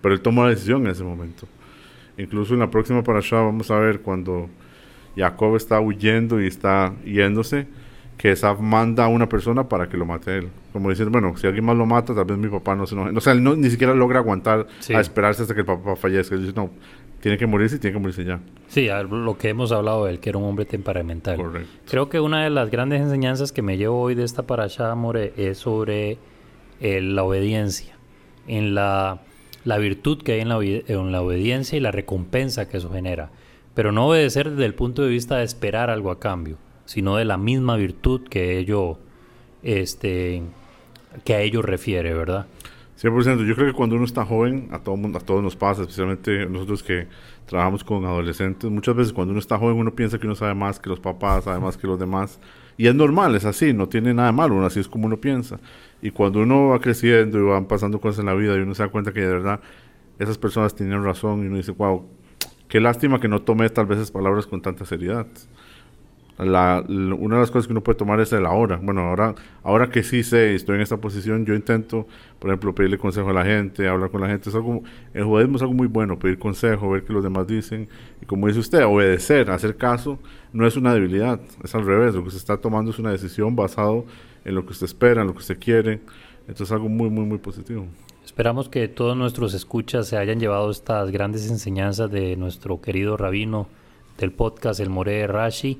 pero 0.00 0.14
él 0.14 0.22
tomó 0.22 0.42
la 0.44 0.50
decisión 0.50 0.86
en 0.86 0.92
ese 0.92 1.04
momento. 1.04 1.46
Incluso 2.16 2.54
en 2.54 2.60
la 2.60 2.70
próxima 2.70 3.02
parasha 3.02 3.36
vamos 3.36 3.70
a 3.70 3.78
ver 3.78 4.00
cuando 4.00 4.48
Jacob 5.16 5.56
está 5.56 5.80
huyendo 5.80 6.40
y 6.40 6.46
está 6.46 6.94
yéndose, 7.04 7.66
que 8.20 8.32
Esaf 8.32 8.60
manda 8.60 9.06
a 9.06 9.08
una 9.08 9.30
persona 9.30 9.66
para 9.66 9.88
que 9.88 9.96
lo 9.96 10.04
mate 10.04 10.30
a 10.30 10.36
él. 10.36 10.50
Como 10.74 10.90
dicen, 10.90 11.10
bueno, 11.10 11.34
si 11.38 11.46
alguien 11.46 11.64
más 11.64 11.74
lo 11.74 11.86
mata, 11.86 12.14
tal 12.14 12.26
vez 12.26 12.36
mi 12.36 12.48
papá 12.48 12.76
no 12.76 12.86
se 12.86 12.94
enoje. 12.94 13.16
O 13.16 13.20
sea, 13.22 13.32
él 13.32 13.42
no, 13.42 13.56
ni 13.56 13.70
siquiera 13.70 13.94
logra 13.94 14.18
aguantar 14.18 14.66
a 14.94 15.00
esperarse 15.00 15.40
hasta 15.40 15.54
que 15.54 15.60
el 15.60 15.66
papá 15.66 15.96
fallezca. 15.96 16.34
Él 16.34 16.42
dice, 16.42 16.52
no, 16.54 16.68
tiene 17.22 17.38
que 17.38 17.46
morirse 17.46 17.76
y 17.76 17.78
tiene 17.78 17.94
que 17.94 17.98
morirse 17.98 18.26
ya. 18.26 18.38
Sí, 18.68 18.88
lo 19.08 19.38
que 19.38 19.48
hemos 19.48 19.72
hablado 19.72 20.04
de 20.04 20.10
él, 20.12 20.20
que 20.20 20.28
era 20.28 20.38
un 20.38 20.44
hombre 20.44 20.66
temperamental. 20.66 21.38
Correcto. 21.38 21.70
Creo 21.88 22.10
que 22.10 22.20
una 22.20 22.44
de 22.44 22.50
las 22.50 22.70
grandes 22.70 23.00
enseñanzas 23.00 23.52
que 23.52 23.62
me 23.62 23.78
llevo 23.78 23.98
hoy 23.98 24.14
de 24.14 24.24
esta 24.24 24.42
parasha, 24.42 24.94
More, 24.94 25.32
es 25.38 25.56
sobre 25.56 26.18
eh, 26.82 27.00
la 27.00 27.22
obediencia. 27.22 27.96
En 28.46 28.74
la, 28.74 29.22
la, 29.64 29.78
virtud 29.78 30.22
que 30.22 30.32
hay 30.32 30.40
en 30.40 30.50
la, 30.50 30.58
en 30.62 31.10
la 31.10 31.22
obediencia 31.22 31.78
y 31.78 31.80
la 31.80 31.90
recompensa 31.90 32.68
que 32.68 32.76
eso 32.76 32.92
genera. 32.92 33.30
Pero 33.72 33.92
no 33.92 34.08
obedecer 34.08 34.50
desde 34.50 34.66
el 34.66 34.74
punto 34.74 35.00
de 35.00 35.08
vista 35.08 35.38
de 35.38 35.44
esperar 35.44 35.88
algo 35.88 36.10
a 36.10 36.20
cambio 36.20 36.58
sino 36.90 37.14
de 37.14 37.24
la 37.24 37.36
misma 37.36 37.76
virtud 37.76 38.22
que 38.28 38.58
ello, 38.58 38.98
este, 39.62 40.42
que 41.24 41.34
a 41.34 41.40
ello 41.40 41.62
refiere, 41.62 42.12
¿verdad? 42.12 42.46
100%. 43.00 43.46
Yo 43.46 43.54
creo 43.54 43.68
que 43.68 43.72
cuando 43.74 43.94
uno 43.94 44.04
está 44.04 44.24
joven, 44.24 44.70
a 44.72 44.80
todo 44.80 44.96
a 45.16 45.20
todos 45.20 45.40
nos 45.40 45.54
pasa, 45.54 45.82
especialmente 45.82 46.46
nosotros 46.46 46.82
que 46.82 47.06
trabajamos 47.46 47.84
con 47.84 48.04
adolescentes, 48.06 48.68
muchas 48.68 48.96
veces 48.96 49.12
cuando 49.12 49.30
uno 49.30 49.38
está 49.38 49.56
joven 49.56 49.76
uno 49.76 49.94
piensa 49.94 50.18
que 50.18 50.26
uno 50.26 50.34
sabe 50.34 50.54
más 50.54 50.80
que 50.80 50.90
los 50.90 50.98
papás, 50.98 51.44
sabe 51.44 51.60
más 51.60 51.76
que 51.76 51.86
los 51.86 51.96
demás. 51.96 52.40
Y 52.76 52.88
es 52.88 52.94
normal, 52.96 53.36
es 53.36 53.44
así, 53.44 53.72
no 53.72 53.88
tiene 53.88 54.12
nada 54.12 54.32
de 54.32 54.36
malo, 54.36 54.66
así 54.66 54.80
es 54.80 54.88
como 54.88 55.06
uno 55.06 55.20
piensa. 55.20 55.60
Y 56.02 56.10
cuando 56.10 56.40
uno 56.40 56.70
va 56.70 56.80
creciendo 56.80 57.38
y 57.38 57.42
van 57.42 57.66
pasando 57.66 58.00
cosas 58.00 58.18
en 58.18 58.26
la 58.26 58.34
vida 58.34 58.56
y 58.56 58.62
uno 58.62 58.74
se 58.74 58.82
da 58.82 58.88
cuenta 58.88 59.12
que 59.12 59.20
de 59.20 59.28
verdad 59.28 59.60
esas 60.18 60.38
personas 60.38 60.74
tienen 60.74 61.04
razón 61.04 61.44
y 61.44 61.46
uno 61.46 61.56
dice, 61.56 61.70
wow, 61.70 62.04
qué 62.66 62.80
lástima 62.80 63.20
que 63.20 63.28
no 63.28 63.42
tomé 63.42 63.70
tal 63.70 63.86
vez 63.86 63.98
esas 63.98 64.10
palabras 64.10 64.48
con 64.48 64.60
tanta 64.60 64.84
seriedad 64.84 65.28
la, 66.44 66.82
una 66.88 67.36
de 67.36 67.40
las 67.40 67.50
cosas 67.50 67.66
que 67.66 67.72
uno 67.72 67.82
puede 67.82 67.98
tomar 67.98 68.18
es 68.20 68.32
el 68.32 68.46
ahora. 68.46 68.80
Bueno, 68.82 69.02
ahora, 69.02 69.34
ahora 69.62 69.90
que 69.90 70.02
sí 70.02 70.22
sé, 70.22 70.54
estoy 70.54 70.76
en 70.76 70.80
esta 70.80 70.96
posición, 70.96 71.44
yo 71.44 71.54
intento, 71.54 72.06
por 72.38 72.50
ejemplo, 72.50 72.74
pedirle 72.74 72.98
consejo 72.98 73.30
a 73.30 73.32
la 73.32 73.44
gente, 73.44 73.86
hablar 73.86 74.10
con 74.10 74.20
la 74.22 74.28
gente. 74.28 74.48
Es 74.48 74.54
algo, 74.54 74.82
el 75.12 75.24
judaísmo 75.24 75.56
es 75.56 75.62
algo 75.62 75.74
muy 75.74 75.86
bueno, 75.86 76.18
pedir 76.18 76.38
consejo, 76.38 76.90
ver 76.90 77.04
qué 77.04 77.12
los 77.12 77.22
demás 77.22 77.46
dicen. 77.46 77.88
Y 78.22 78.26
como 78.26 78.46
dice 78.46 78.60
usted, 78.60 78.84
obedecer, 78.84 79.50
hacer 79.50 79.76
caso, 79.76 80.18
no 80.52 80.66
es 80.66 80.76
una 80.76 80.94
debilidad, 80.94 81.40
es 81.62 81.74
al 81.74 81.84
revés. 81.84 82.14
Lo 82.14 82.24
que 82.24 82.30
se 82.30 82.38
está 82.38 82.56
tomando 82.56 82.90
es 82.90 82.98
una 82.98 83.10
decisión 83.10 83.54
basado 83.54 84.06
en 84.44 84.54
lo 84.54 84.64
que 84.64 84.72
usted 84.72 84.86
espera, 84.86 85.20
en 85.20 85.26
lo 85.26 85.34
que 85.34 85.40
usted 85.40 85.58
quiere. 85.58 86.00
Entonces 86.42 86.68
es 86.68 86.72
algo 86.72 86.88
muy, 86.88 87.10
muy, 87.10 87.26
muy 87.26 87.38
positivo. 87.38 87.86
Esperamos 88.24 88.68
que 88.68 88.88
todos 88.88 89.16
nuestros 89.16 89.52
escuchas 89.52 90.08
se 90.08 90.16
hayan 90.16 90.40
llevado 90.40 90.70
estas 90.70 91.10
grandes 91.10 91.50
enseñanzas 91.50 92.10
de 92.10 92.36
nuestro 92.36 92.80
querido 92.80 93.16
rabino 93.16 93.66
del 94.18 94.32
podcast, 94.32 94.80
el 94.80 94.88
More 94.88 95.26
Rashi 95.26 95.78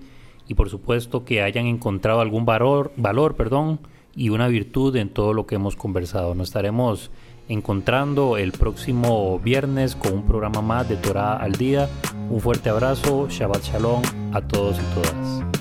y 0.50 0.54
por 0.54 0.68
supuesto 0.68 1.24
que 1.24 1.42
hayan 1.42 1.66
encontrado 1.66 2.20
algún 2.20 2.44
valor, 2.44 2.90
valor 2.96 3.36
perdón, 3.36 3.78
y 4.16 4.30
una 4.30 4.48
virtud 4.48 4.96
en 4.96 5.08
todo 5.08 5.32
lo 5.32 5.46
que 5.46 5.54
hemos 5.54 5.76
conversado. 5.76 6.34
Nos 6.34 6.48
estaremos 6.48 7.12
encontrando 7.48 8.36
el 8.36 8.50
próximo 8.50 9.38
viernes 9.38 9.94
con 9.94 10.12
un 10.12 10.26
programa 10.26 10.60
más 10.60 10.88
de 10.88 10.96
Torah 10.96 11.36
al 11.36 11.52
día. 11.52 11.88
Un 12.30 12.40
fuerte 12.40 12.68
abrazo, 12.68 13.28
Shabbat 13.30 13.62
Shalom 13.62 14.02
a 14.32 14.40
todos 14.40 14.76
y 14.80 14.94
todas. 15.00 15.59